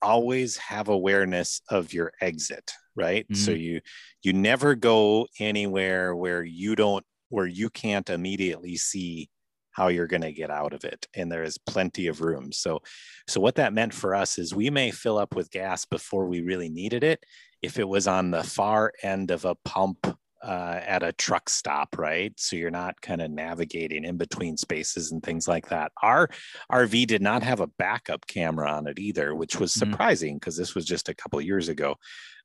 always 0.02 0.58
have 0.58 0.88
awareness 0.88 1.62
of 1.70 1.94
your 1.94 2.12
exit, 2.22 2.72
right? 2.96 3.26
So 3.34 3.52
mm-hmm. 3.52 3.62
you 3.62 3.82
you 4.24 4.34
never 4.34 4.76
go 4.76 5.28
anywhere 5.40 6.16
where 6.16 6.44
you 6.44 6.76
don't 6.76 7.06
where 7.30 7.46
you 7.48 7.70
can't 7.70 8.10
immediately 8.10 8.76
see 8.78 9.30
how 9.72 9.88
you're 9.88 10.08
going 10.08 10.22
to 10.22 10.34
get 10.34 10.50
out 10.50 10.74
of 10.74 10.84
it 10.84 11.08
and 11.16 11.32
there 11.32 11.44
is 11.44 11.58
plenty 11.58 12.08
of 12.08 12.22
room. 12.22 12.52
So 12.52 12.80
so 13.28 13.40
what 13.40 13.56
that 13.56 13.74
meant 13.74 13.94
for 13.94 14.16
us 14.16 14.38
is 14.38 14.54
we 14.54 14.70
may 14.70 14.92
fill 14.92 15.18
up 15.18 15.36
with 15.36 15.52
gas 15.52 15.86
before 15.86 16.26
we 16.28 16.42
really 16.42 16.70
needed 16.70 17.04
it 17.04 17.24
if 17.62 17.78
it 17.78 17.88
was 17.88 18.08
on 18.08 18.32
the 18.32 18.44
far 18.44 18.92
end 19.04 19.32
of 19.32 19.46
a 19.46 19.56
pump 19.64 20.18
uh, 20.44 20.80
at 20.84 21.04
a 21.04 21.12
truck 21.14 21.50
stop, 21.50 21.98
right? 21.98 22.34
So 22.39 22.56
you're 22.56 22.72
not 22.72 23.00
kind 23.02 23.22
of 23.22 23.30
navigating 23.32 24.04
in 24.04 24.18
between 24.18 24.58
spaces 24.58 25.12
and 25.12 25.22
things 25.22 25.48
like 25.48 25.70
that. 25.70 25.92
Our 26.02 26.30
RV 26.72 27.06
did 27.08 27.22
not 27.22 27.44
have 27.44 27.60
a 27.60 27.68
backup 27.68 28.26
camera 28.28 28.72
on 28.72 28.88
it 28.88 29.00
either, 29.00 29.36
which 29.36 29.60
was 29.60 29.72
Mhm. 29.74 29.80
surprising 29.80 30.36
because 30.38 30.58
this 30.58 30.74
was 30.76 30.86
just 30.86 31.10
a 31.10 31.14
couple 31.14 31.39
of 31.39 31.46
years 31.46 31.70
ago. 31.70 31.96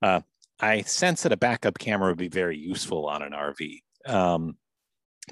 Uh, 0.03 0.21
I 0.61 0.83
sense 0.83 1.23
that 1.23 1.33
a 1.33 1.37
backup 1.37 1.79
camera 1.79 2.09
would 2.09 2.19
be 2.19 2.29
very 2.29 2.59
useful 2.59 3.07
on 3.09 3.23
an 3.23 3.33
RV. 3.33 3.83
Um, 4.07 4.57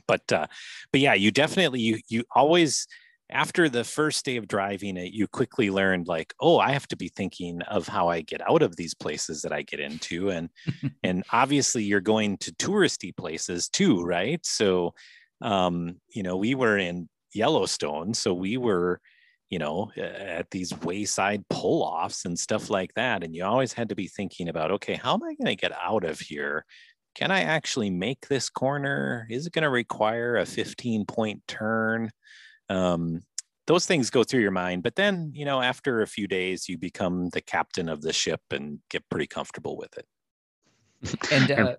but 0.07 0.31
uh, 0.33 0.47
but 0.91 1.01
yeah, 1.01 1.15
you 1.15 1.31
definitely 1.31 1.81
you 1.81 2.01
you 2.09 2.25
always 2.35 2.87
after 3.35 3.69
the 3.69 3.83
first 3.83 4.25
day 4.25 4.37
of 4.37 4.47
driving 4.47 4.97
it, 4.97 5.13
you 5.13 5.27
quickly 5.27 5.69
learned 5.69 6.07
like, 6.07 6.33
oh, 6.41 6.59
I 6.61 6.71
have 6.71 6.87
to 6.89 6.97
be 6.97 7.09
thinking 7.09 7.61
of 7.63 7.89
how 7.89 8.07
I 8.09 8.21
get 8.21 8.41
out 8.49 8.63
of 8.63 8.77
these 8.77 8.95
places 8.95 9.43
that 9.43 9.53
I 9.53 9.63
get 9.63 9.81
into, 9.81 10.31
and 10.31 10.49
and 11.03 11.25
obviously 11.33 11.83
you're 11.83 12.01
going 12.01 12.39
to 12.39 12.53
touristy 12.53 13.15
places 13.15 13.69
too, 13.69 14.03
right? 14.05 14.45
So, 14.47 14.95
um, 15.43 15.97
you 16.09 16.23
know, 16.23 16.37
we 16.37 16.55
were 16.55 16.79
in 16.79 17.09
Yellowstone, 17.35 18.15
so 18.15 18.33
we 18.33 18.57
were, 18.57 19.01
you 19.51 19.59
know, 19.59 19.91
at 19.97 20.49
these 20.53 20.73
wayside 20.83 21.43
pull-offs 21.51 22.25
and 22.25 22.39
stuff 22.39 22.71
like 22.71 22.95
that, 22.95 23.25
and 23.25 23.35
you 23.35 23.45
always 23.45 23.73
had 23.73 23.89
to 23.89 23.97
be 23.97 24.07
thinking 24.07 24.49
about, 24.49 24.71
okay, 24.71 24.95
how 24.95 25.15
am 25.15 25.25
I 25.25 25.35
going 25.35 25.47
to 25.47 25.57
get 25.57 25.73
out 25.73 26.05
of 26.05 26.21
here? 26.21 26.65
Can 27.17 27.33
I 27.33 27.43
actually 27.43 27.91
make 27.91 28.29
this 28.29 28.49
corner? 28.49 29.27
Is 29.29 29.47
it 29.47 29.53
going 29.53 29.63
to 29.63 29.71
require 29.71 30.37
a 30.37 30.47
15 30.47 31.05
point 31.07 31.43
turn? 31.49 32.11
Um, 32.69 33.23
those 33.67 33.87
things 33.87 34.11
go 34.11 34.25
through 34.25 34.43
your 34.43 34.51
mind, 34.51 34.83
but 34.83 34.95
then, 34.95 35.31
you 35.35 35.45
know, 35.45 35.61
after 35.63 36.03
a 36.03 36.07
few 36.07 36.27
days, 36.27 36.69
you 36.69 36.77
become 36.77 37.31
the 37.31 37.41
captain 37.41 37.89
of 37.89 38.03
the 38.03 38.13
ship 38.13 38.41
and 38.51 38.79
get 38.91 39.09
pretty 39.09 39.27
comfortable 39.27 39.77
with 39.77 39.97
it. 39.97 40.07
And 41.31 41.51
And- 41.51 41.69
uh, 41.69 41.77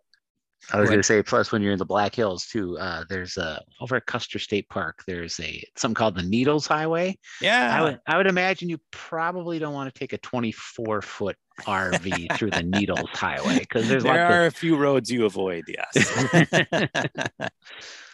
I 0.71 0.79
was 0.79 0.89
going 0.89 0.99
to 0.99 1.03
say, 1.03 1.21
plus 1.21 1.51
when 1.51 1.61
you're 1.61 1.73
in 1.73 1.77
the 1.77 1.85
Black 1.85 2.15
Hills 2.15 2.47
too, 2.47 2.77
uh, 2.79 3.03
there's 3.07 3.37
a 3.37 3.61
over 3.81 3.97
at 3.97 4.05
Custer 4.07 4.39
State 4.39 4.67
Park. 4.69 5.03
There's 5.05 5.39
a 5.39 5.63
something 5.75 5.93
called 5.93 6.15
the 6.15 6.23
Needles 6.23 6.65
Highway. 6.65 7.19
Yeah. 7.39 7.77
I 7.77 7.83
would 7.83 7.99
I 8.07 8.17
would 8.17 8.25
imagine 8.25 8.69
you 8.69 8.79
probably 8.91 9.59
don't 9.59 9.73
want 9.73 9.93
to 9.93 9.99
take 9.99 10.13
a 10.13 10.17
24 10.17 11.01
foot 11.03 11.35
RV 11.61 12.35
through 12.37 12.49
the 12.51 12.63
Needles 12.63 13.09
Highway 13.11 13.59
because 13.59 13.87
there's 13.87 14.03
there 14.03 14.17
lots 14.17 14.33
are 14.33 14.45
a 14.47 14.51
few 14.51 14.75
roads 14.75 15.11
you 15.11 15.25
avoid, 15.25 15.65
yes. 15.67 16.49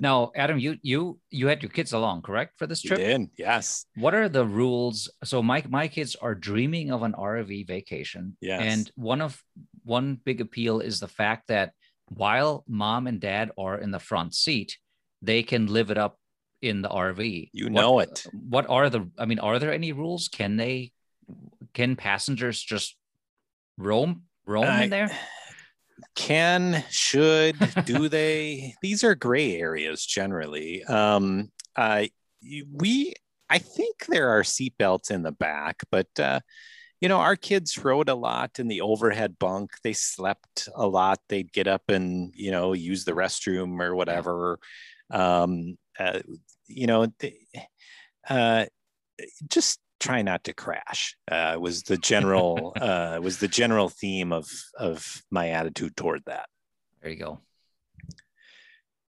now, 0.00 0.30
Adam, 0.36 0.58
you 0.58 0.78
you 0.82 1.18
you 1.30 1.46
had 1.48 1.62
your 1.62 1.70
kids 1.70 1.92
along, 1.92 2.22
correct, 2.22 2.58
for 2.58 2.66
this 2.66 2.84
you 2.84 2.88
trip? 2.88 3.00
did, 3.00 3.30
yes. 3.36 3.86
What 3.96 4.14
are 4.14 4.28
the 4.28 4.44
rules? 4.44 5.10
So 5.24 5.42
my 5.42 5.64
my 5.68 5.88
kids 5.88 6.16
are 6.16 6.34
dreaming 6.34 6.90
of 6.92 7.02
an 7.02 7.12
RV 7.12 7.66
vacation. 7.66 8.36
Yes. 8.40 8.60
And 8.62 8.90
one 8.96 9.20
of 9.20 9.42
one 9.84 10.18
big 10.24 10.40
appeal 10.40 10.80
is 10.80 11.00
the 11.00 11.08
fact 11.08 11.48
that 11.48 11.72
while 12.08 12.64
mom 12.68 13.06
and 13.06 13.20
dad 13.20 13.50
are 13.58 13.78
in 13.78 13.90
the 13.90 13.98
front 13.98 14.34
seat, 14.34 14.78
they 15.22 15.42
can 15.42 15.66
live 15.66 15.90
it 15.90 15.98
up 15.98 16.18
in 16.62 16.82
the 16.82 16.88
RV. 16.88 17.50
You 17.52 17.66
What- 17.66 17.72
know 17.72 17.98
it. 18.00 18.26
What 18.32 18.66
are 18.68 18.88
the 18.90 19.10
I 19.18 19.26
mean, 19.26 19.38
are 19.40 19.58
there 19.58 19.72
any 19.72 19.92
rules? 19.92 20.28
Can 20.28 20.56
they 20.56 20.92
can 21.74 21.96
passengers 21.96 22.62
just 22.62 22.96
roam 23.76 24.22
roam 24.46 24.64
I- 24.64 24.84
in 24.84 24.90
there? 24.90 25.10
Can, 26.14 26.84
should, 26.90 27.56
do 27.84 28.08
they? 28.08 28.74
These 28.82 29.04
are 29.04 29.14
gray 29.14 29.56
areas 29.56 30.04
generally. 30.04 30.84
Um, 30.84 31.50
uh, 31.74 32.04
we, 32.72 33.14
I 33.48 33.58
think 33.58 34.06
there 34.06 34.30
are 34.30 34.42
seatbelts 34.42 35.10
in 35.10 35.22
the 35.22 35.32
back, 35.32 35.82
but 35.90 36.08
uh, 36.18 36.40
you 37.00 37.08
know, 37.08 37.18
our 37.18 37.36
kids 37.36 37.82
rode 37.84 38.08
a 38.08 38.14
lot 38.14 38.58
in 38.58 38.68
the 38.68 38.80
overhead 38.80 39.38
bunk. 39.38 39.72
They 39.82 39.92
slept 39.92 40.68
a 40.74 40.86
lot. 40.86 41.20
They'd 41.28 41.52
get 41.52 41.68
up 41.68 41.82
and 41.88 42.32
you 42.34 42.50
know 42.50 42.72
use 42.72 43.04
the 43.04 43.12
restroom 43.12 43.80
or 43.80 43.94
whatever. 43.94 44.58
Um, 45.10 45.76
uh, 45.98 46.20
you 46.66 46.86
know, 46.86 47.06
they, 47.18 47.36
uh, 48.28 48.66
just 49.48 49.78
try 50.00 50.22
not 50.22 50.44
to 50.44 50.52
crash. 50.52 51.16
Uh, 51.30 51.56
was 51.58 51.82
the 51.82 51.96
general 51.96 52.72
uh, 52.80 53.18
was 53.22 53.38
the 53.38 53.48
general 53.48 53.88
theme 53.88 54.32
of 54.32 54.50
of 54.78 55.22
my 55.30 55.50
attitude 55.50 55.96
toward 55.96 56.22
that. 56.26 56.48
There 57.02 57.10
you 57.10 57.18
go. 57.18 57.40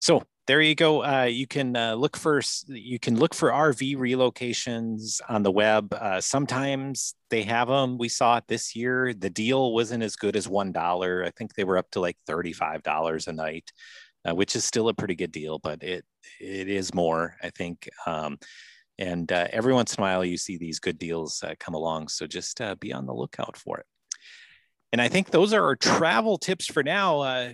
So 0.01 0.25
there 0.47 0.61
you 0.61 0.75
go. 0.75 1.05
Uh, 1.05 1.25
you 1.25 1.47
can 1.47 1.77
uh, 1.77 1.95
look 1.95 2.17
for 2.17 2.41
you 2.67 2.99
can 2.99 3.17
look 3.17 3.35
for 3.35 3.51
RV 3.51 3.97
relocations 3.97 5.21
on 5.29 5.43
the 5.43 5.51
web. 5.51 5.95
Uh, 5.95 6.21
sometimes 6.21 7.15
they 7.29 7.43
have 7.43 7.69
them. 7.69 7.99
We 7.99 8.09
saw 8.09 8.39
it 8.39 8.45
this 8.49 8.75
year. 8.75 9.15
The 9.15 9.31
deal 9.31 9.73
wasn't 9.73 10.03
as 10.03 10.17
good 10.17 10.35
as 10.35 10.49
one 10.49 10.73
dollar. 10.73 11.25
I 11.25 11.31
think 11.31 11.55
they 11.55 11.65
were 11.65 11.79
up 11.79 11.91
to 11.93 12.01
like 12.01 12.17
thirty 12.27 12.53
five 12.53 12.83
dollars 12.83 13.29
a 13.29 13.33
night, 13.33 13.71
uh, 14.29 14.35
which 14.35 14.57
is 14.57 14.65
still 14.65 14.89
a 14.89 14.95
pretty 14.95 15.15
good 15.15 15.31
deal, 15.31 15.59
but 15.59 15.83
it 15.83 16.05
it 16.41 16.69
is 16.69 16.95
more. 16.95 17.37
I 17.43 17.51
think. 17.51 17.89
Um, 18.07 18.39
and 19.01 19.33
uh, 19.33 19.49
every 19.51 19.73
once 19.73 19.95
in 19.95 20.01
a 20.01 20.05
while, 20.05 20.25
you 20.25 20.37
see 20.37 20.59
these 20.59 20.79
good 20.79 20.99
deals 20.99 21.43
uh, 21.43 21.55
come 21.59 21.75
along. 21.75 22.09
So 22.09 22.27
just 22.27 22.61
uh, 22.61 22.75
be 22.75 22.93
on 22.93 23.07
the 23.07 23.15
lookout 23.15 23.57
for 23.57 23.79
it. 23.79 23.87
And 24.93 25.01
I 25.01 25.09
think 25.09 25.31
those 25.31 25.53
are 25.55 25.65
our 25.65 25.77
travel 25.77 26.37
tips 26.37 26.67
for 26.67 26.83
now. 26.83 27.21
Uh, 27.21 27.53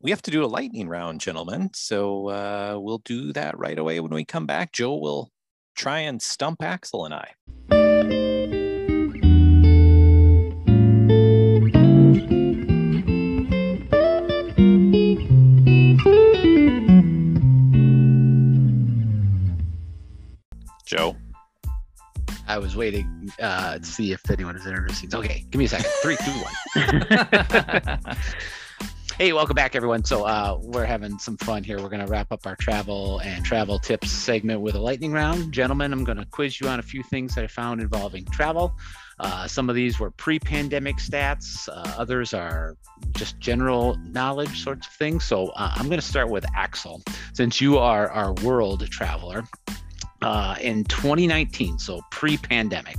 we 0.00 0.10
have 0.10 0.22
to 0.22 0.30
do 0.30 0.44
a 0.44 0.46
lightning 0.46 0.88
round, 0.88 1.20
gentlemen. 1.20 1.70
So 1.74 2.28
uh, 2.28 2.78
we'll 2.80 3.02
do 3.04 3.32
that 3.34 3.58
right 3.58 3.78
away 3.78 4.00
when 4.00 4.12
we 4.12 4.24
come 4.24 4.46
back. 4.46 4.72
Joe 4.72 4.96
will 4.96 5.30
try 5.74 6.00
and 6.00 6.20
stump 6.20 6.62
Axel 6.62 7.04
and 7.04 7.14
I. 7.14 7.85
Joe. 20.86 21.16
I 22.48 22.58
was 22.58 22.76
waiting 22.76 23.30
uh, 23.42 23.78
to 23.78 23.84
see 23.84 24.12
if 24.12 24.30
anyone 24.30 24.56
is 24.56 24.66
interested. 24.66 25.14
Okay, 25.14 25.44
give 25.50 25.58
me 25.58 25.64
a 25.64 25.68
second. 25.68 25.90
Three, 26.00 26.16
two, 26.16 26.32
one. 26.32 28.16
Hey, 29.18 29.32
welcome 29.32 29.54
back, 29.54 29.74
everyone. 29.74 30.04
So 30.04 30.24
uh, 30.24 30.58
we're 30.60 30.84
having 30.84 31.18
some 31.18 31.38
fun 31.38 31.64
here. 31.64 31.78
We're 31.78 31.88
going 31.88 32.04
to 32.04 32.06
wrap 32.06 32.30
up 32.32 32.46
our 32.46 32.54
travel 32.54 33.20
and 33.20 33.42
travel 33.42 33.78
tips 33.78 34.10
segment 34.10 34.60
with 34.60 34.74
a 34.74 34.78
lightning 34.78 35.10
round. 35.10 35.52
Gentlemen, 35.52 35.90
I'm 35.94 36.04
going 36.04 36.18
to 36.18 36.26
quiz 36.26 36.60
you 36.60 36.68
on 36.68 36.80
a 36.80 36.82
few 36.82 37.02
things 37.02 37.34
that 37.34 37.44
I 37.44 37.46
found 37.46 37.80
involving 37.80 38.26
travel. 38.26 38.76
Uh, 39.18 39.48
some 39.48 39.70
of 39.70 39.74
these 39.74 39.98
were 39.98 40.10
pre-pandemic 40.10 40.96
stats. 40.96 41.66
Uh, 41.66 41.94
others 41.96 42.34
are 42.34 42.76
just 43.14 43.38
general 43.38 43.96
knowledge 44.04 44.62
sorts 44.62 44.86
of 44.86 44.92
things. 44.92 45.24
So 45.24 45.46
uh, 45.56 45.72
I'm 45.74 45.86
going 45.86 45.98
to 45.98 46.06
start 46.06 46.28
with 46.28 46.44
Axel, 46.54 47.00
since 47.32 47.58
you 47.58 47.78
are 47.78 48.10
our 48.10 48.34
world 48.44 48.86
traveler. 48.90 49.44
Uh, 50.22 50.56
in 50.60 50.84
2019, 50.84 51.78
so 51.78 52.00
pre-pandemic, 52.10 52.96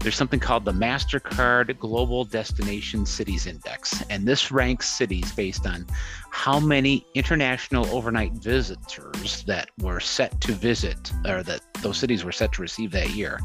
there's 0.00 0.16
something 0.16 0.40
called 0.40 0.64
the 0.64 0.72
Mastercard 0.72 1.78
Global 1.78 2.24
Destination 2.24 3.06
Cities 3.06 3.46
Index, 3.46 4.02
and 4.10 4.26
this 4.26 4.50
ranks 4.50 4.88
cities 4.88 5.30
based 5.32 5.66
on 5.66 5.86
how 6.30 6.58
many 6.58 7.06
international 7.14 7.86
overnight 7.86 8.32
visitors 8.32 9.44
that 9.44 9.70
were 9.80 10.00
set 10.00 10.40
to 10.42 10.52
visit, 10.52 11.12
or 11.26 11.42
that 11.42 11.60
those 11.82 11.96
cities 11.96 12.24
were 12.24 12.32
set 12.32 12.52
to 12.52 12.62
receive 12.62 12.90
that 12.90 13.10
year. 13.10 13.40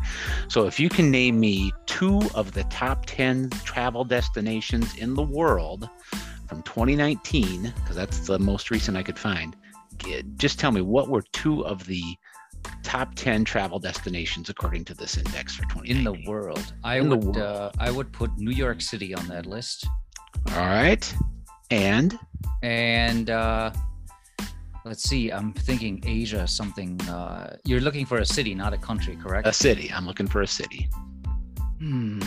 So, 0.48 0.66
if 0.66 0.80
you 0.80 0.90
can 0.90 1.12
name 1.12 1.40
me 1.40 1.72
two 1.86 2.22
of 2.34 2.52
the 2.54 2.64
top 2.66 3.06
10 3.06 3.50
travel 3.64 4.04
destinations 4.04 4.96
in 4.98 5.14
the 5.14 5.24
world 5.24 5.90
from 6.48 6.64
2019, 6.64 7.74
because 7.76 7.96
that's 7.96 8.28
the 8.28 8.40
most 8.40 8.72
recent 8.72 8.98
I 8.98 9.04
could 9.04 9.20
find, 9.20 9.56
just 10.38 10.60
tell 10.60 10.72
me 10.72 10.82
what 10.82 11.10
were 11.10 11.24
two 11.32 11.66
of 11.66 11.86
the 11.86 12.18
top 12.84 13.16
10 13.16 13.44
travel 13.46 13.80
destinations 13.80 14.50
according 14.50 14.86
to 14.86 14.94
this 14.94 15.18
index 15.18 15.56
for 15.56 15.64
20 15.66 15.90
in 15.90 16.04
the 16.04 16.14
world. 16.28 16.74
I 16.84 16.98
In 16.98 17.10
would 17.10 17.24
world. 17.24 17.38
Uh, 17.38 17.72
i 17.80 17.90
would 17.90 18.12
put 18.12 18.38
new 18.38 18.52
york 18.52 18.82
city 18.82 19.14
on 19.16 19.28
that 19.28 19.46
list. 19.46 19.88
All 20.52 20.68
right. 20.68 21.14
And? 21.72 22.18
And 22.62 23.30
uh 23.30 23.72
let's 24.86 25.04
see 25.04 25.32
i'm 25.32 25.54
thinking 25.54 26.04
asia 26.06 26.46
something 26.46 27.00
uh 27.04 27.56
you're 27.64 27.80
looking 27.80 28.06
for 28.06 28.18
a 28.18 28.26
city 28.26 28.54
not 28.54 28.74
a 28.74 28.78
country 28.78 29.16
correct? 29.16 29.48
A 29.48 29.54
city. 29.54 29.92
I'm 29.96 30.06
looking 30.06 30.28
for 30.28 30.42
a 30.42 30.48
city. 30.48 30.90
Hmm. 31.80 32.20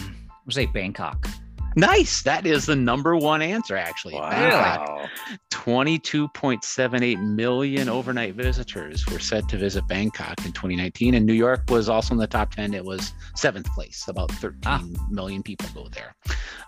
We'll 0.45 0.55
say 0.55 0.67
bangkok 0.67 1.29
nice 1.77 2.23
that 2.23 2.47
is 2.47 2.67
the 2.67 2.75
number 2.77 3.15
one 3.17 3.43
answer 3.43 3.77
actually 3.77 4.15
Wow. 4.15 5.07
22.78 5.51 7.21
million 7.23 7.89
overnight 7.89 8.35
visitors 8.35 9.07
were 9.07 9.19
said 9.19 9.49
to 9.49 9.57
visit 9.57 9.87
Bangkok 9.89 10.45
in 10.45 10.53
2019, 10.53 11.15
and 11.15 11.27
New 11.27 11.33
York 11.33 11.65
was 11.69 11.89
also 11.89 12.15
in 12.15 12.19
the 12.19 12.27
top 12.27 12.53
10. 12.55 12.73
It 12.75 12.85
was 12.85 13.13
seventh 13.35 13.67
place. 13.75 14.05
About 14.09 14.31
thirteen 14.33 14.97
million 15.11 15.41
Ah. 15.41 15.45
people 15.45 15.69
go 15.75 15.89
there. 15.89 16.15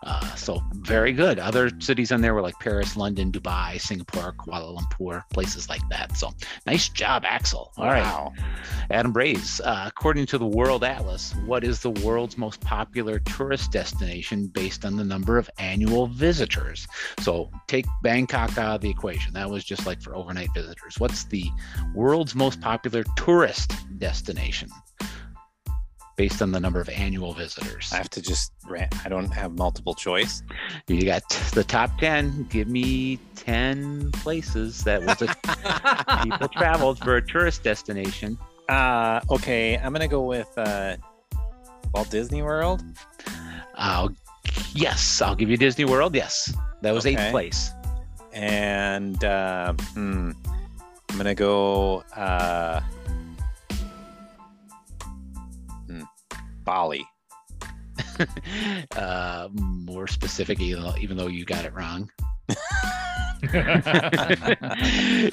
Uh, 0.04 0.34
so 0.34 0.60
very 0.74 1.12
good. 1.12 1.38
Other 1.38 1.70
cities 1.80 2.12
on 2.12 2.20
there 2.20 2.34
were 2.34 2.42
like 2.42 2.58
Paris, 2.60 2.96
London, 2.96 3.30
Dubai, 3.32 3.80
Singapore, 3.80 4.32
Kuala 4.38 4.76
Lumpur, 4.78 5.22
places 5.32 5.68
like 5.68 5.82
that. 5.90 6.16
So 6.16 6.32
nice 6.66 6.88
job, 6.88 7.24
Axel. 7.26 7.72
All 7.76 7.86
right, 7.86 8.02
Wow. 8.02 8.32
Adam 8.90 9.12
Braze. 9.12 9.60
Uh, 9.60 9.84
according 9.86 10.26
to 10.26 10.38
the 10.38 10.46
World 10.46 10.82
Atlas, 10.84 11.34
what 11.46 11.62
is 11.64 11.80
the 11.80 11.90
world's 11.90 12.36
most 12.38 12.60
popular 12.60 13.18
tourist 13.20 13.70
destination 13.72 14.46
based 14.48 14.84
on 14.84 14.96
the 14.98 15.04
number 15.04 15.38
of 15.38 15.48
annual 15.58 16.06
visitors? 16.06 16.86
So 17.20 17.50
take 17.66 17.86
Bangkok 18.02 18.56
out 18.58 18.76
of 18.76 18.80
the 18.80 18.90
equation. 18.90 19.32
That 19.34 19.50
was 19.50 19.64
just 19.64 19.86
like 19.86 20.02
for 20.02 20.14
overnight 20.14 20.48
visitors. 20.54 20.96
What's 20.98 21.24
the 21.24 21.44
world's 21.94 22.34
most 22.34 22.60
popular 22.60 23.04
tourist 23.16 23.72
destination 23.98 24.70
based 26.16 26.42
on 26.42 26.50
the 26.50 26.60
number 26.60 26.80
of 26.80 26.88
annual 26.88 27.32
visitors? 27.32 27.90
I 27.92 27.96
have 27.96 28.10
to 28.10 28.22
just 28.22 28.52
rant. 28.68 28.94
I 29.04 29.08
don't 29.08 29.30
have 29.30 29.52
multiple 29.56 29.94
choice. 29.94 30.42
You 30.88 31.02
got 31.02 31.28
the 31.54 31.64
top 31.64 31.98
10. 31.98 32.48
Give 32.50 32.68
me 32.68 33.18
10 33.36 34.12
places 34.12 34.84
that 34.84 35.02
was 35.02 35.22
a, 35.22 36.24
people 36.24 36.48
traveled 36.48 36.98
for 36.98 37.16
a 37.16 37.22
tourist 37.22 37.62
destination. 37.62 38.38
Uh, 38.68 39.20
okay, 39.30 39.78
I'm 39.78 39.92
gonna 39.92 40.08
go 40.08 40.22
with 40.22 40.48
uh, 40.58 40.96
Walt 41.94 42.10
Disney 42.10 42.42
World. 42.42 42.82
I'll, 43.74 44.14
yes, 44.74 45.22
I'll 45.22 45.34
give 45.34 45.50
you 45.50 45.56
Disney 45.56 45.84
World. 45.84 46.14
Yes, 46.14 46.52
that 46.82 46.92
was 46.92 47.06
eighth 47.06 47.30
place. 47.30 47.70
and 48.32 49.22
uh, 49.24 49.72
hmm, 49.94 50.32
I'm 51.10 51.16
gonna 51.16 51.34
go 51.34 52.04
uh, 52.14 52.80
hmm, 55.86 56.02
Bali. 56.64 57.04
uh, 58.96 59.48
more 59.52 60.06
specific, 60.06 60.60
even 60.60 60.82
though, 60.82 60.94
even 61.00 61.16
though 61.16 61.26
you 61.26 61.44
got 61.44 61.64
it 61.64 61.72
wrong. 61.74 62.10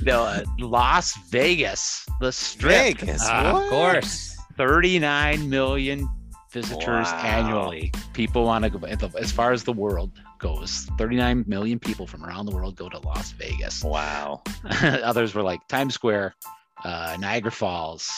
no, 0.02 0.24
uh, 0.24 0.44
Las 0.60 1.18
Vegas, 1.32 2.06
the 2.22 2.32
Strip. 2.32 3.00
Vegas, 3.00 3.24
what? 3.24 3.46
of 3.48 3.70
course 3.70 4.38
39 4.58 5.50
million 5.50 6.08
visitors 6.56 7.08
Wow. 7.12 7.22
annually. 7.22 7.92
People 8.14 8.46
want 8.46 8.64
to 8.64 8.70
go 8.70 8.80
as 9.18 9.30
far 9.32 9.52
as 9.52 9.64
the 9.66 9.74
world 9.74 10.12
goes. 10.40 10.88
39 10.98 11.44
million 11.48 11.80
people 11.80 12.08
from 12.08 12.24
around 12.24 12.46
the 12.46 12.56
world 12.56 12.78
go 12.78 12.88
to 12.88 12.98
Las 13.00 13.34
Vegas. 13.34 13.84
Wow. 13.84 14.42
Others 14.82 15.36
were 15.36 15.44
like 15.44 15.60
Times 15.68 15.94
Square, 15.94 16.34
uh, 16.86 17.18
Niagara 17.20 17.52
Falls. 17.52 18.10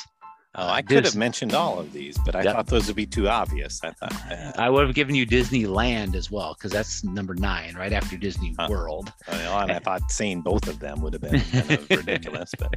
Oh, 0.59 0.67
I 0.67 0.81
could 0.81 1.03
Dis- 1.03 1.13
have 1.13 1.19
mentioned 1.19 1.53
all 1.53 1.77
of 1.79 1.93
these, 1.93 2.17
but 2.25 2.35
I 2.35 2.41
Yep. 2.41 2.55
thought 2.55 2.67
those 2.67 2.87
would 2.87 2.95
be 2.95 3.05
too 3.05 3.29
obvious. 3.29 3.79
I 3.83 3.91
thought. 3.91 4.13
uh, 4.31 4.51
I 4.57 4.69
would 4.71 4.87
have 4.87 4.95
given 4.95 5.13
you 5.13 5.25
Disneyland 5.25 6.15
as 6.15 6.31
well 6.31 6.55
because 6.55 6.71
that's 6.71 7.03
number 7.03 7.35
nine, 7.35 7.75
right 7.75 7.93
after 7.93 8.17
Disney 8.17 8.55
Huh. 8.57 8.67
World. 8.69 9.13
well, 9.27 9.59
and 9.59 9.71
I 9.71 9.77
thought 9.87 10.09
saying 10.11 10.41
both 10.41 10.67
of 10.67 10.79
them 10.79 11.01
would 11.01 11.13
have 11.13 11.21
been 11.21 11.39
kind 11.41 11.71
of 11.71 11.89
ridiculous, 11.91 12.51
but 12.57 12.73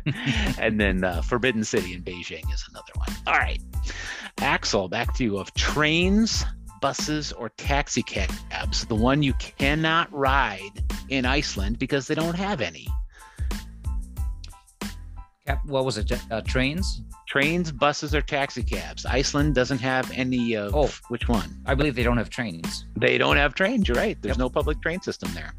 and 0.59 0.78
then 0.78 1.05
uh, 1.05 1.22
Forbidden 1.22 1.64
City 1.64 1.95
in 1.95 2.03
Beijing 2.03 2.53
is 2.53 2.64
another 2.70 2.93
one. 2.97 3.09
All 3.26 3.35
right, 3.39 3.61
Axel, 4.39 4.89
back 4.89 5.14
to 5.14 5.24
you. 5.24 5.39
Of 5.39 5.53
trains, 5.55 6.45
buses, 6.83 7.33
or 7.33 7.49
taxi 7.51 8.03
cabs, 8.03 8.85
the 8.87 8.95
one 8.95 9.22
you 9.22 9.33
cannot 9.35 10.12
ride 10.12 10.83
in 11.09 11.24
Iceland 11.24 11.78
because 11.78 12.07
they 12.07 12.14
don't 12.14 12.37
have 12.37 12.61
any. 12.61 12.87
What 15.66 15.84
was 15.84 15.98
it 15.98 16.11
uh, 16.30 16.40
trains 16.42 17.03
Trains, 17.26 17.70
buses, 17.70 18.12
or 18.12 18.22
taxi 18.22 18.61
cabs. 18.64 19.07
Iceland 19.07 19.55
doesn't 19.55 19.78
have 19.78 20.11
any 20.11 20.57
of 20.57 20.74
Oh. 20.74 20.90
which 21.11 21.28
one? 21.28 21.62
i 21.64 21.74
believe 21.76 21.94
they 21.94 22.03
don't 22.03 22.16
have 22.16 22.28
trains 22.30 22.86
They 22.96 23.18
don't 23.18 23.36
have 23.36 23.55
trains. 23.55 23.86
You're 23.86 23.96
right. 23.96 24.20
There's 24.20 24.32
Yep. 24.36 24.38
no 24.38 24.51
public 24.51 24.82
train 24.82 25.01
system 25.01 25.32
there. 25.32 25.53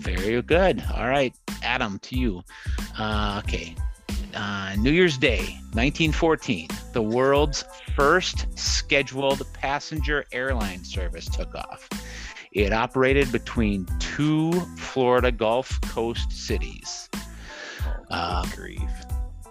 Very 0.00 0.40
good. 0.42 0.84
All 0.94 1.08
right, 1.08 1.34
Adam, 1.62 1.98
to 2.00 2.18
you. 2.18 2.42
Uh, 2.98 3.40
okay. 3.44 3.74
Uh, 4.34 4.74
New 4.78 4.90
Year's 4.92 5.16
Day, 5.18 5.58
1914, 5.74 6.68
the 6.92 7.02
world's 7.02 7.64
first 7.96 8.46
scheduled 8.58 9.42
passenger 9.54 10.24
airline 10.32 10.84
service 10.84 11.26
took 11.26 11.54
off. 11.54 11.88
It 12.52 12.72
operated 12.72 13.32
between 13.32 13.86
two 13.98 14.52
Florida 14.76 15.32
Gulf 15.32 15.80
Coast 15.82 16.30
cities. 16.32 17.08
Uh, 18.12 18.44
grief. 18.54 18.90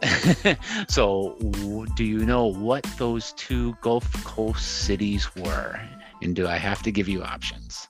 so, 0.87 1.35
w- 1.39 1.85
do 1.95 2.03
you 2.03 2.25
know 2.25 2.45
what 2.45 2.83
those 2.97 3.33
two 3.33 3.75
Gulf 3.81 4.11
Coast 4.23 4.85
cities 4.85 5.33
were? 5.35 5.79
And 6.21 6.35
do 6.35 6.47
I 6.47 6.57
have 6.57 6.81
to 6.83 6.91
give 6.91 7.07
you 7.07 7.23
options? 7.23 7.87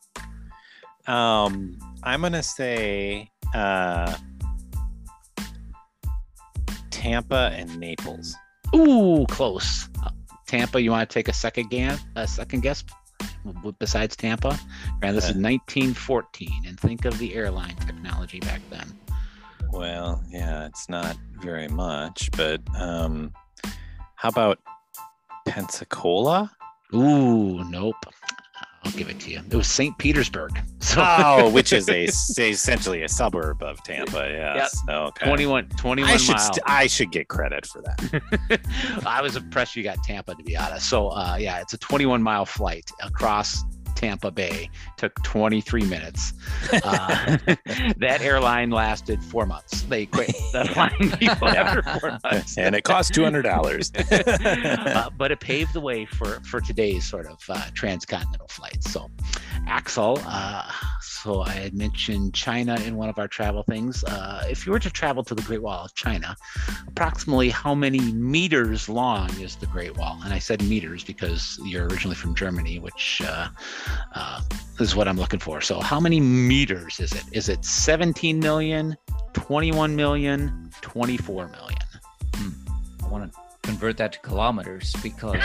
Um, 1.07 1.77
I'm 2.03 2.21
gonna 2.21 2.43
say 2.43 3.29
uh, 3.53 4.17
Tampa 6.89 7.51
and 7.55 7.79
Naples. 7.79 8.35
Ooh, 8.75 9.25
close. 9.29 9.89
Uh, 10.03 10.09
Tampa. 10.47 10.81
You 10.81 10.91
want 10.91 11.09
to 11.09 11.13
take 11.13 11.27
a 11.27 11.33
second 11.33 11.69
guess? 11.69 12.03
A 12.15 12.27
second 12.27 12.61
guess 12.61 12.83
besides 13.79 14.15
Tampa? 14.15 14.59
And 15.01 15.15
this 15.15 15.25
is 15.25 15.35
1914, 15.35 16.63
and 16.67 16.79
think 16.79 17.05
of 17.05 17.17
the 17.17 17.33
airline 17.33 17.75
technology 17.75 18.39
back 18.39 18.61
then. 18.69 18.87
Well, 19.71 20.23
yeah, 20.29 20.65
it's 20.65 20.89
not 20.89 21.17
very 21.39 21.67
much, 21.67 22.29
but 22.35 22.61
um, 22.79 23.33
how 24.15 24.29
about 24.29 24.59
Pensacola? 25.47 26.51
Ooh, 26.93 27.63
nope. 27.69 27.95
I'll 28.83 28.91
give 28.93 29.09
it 29.09 29.19
to 29.21 29.29
you. 29.31 29.39
It 29.49 29.53
was 29.55 29.67
St. 29.67 29.97
Petersburg. 29.97 30.59
So 30.81 31.01
Oh, 31.07 31.49
which 31.51 31.71
is 31.71 31.87
a 31.87 32.03
essentially 32.37 33.03
a 33.03 33.07
suburb 33.07 33.61
of 33.63 33.81
Tampa. 33.83 34.27
Yes. 34.29 34.75
Okay. 34.89 35.25
21, 35.25 35.69
21 35.69 36.11
I 36.11 36.17
should 36.17 36.35
miles. 36.35 36.45
st- 36.47 36.59
I 36.65 36.87
should 36.87 37.11
get 37.11 37.29
credit 37.29 37.65
for 37.67 37.81
that. 37.83 38.61
I 39.05 39.21
was 39.21 39.37
impressed 39.37 39.75
you 39.77 39.83
got 39.83 40.03
Tampa 40.03 40.35
to 40.35 40.43
be 40.43 40.57
honest. 40.57 40.89
So 40.89 41.07
uh, 41.09 41.37
yeah, 41.39 41.61
it's 41.61 41.71
a 41.73 41.77
21 41.77 42.21
mile 42.21 42.45
flight 42.45 42.89
across 43.03 43.63
Tampa 43.95 44.31
Bay. 44.31 44.69
Took 44.97 45.21
23 45.23 45.83
minutes. 45.85 46.33
Uh, 46.71 47.37
that 47.97 48.19
airline 48.21 48.71
lasted 48.71 49.23
four 49.23 49.45
months. 49.45 49.83
They 49.83 50.05
quit 50.05 50.27
the 50.51 50.65
flying 50.73 51.11
people 51.11 51.47
after 51.47 51.81
four 51.99 52.19
months. 52.23 52.57
and 52.57 52.75
it 52.75 52.83
cost 52.83 53.13
two 53.13 53.23
hundred 53.23 53.43
dollars. 53.43 53.91
uh, 54.11 55.09
but 55.17 55.31
it 55.31 55.39
paved 55.39 55.73
the 55.73 55.81
way 55.81 56.05
for 56.05 56.39
for 56.41 56.61
today's 56.61 57.05
sort 57.05 57.27
of 57.27 57.39
uh, 57.49 57.65
transcontinental 57.73 58.47
flights. 58.47 58.91
So, 58.91 59.09
Axel, 59.67 60.19
uh, 60.25 60.69
so 61.01 61.41
I 61.41 61.51
had 61.51 61.73
mentioned 61.73 62.33
China 62.33 62.75
in 62.85 62.95
one 62.95 63.09
of 63.09 63.19
our 63.19 63.27
travel 63.27 63.63
things. 63.63 64.03
Uh, 64.03 64.45
if 64.49 64.65
you 64.65 64.71
were 64.71 64.79
to 64.79 64.89
travel 64.89 65.23
to 65.23 65.35
the 65.35 65.41
Great 65.43 65.61
Wall 65.61 65.85
of 65.85 65.93
China, 65.93 66.35
approximately 66.87 67.49
how 67.49 67.75
many 67.75 67.99
meters 67.99 68.89
long 68.89 69.29
is 69.39 69.55
the 69.55 69.67
Great 69.67 69.97
Wall? 69.97 70.19
And 70.23 70.33
I 70.33 70.39
said 70.39 70.63
meters 70.63 71.03
because 71.03 71.59
you're 71.63 71.87
originally 71.87 72.15
from 72.15 72.33
Germany, 72.33 72.79
which 72.79 73.21
uh, 74.15 74.41
is 74.79 74.95
what 74.95 75.07
I'm 75.07 75.17
looking 75.17 75.39
for. 75.39 75.61
So, 75.61 75.79
how 75.79 75.99
many 75.99 76.19
meters 76.19 76.99
is 76.99 77.11
it? 77.13 77.23
Is 77.31 77.49
it 77.49 77.63
17 77.63 78.39
million, 78.39 78.95
21 79.33 79.95
million, 79.95 80.69
24 80.81 81.47
million? 81.49 81.79
i 83.03 83.07
want 83.07 83.31
to 83.31 83.39
convert 83.63 83.97
that 83.97 84.13
to 84.13 84.19
kilometers 84.19 84.95
because 85.03 85.35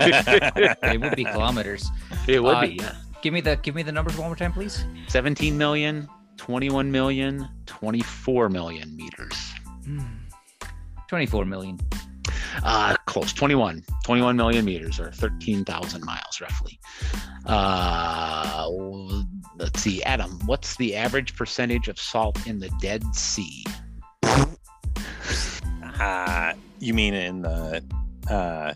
it 0.00 1.00
would 1.00 1.14
be 1.16 1.24
kilometers. 1.24 1.90
It 2.26 2.42
would 2.42 2.54
Uh, 2.56 2.60
be, 2.62 2.78
yeah. 2.80 2.94
Give 3.22 3.32
me 3.32 3.40
the 3.40 3.56
give 3.56 3.74
me 3.74 3.82
the 3.82 3.92
numbers 3.92 4.16
one 4.18 4.28
more 4.28 4.36
time, 4.36 4.52
please. 4.52 4.84
17 5.08 5.56
million, 5.56 6.08
21 6.36 6.90
million, 6.90 7.48
24 7.66 8.48
million 8.48 8.96
meters. 8.96 9.36
Hmm. 9.84 10.00
24 11.08 11.44
million. 11.44 11.78
Uh, 12.62 12.96
close, 13.06 13.32
21, 13.32 13.82
21 14.04 14.36
million 14.36 14.64
meters 14.64 15.00
or 15.00 15.10
13,000 15.12 16.04
miles 16.04 16.40
roughly. 16.40 16.78
Uh, 17.46 18.68
let's 19.56 19.80
see, 19.80 20.02
Adam, 20.04 20.38
what's 20.46 20.76
the 20.76 20.94
average 20.94 21.34
percentage 21.36 21.88
of 21.88 21.98
salt 21.98 22.46
in 22.46 22.58
the 22.60 22.70
Dead 22.80 23.02
Sea? 23.14 23.64
Uh, 26.00 26.52
you 26.80 26.92
mean 26.94 27.14
in 27.14 27.42
the 27.42 27.82
uh, 28.30 28.74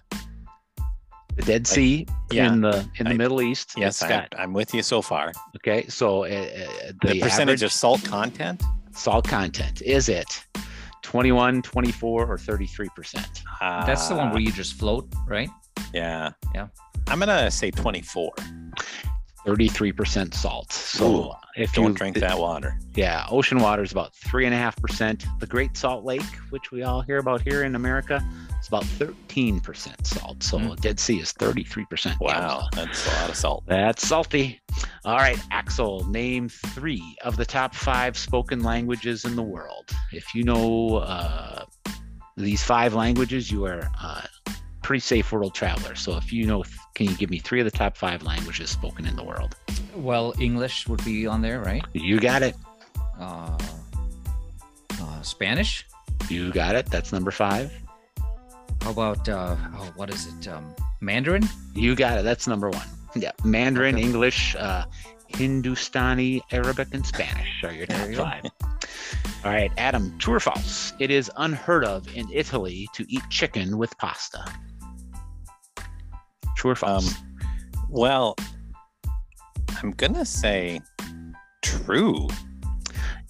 The 1.37 1.43
Dead 1.43 1.67
Sea 1.67 2.07
yeah. 2.31 2.53
in 2.53 2.61
the 2.61 2.89
in 2.97 3.07
the 3.07 3.13
I- 3.13 3.17
Middle 3.17 3.43
East. 3.43 3.73
yes, 3.77 4.03
I, 4.03 4.27
i'm 4.37 4.53
with 4.53 4.73
you 4.75 4.83
so 4.83 5.03
far. 5.03 5.33
okay. 5.57 5.87
So 5.89 6.25
uh, 6.25 6.27
uh, 6.27 6.93
the, 7.03 7.09
The, 7.15 7.21
percentage 7.21 7.41
average 7.41 7.63
of 7.65 7.73
salt 7.73 8.05
content. 8.05 8.63
salt 8.93 9.27
content 9.29 9.83
is 9.83 10.09
it 10.09 10.45
21, 11.09 11.63
24, 11.63 12.27
or 12.27 12.37
33 12.37 12.89
percent? 12.95 13.43
Uh, 13.63 13.87
That's 13.87 14.09
the 14.09 14.15
one 14.15 14.31
where 14.31 14.41
you 14.41 14.53
just 14.53 14.75
float, 14.79 15.09
right? 15.27 15.49
Yeah. 15.95 16.33
Yeah. 16.55 16.69
I'm 17.07 17.19
gonna 17.19 17.51
say 17.51 17.71
24. 17.71 18.31
33 19.49 19.93
percent 19.93 20.35
salt. 20.35 20.71
So 20.71 21.07
Ooh, 21.07 21.33
if 21.57 21.73
Don't 21.73 21.89
you 21.89 21.95
drink 21.95 22.19
that 22.19 22.39
water. 22.39 22.79
Yeah, 22.95 23.25
ocean 23.31 23.61
water 23.61 23.83
is 23.83 23.93
about 23.93 24.15
three 24.15 24.45
and 24.45 24.55
a 24.55 24.59
half 24.59 24.77
percent. 24.77 25.25
The 25.41 25.47
Great 25.47 25.75
Salt 25.75 26.05
Lake, 26.05 26.21
which 26.51 26.71
we 26.71 26.83
all 26.83 27.01
hear 27.01 27.17
about 27.17 27.41
here 27.41 27.63
in 27.65 27.75
America, 27.75 28.23
is 28.61 28.69
about 28.69 28.85
thirteen 28.85 29.59
percent 29.61 30.07
salt. 30.07 30.43
So 30.43 30.59
Mm. 30.59 30.79
Dead 30.81 31.01
Sea 31.01 31.21
is 31.21 31.33
thirty-three 31.33 31.87
percent. 31.87 32.21
Wow, 32.21 32.67
that's 32.75 33.07
a 33.07 33.21
lot 33.21 33.31
of 33.31 33.37
salt. 33.37 33.65
that's 33.67 34.07
salty. 34.07 34.61
All 35.07 35.17
right, 35.17 35.39
Axel, 35.51 36.05
name 36.11 36.51
three 36.51 37.17
of 37.25 37.39
the 37.39 37.47
top 37.47 37.75
five 37.75 38.19
spoken 38.19 38.63
languages 38.63 39.25
in 39.25 39.35
the 39.35 39.43
world. 39.43 39.89
If 40.13 40.35
you 40.35 40.45
know 40.45 40.97
uh, 40.97 41.65
these 42.37 42.63
five 42.63 42.93
languages, 42.93 43.51
you 43.51 43.65
are 43.65 43.89
uh, 44.03 44.23
pretty 44.89 45.01
safe 45.01 45.31
world 45.33 45.55
traveler. 45.55 45.95
So 45.95 46.17
if 46.17 46.33
you 46.33 46.47
know, 46.47 46.65
can 46.95 47.05
you 47.09 47.15
give 47.15 47.29
me 47.29 47.41
three 47.41 47.61
of 47.61 47.67
the 47.67 47.71
top 47.71 47.95
five 47.95 48.23
languages 48.23 48.71
spoken 48.71 49.07
in 49.07 49.17
the 49.17 49.23
world? 49.23 49.55
Well, 49.95 50.33
English 50.41 50.89
would 50.89 51.05
be 51.05 51.27
on 51.27 51.43
there, 51.43 51.61
right? 51.61 51.85
You 51.93 52.19
got 52.19 52.43
it. 52.43 52.55
Uh, 53.21 53.59
uh, 54.99 55.21
Spanish. 55.21 55.87
You 56.31 56.51
got 56.55 56.75
it. 56.75 56.87
That's 56.87 57.13
number 57.13 57.31
five. 57.31 57.71
How 58.81 58.93
about 58.93 59.29
uh, 59.29 59.57
oh, 59.77 59.93
what 59.97 60.09
is 60.09 60.27
it? 60.27 60.49
Um, 60.49 60.75
Mandarin. 61.03 61.47
You 61.75 61.95
got 61.95 62.17
it. 62.17 62.25
That's 62.25 62.47
number 62.47 62.71
one. 62.71 62.89
Yeah. 63.15 63.33
Mandarin, 63.45 63.97
Okay. 63.97 64.05
English, 64.05 64.57
uh, 64.57 64.87
Hindustani, 65.27 66.41
Arabic, 66.51 66.89
and 66.93 67.05
Spanish 67.05 67.63
are 67.63 67.75
your 67.75 67.85
top 67.85 68.09
you 68.09 68.17
five. 68.17 68.45
All 69.45 69.53
right, 69.53 69.71
Adam, 69.77 70.17
true 70.17 70.35
or 70.37 70.41
false? 70.41 70.95
It 70.99 71.11
is 71.11 71.31
unheard 71.37 71.85
of 71.85 72.09
in 72.17 72.27
Italy 72.33 72.89
to 72.95 73.05
eat 73.13 73.23
chicken 73.29 73.77
with 73.77 73.97
pasta. 73.99 74.43
True 76.59 76.73
or 76.73 76.75
false? 76.75 77.17
Um, 77.17 77.37
well, 77.89 78.35
I'm 79.81 79.93
gonna 79.93 80.25
say 80.25 80.81
true. 81.63 82.29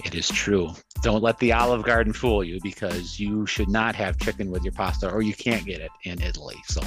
it 0.03 0.15
is 0.15 0.29
true. 0.29 0.73
Don't 1.03 1.23
let 1.23 1.39
the 1.39 1.53
Olive 1.53 1.83
Garden 1.83 2.15
fool 2.15 2.43
you 2.43 2.59
because 2.63 3.21
you 3.21 3.45
should 3.45 3.69
not 3.69 3.95
have 3.97 4.19
chicken 4.19 4.51
with 4.51 4.65
your 4.65 4.73
pasta 4.73 5.11
or 5.11 5.21
you 5.21 5.35
can't 5.35 5.67
get 5.67 5.83
it 5.83 5.91
in 6.05 6.23
Italy. 6.23 6.57
So 6.69 6.81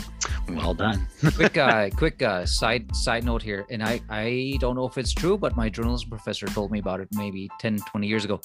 well 0.49 0.73
done. 0.73 1.07
quick 1.35 1.57
uh 1.57 1.91
quick 1.91 2.23
uh 2.23 2.43
side 2.47 2.93
side 2.95 3.23
note 3.23 3.43
here 3.43 3.63
and 3.69 3.83
i 3.83 4.01
i 4.09 4.57
don't 4.59 4.75
know 4.75 4.85
if 4.85 4.97
it's 4.97 5.13
true 5.13 5.37
but 5.37 5.55
my 5.55 5.69
journalism 5.69 6.09
professor 6.09 6.47
told 6.47 6.71
me 6.71 6.79
about 6.79 6.99
it 6.99 7.07
maybe 7.13 7.49
10 7.59 7.77
20 7.77 8.07
years 8.07 8.25
ago 8.25 8.41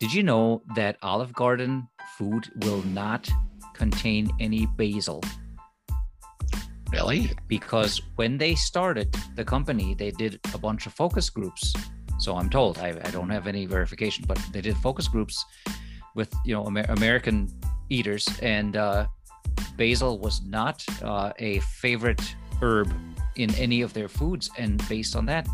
did 0.00 0.14
you 0.14 0.22
know 0.22 0.62
that 0.74 0.96
olive 1.02 1.32
garden 1.34 1.86
food 2.16 2.48
will 2.62 2.82
not 2.86 3.28
contain 3.74 4.30
any 4.40 4.66
basil 4.76 5.22
Really? 6.94 7.30
because 7.48 8.00
when 8.16 8.38
they 8.38 8.54
started 8.54 9.14
the 9.34 9.44
company 9.44 9.94
they 9.94 10.10
did 10.10 10.40
a 10.54 10.58
bunch 10.58 10.86
of 10.86 10.92
focus 10.92 11.28
groups 11.30 11.74
so 12.18 12.36
i'm 12.36 12.48
told 12.48 12.78
i, 12.78 12.88
I 12.88 13.10
don't 13.10 13.30
have 13.30 13.46
any 13.46 13.66
verification 13.66 14.24
but 14.26 14.38
they 14.52 14.60
did 14.60 14.76
focus 14.78 15.08
groups 15.08 15.44
with 16.14 16.32
you 16.44 16.54
know 16.54 16.66
Amer- 16.66 16.86
american 16.88 17.48
eaters 17.90 18.26
and 18.42 18.76
uh, 18.76 19.06
basil 19.76 20.18
was 20.18 20.42
not 20.42 20.84
uh, 21.02 21.32
a 21.38 21.60
favorite 21.82 22.22
herb 22.62 22.92
in 23.36 23.52
any 23.56 23.82
of 23.82 23.92
their 23.92 24.08
foods 24.08 24.50
and 24.58 24.86
based 24.88 25.16
on 25.16 25.26
that 25.26 25.48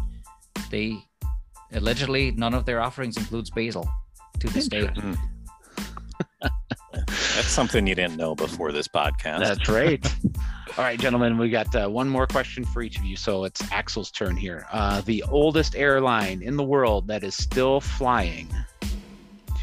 they 0.70 1.02
allegedly 1.72 2.30
none 2.32 2.54
of 2.54 2.64
their 2.66 2.80
offerings 2.80 3.16
includes 3.16 3.50
basil 3.50 3.88
to 4.38 4.48
this 4.48 4.68
day 4.68 4.80
Interesting. 4.80 5.18
That's 6.90 7.48
something 7.48 7.86
you 7.86 7.94
didn't 7.94 8.16
know 8.16 8.34
before 8.34 8.72
this 8.72 8.88
podcast. 8.88 9.40
That's 9.40 9.68
right. 9.68 10.04
All 10.78 10.84
right, 10.84 10.98
gentlemen, 10.98 11.36
we 11.36 11.50
got 11.50 11.74
uh, 11.74 11.88
one 11.88 12.08
more 12.08 12.26
question 12.26 12.64
for 12.64 12.80
each 12.80 12.96
of 12.98 13.04
you. 13.04 13.16
So 13.16 13.44
it's 13.44 13.60
Axel's 13.72 14.10
turn 14.10 14.36
here. 14.36 14.66
Uh, 14.72 15.00
the 15.02 15.22
oldest 15.28 15.74
airline 15.76 16.42
in 16.42 16.56
the 16.56 16.62
world 16.62 17.06
that 17.08 17.22
is 17.24 17.34
still 17.34 17.80
flying. 17.80 18.48
Do 18.80 18.88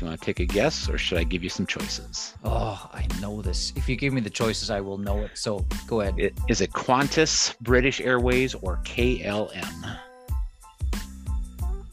you 0.01 0.07
want 0.07 0.19
to 0.19 0.25
take 0.25 0.39
a 0.41 0.45
guess 0.45 0.87
or 0.89 0.97
should 0.99 1.17
I 1.17 1.23
give 1.23 1.43
you 1.43 1.49
some 1.49 1.65
choices? 1.65 2.35
oh 2.43 2.87
i 2.93 3.07
know 3.19 3.41
this 3.41 3.73
if 3.75 3.89
you 3.89 3.95
give 3.95 4.13
me 4.13 4.21
the 4.21 4.29
choices 4.29 4.69
i 4.69 4.79
will 4.79 4.99
know 4.99 5.17
it 5.21 5.31
so 5.33 5.65
go 5.87 6.01
ahead 6.01 6.13
It, 6.19 6.37
is 6.47 6.61
it 6.61 6.71
Qantas, 6.71 7.59
British 7.61 7.99
Airways, 7.99 8.53
or 8.53 8.77
KLM? 8.83 9.97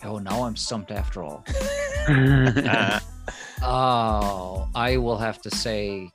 oh 0.04 0.18
now 0.18 0.42
i'm 0.44 0.54
stumped 0.54 0.90
after 0.90 1.22
all 1.22 1.46
Oh, 3.62 4.68
I 4.74 4.98
will 4.98 5.16
have 5.16 5.40
to 5.40 5.50
say 5.50 6.10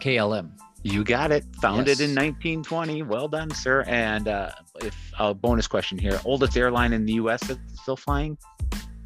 KLM. 0.00 0.50
you 0.82 1.04
got 1.04 1.30
it. 1.30 1.44
Founded 1.60 1.98
Yes. 1.98 2.00
in 2.00 2.14
1920. 2.14 3.02
Well 3.02 3.28
done, 3.28 3.50
sir. 3.50 3.82
And 3.86 4.28
uh, 4.28 4.50
if 4.80 4.96
a 5.18 5.34
bonus 5.34 5.66
question 5.68 5.98
here: 5.98 6.20
oldest 6.24 6.56
airline 6.56 6.92
in 6.92 7.04
the 7.04 7.12
U.S. 7.14 7.40
that's 7.46 7.60
still 7.82 7.96
flying? 7.96 8.36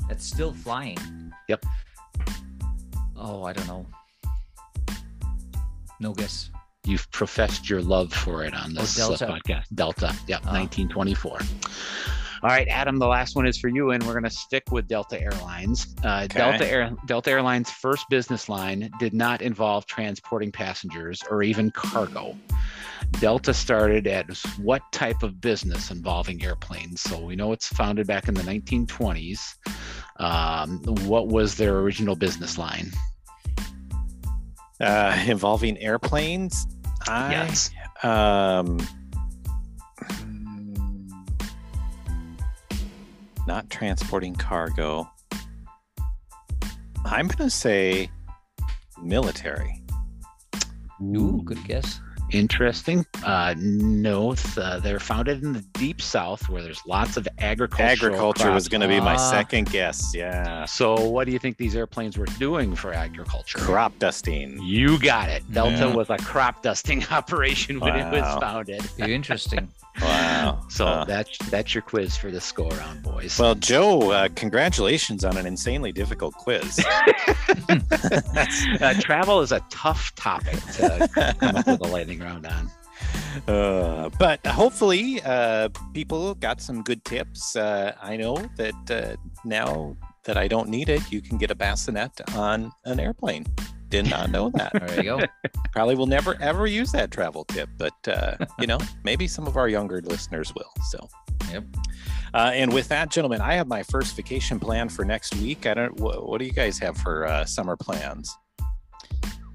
That's 0.08 0.24
still 0.24 0.52
flying. 0.52 0.98
Yep. 1.48 1.64
Oh, 3.16 3.44
I 3.44 3.52
don't 3.52 3.66
know. 3.66 3.86
No 6.00 6.12
guess. 6.12 6.50
You've 6.86 7.10
professed 7.12 7.70
your 7.70 7.80
love 7.80 8.12
for 8.12 8.44
it 8.44 8.52
on 8.54 8.76
Oh, 8.76 8.82
this 8.82 8.98
uh, 9.00 9.08
Delta. 9.08 9.26
podcast. 9.26 9.64
Delta. 9.74 10.14
Yep, 10.28 10.40
Ah. 10.46 10.52
1924. 10.52 11.38
All 12.44 12.50
right, 12.50 12.68
Adam, 12.68 12.98
the 12.98 13.06
last 13.06 13.36
one 13.36 13.46
is 13.46 13.56
for 13.56 13.68
you, 13.68 13.92
and 13.92 14.02
we're 14.02 14.12
going 14.12 14.24
to 14.24 14.28
stick 14.28 14.64
with 14.70 14.86
Delta 14.86 15.18
Airlines. 15.18 15.94
Uh, 16.04 16.24
Okay. 16.24 16.38
Delta, 16.38 16.70
Air, 16.70 16.94
Delta 17.06 17.30
Airlines' 17.30 17.70
first 17.70 18.04
business 18.10 18.50
line 18.50 18.90
did 18.98 19.14
not 19.14 19.40
involve 19.40 19.86
transporting 19.86 20.52
passengers 20.52 21.22
or 21.30 21.42
even 21.42 21.70
cargo. 21.70 22.36
Delta 23.12 23.54
started 23.54 24.06
as 24.06 24.42
what 24.58 24.82
type 24.92 25.22
of 25.22 25.40
business 25.40 25.90
involving 25.90 26.44
airplanes? 26.44 27.00
So 27.00 27.18
we 27.18 27.34
know 27.34 27.52
it's 27.52 27.68
founded 27.68 28.06
back 28.06 28.28
in 28.28 28.34
the 28.34 28.42
1920s. 28.42 29.40
Um, 30.18 30.80
what 31.06 31.28
was 31.28 31.56
their 31.56 31.78
original 31.78 32.14
business 32.14 32.58
line? 32.58 32.90
uh, 34.80 35.24
involving 35.26 35.78
airplanes. 35.78 36.66
I, 37.08 37.30
Yes. 37.32 37.70
Um, 38.02 38.78
not 43.46 43.70
transporting 43.70 44.34
cargo. 44.34 45.08
I'm 47.04 47.28
gonna 47.28 47.50
say 47.50 48.10
military. 49.02 49.82
Ooh, 51.02 51.42
good 51.44 51.62
guess. 51.64 52.00
Interesting. 52.30 53.06
Uh, 53.24 53.54
no, 53.58 54.34
th- 54.34 54.58
uh, 54.58 54.80
they're 54.80 54.98
founded 54.98 55.42
in 55.42 55.52
the 55.52 55.60
deep 55.74 56.00
south 56.02 56.48
where 56.48 56.62
there's 56.62 56.80
lots 56.86 57.16
of 57.16 57.28
agriculture. 57.38 57.84
Agriculture 57.84 58.50
was 58.50 58.68
going 58.68 58.80
to 58.80 58.88
be 58.88 58.98
my 59.00 59.14
second 59.16 59.70
guess. 59.70 60.12
Yeah, 60.14 60.64
So, 60.64 60.94
what 61.08 61.26
do 61.26 61.32
you 61.32 61.38
think 61.38 61.56
these 61.58 61.76
airplanes 61.76 62.18
were 62.18 62.26
doing 62.38 62.74
for 62.74 62.92
agriculture? 62.92 63.58
crop 63.58 63.96
dusting. 63.98 64.58
You 64.62 64.98
got 64.98 65.28
it. 65.28 65.44
Delta 65.52 65.76
Yeah. 65.76 65.94
was 65.94 66.10
a 66.10 66.16
crop 66.16 66.62
dusting 66.62 67.04
operation 67.10 67.78
when 67.78 67.94
it 67.94 68.10
was 68.10 68.40
founded. 68.40 68.82
Interesting. 68.98 69.68
Wow. 70.02 70.60
So 70.70 70.86
Uh, 70.86 71.04
that's 71.04 71.38
that's 71.50 71.72
your 71.72 71.82
quiz 71.82 72.16
for 72.16 72.32
this 72.32 72.50
go 72.50 72.68
around, 72.68 73.04
boys. 73.04 73.38
well, 73.38 73.54
Joe, 73.54 74.10
uh, 74.10 74.28
congratulations 74.34 75.24
on 75.24 75.36
an 75.36 75.46
insanely 75.46 75.92
difficult 75.92 76.34
quiz. 76.34 76.84
uh, 78.80 78.94
travel 79.00 79.40
is 79.40 79.52
a 79.52 79.60
tough 79.70 80.12
topic 80.16 80.58
to 80.74 81.08
come 81.38 81.56
up 81.56 81.66
with 81.68 81.80
a 81.80 81.86
lightning 81.86 82.13
round 82.20 82.46
on. 82.46 82.70
Uh, 83.48 84.08
but 84.18 84.44
hopefully, 84.46 85.20
uh, 85.24 85.68
people 85.92 86.34
got 86.34 86.60
some 86.60 86.82
good 86.82 87.04
tips. 87.04 87.56
Uh, 87.56 87.94
I 88.00 88.16
know 88.16 88.36
that 88.56 88.90
uh, 88.90 89.16
now 89.44 89.96
that 90.24 90.36
I 90.36 90.48
don't 90.48 90.68
need 90.68 90.88
it, 90.88 91.02
you 91.10 91.20
can 91.20 91.38
get 91.38 91.50
a 91.50 91.54
bassinet 91.54 92.20
on 92.34 92.72
an 92.84 93.00
airplane. 93.00 93.46
Did 93.88 94.08
not 94.08 94.30
know 94.30 94.50
that. 94.50 94.72
There 94.86 94.96
you 94.96 95.02
go. 95.02 95.20
Probably 95.72 95.94
will 95.94 96.06
never 96.06 96.36
ever 96.40 96.66
use 96.66 96.90
that 96.92 97.10
travel 97.10 97.44
tip, 97.44 97.68
but 97.76 97.94
uh, 98.08 98.36
you 98.58 98.66
know, 98.66 98.78
maybe 99.04 99.26
some 99.28 99.46
of 99.46 99.56
our 99.56 99.68
younger 99.68 100.00
listeners 100.00 100.52
will. 100.54 100.72
So, 100.90 101.08
Yep. 101.52 101.64
Uh, 102.32 102.50
and 102.52 102.72
with 102.72 102.88
that, 102.88 103.10
gentlemen, 103.10 103.40
I 103.40 103.54
have 103.54 103.68
my 103.68 103.84
first 103.84 104.16
vacation 104.16 104.58
plan 104.58 104.88
for 104.88 105.04
next 105.04 105.36
week. 105.36 105.66
I 105.66 105.74
don't. 105.74 106.00
What, 106.00 106.28
what 106.28 106.38
do 106.38 106.44
you 106.44 106.52
guys 106.52 106.78
have 106.78 106.96
for 106.96 107.26
uh, 107.26 107.44
summer 107.44 107.76
plans? 107.76 108.36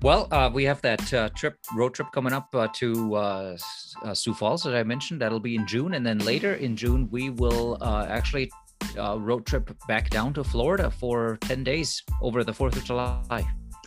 Well, 0.02 0.30
uh, 0.32 0.50
we 0.54 0.64
have 0.64 0.82
that 0.82 1.14
uh, 1.14 1.28
trip, 1.30 1.58
road 1.76 1.94
trip 1.94 2.08
coming 2.14 2.32
up 2.32 2.48
uh, 2.56 2.70
to 2.76 3.16
uh, 3.16 3.58
uh, 4.06 4.14
Sioux 4.14 4.34
Falls 4.34 4.64
that 4.64 4.74
I 4.76 4.84
mentioned. 4.84 5.20
That'll 5.22 5.42
be 5.42 5.56
in 5.56 5.68
June, 5.68 5.94
and 5.94 6.06
then 6.06 6.20
later 6.20 6.54
in 6.54 6.78
June 6.78 7.10
we 7.12 7.30
will 7.32 7.78
uh, 7.82 8.06
actually 8.10 8.50
uh, 8.98 9.20
road 9.20 9.46
trip 9.46 9.70
back 9.90 10.10
down 10.10 10.34
to 10.36 10.44
Florida 10.44 10.90
for 10.90 11.38
ten 11.42 11.66
days 11.66 12.02
over 12.22 12.46
the 12.46 12.54
Fourth 12.54 12.78
of 12.78 12.86
July. 12.86 13.22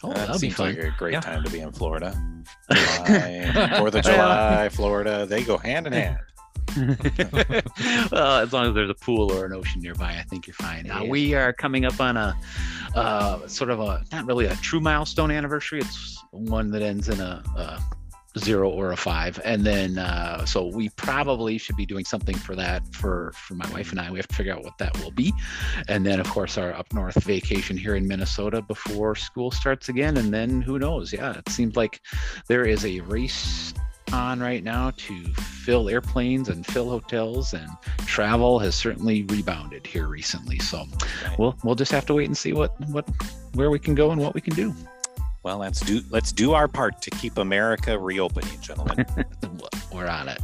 Oh, 0.05 0.09
that 0.09 0.17
that'll 0.17 0.35
be 0.35 0.39
seems 0.39 0.55
fun. 0.55 0.75
like 0.75 0.85
a 0.85 0.95
great 0.99 1.13
Yeah. 1.15 1.21
time 1.21 1.45
to 1.45 1.51
be 1.51 1.61
in 1.61 1.73
Florida. 1.73 2.13
July, 2.73 3.75
Fourth 3.79 3.95
of 3.95 4.05
July, 4.11 4.69
Florida, 4.69 5.25
they 5.25 5.43
go 5.45 5.57
hand 5.57 5.87
in 5.87 5.95
hand. 5.95 6.19
well, 8.13 8.39
as 8.39 8.53
long 8.53 8.69
as 8.69 8.75
there's 8.75 8.91
a 8.91 8.95
pool 8.95 9.33
or 9.33 9.47
an 9.47 9.53
ocean 9.53 9.81
nearby, 9.81 10.17
I 10.19 10.23
think 10.23 10.47
you're 10.47 10.55
fine. 10.55 10.91
Uh, 10.91 11.03
Yeah. 11.03 11.11
we 11.11 11.35
are 11.35 11.53
coming 11.53 11.85
up 11.85 12.01
on 12.01 12.17
a 12.17 12.37
uh, 12.95 13.47
sort 13.47 13.71
of 13.71 13.81
a 13.81 14.05
not 14.13 14.27
really 14.27 14.47
a 14.47 14.57
true 14.57 14.81
milestone 14.81 15.31
anniversary. 15.31 15.81
It's 15.81 16.23
one 16.31 16.71
that 16.71 16.83
ends 16.83 17.09
in 17.09 17.21
a, 17.21 17.43
a 17.57 18.39
zero 18.39 18.71
or 18.71 18.93
a 18.93 18.97
five, 18.97 19.39
and 19.45 19.65
then 19.65 19.99
uh, 19.99 20.45
so 20.47 20.67
we 20.67 20.89
probably 20.91 21.59
should 21.59 21.77
be 21.77 21.85
doing 21.85 22.05
something 22.05 22.37
for 22.37 22.57
that 22.57 22.83
for 22.95 23.33
for 23.37 23.55
my 23.55 23.69
wife 23.71 23.91
and 23.91 24.01
I. 24.01 24.11
We 24.11 24.19
have 24.19 24.29
to 24.29 24.35
figure 24.35 24.55
out 24.55 24.65
what 24.65 24.79
that 24.79 24.99
will 25.03 25.11
be, 25.11 25.33
and 25.89 26.05
then 26.07 26.21
of 26.21 26.29
course 26.31 26.57
our 26.57 26.73
up 26.73 26.93
north 26.95 27.23
vacation 27.25 27.77
here 27.77 27.95
in 27.97 28.07
Minnesota 28.09 28.63
before 28.63 29.15
school 29.15 29.51
starts 29.51 29.89
again, 29.91 30.17
and 30.17 30.33
then 30.33 30.63
who 30.63 30.79
knows? 30.79 31.13
Yeah, 31.13 31.37
it 31.37 31.49
seems 31.51 31.77
like 31.77 32.01
there 32.49 32.65
is 32.65 32.85
a 32.87 33.01
race 33.01 33.75
on 34.13 34.41
right 34.41 34.63
now 34.65 34.91
to 34.97 35.25
fill 35.35 35.89
airplanes 35.89 36.49
and 36.49 36.67
fill 36.67 36.91
hotels 36.91 37.55
and 37.55 37.69
travel 38.07 38.59
has 38.59 38.75
certainly 38.75 39.23
rebounded 39.25 39.87
here 39.87 40.07
recently 40.07 40.59
so 40.59 40.85
Right. 41.27 41.39
we'll 41.39 41.57
we'll 41.65 41.75
just 41.75 41.93
have 41.93 42.07
to 42.07 42.15
wait 42.15 42.27
and 42.27 42.37
see 42.37 42.53
what 42.53 42.79
what 42.89 43.09
where 43.55 43.71
we 43.71 43.79
can 43.79 43.95
go 43.95 44.11
and 44.11 44.21
what 44.21 44.35
we 44.35 44.41
can 44.41 44.55
do 44.55 44.75
Well, 45.43 45.59
let's 45.59 45.81
do 45.81 46.03
let's 46.11 46.33
do 46.33 46.53
our 46.53 46.69
part 46.69 47.01
to 47.03 47.11
keep 47.11 47.39
America 47.39 47.99
reopening, 47.99 48.61
gentlemen. 48.61 49.05
we're 49.93 50.07
on 50.07 50.29
it 50.29 50.41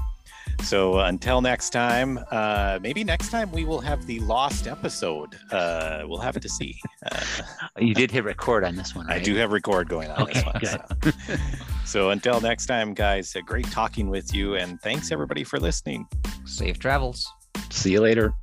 so 0.62 0.98
until 0.98 1.40
next 1.40 1.70
time, 1.70 2.18
uh, 2.32 2.78
maybe 2.82 3.04
next 3.04 3.30
time 3.30 3.50
we 3.52 3.64
will 3.64 3.80
have 3.80 4.06
the 4.06 4.18
lost 4.20 4.66
episode. 4.66 5.36
Uh, 5.52 6.02
we'll 6.04 6.18
have 6.18 6.38
to 6.40 6.48
see. 6.48 6.80
Uh, 7.10 7.20
you 7.78 7.94
did 7.94 8.10
hit 8.10 8.24
record 8.24 8.64
on 8.64 8.74
this 8.74 8.94
one 8.94 9.08
I 9.08 9.20
do 9.20 9.36
have 9.36 9.52
record 9.52 9.88
going 9.88 10.10
on 10.10 10.26
this 10.26 10.44
one. 10.44 10.58
good. 10.58 10.80
So. 11.24 11.36
so 11.88 12.10
until 12.10 12.38
next 12.40 12.66
time, 12.66 12.92
guys, 12.92 13.34
uh, 13.34 13.40
great 13.40 13.70
talking 13.70 14.10
with 14.10 14.34
you, 14.34 14.56
and 14.56 14.78
thanks 14.82 15.10
everybody 15.10 15.42
for 15.42 15.58
listening. 15.58 16.06
Safe 16.44 16.78
travels. 16.78 17.26
see 17.70 17.92
you 17.92 18.00
later 18.00 18.34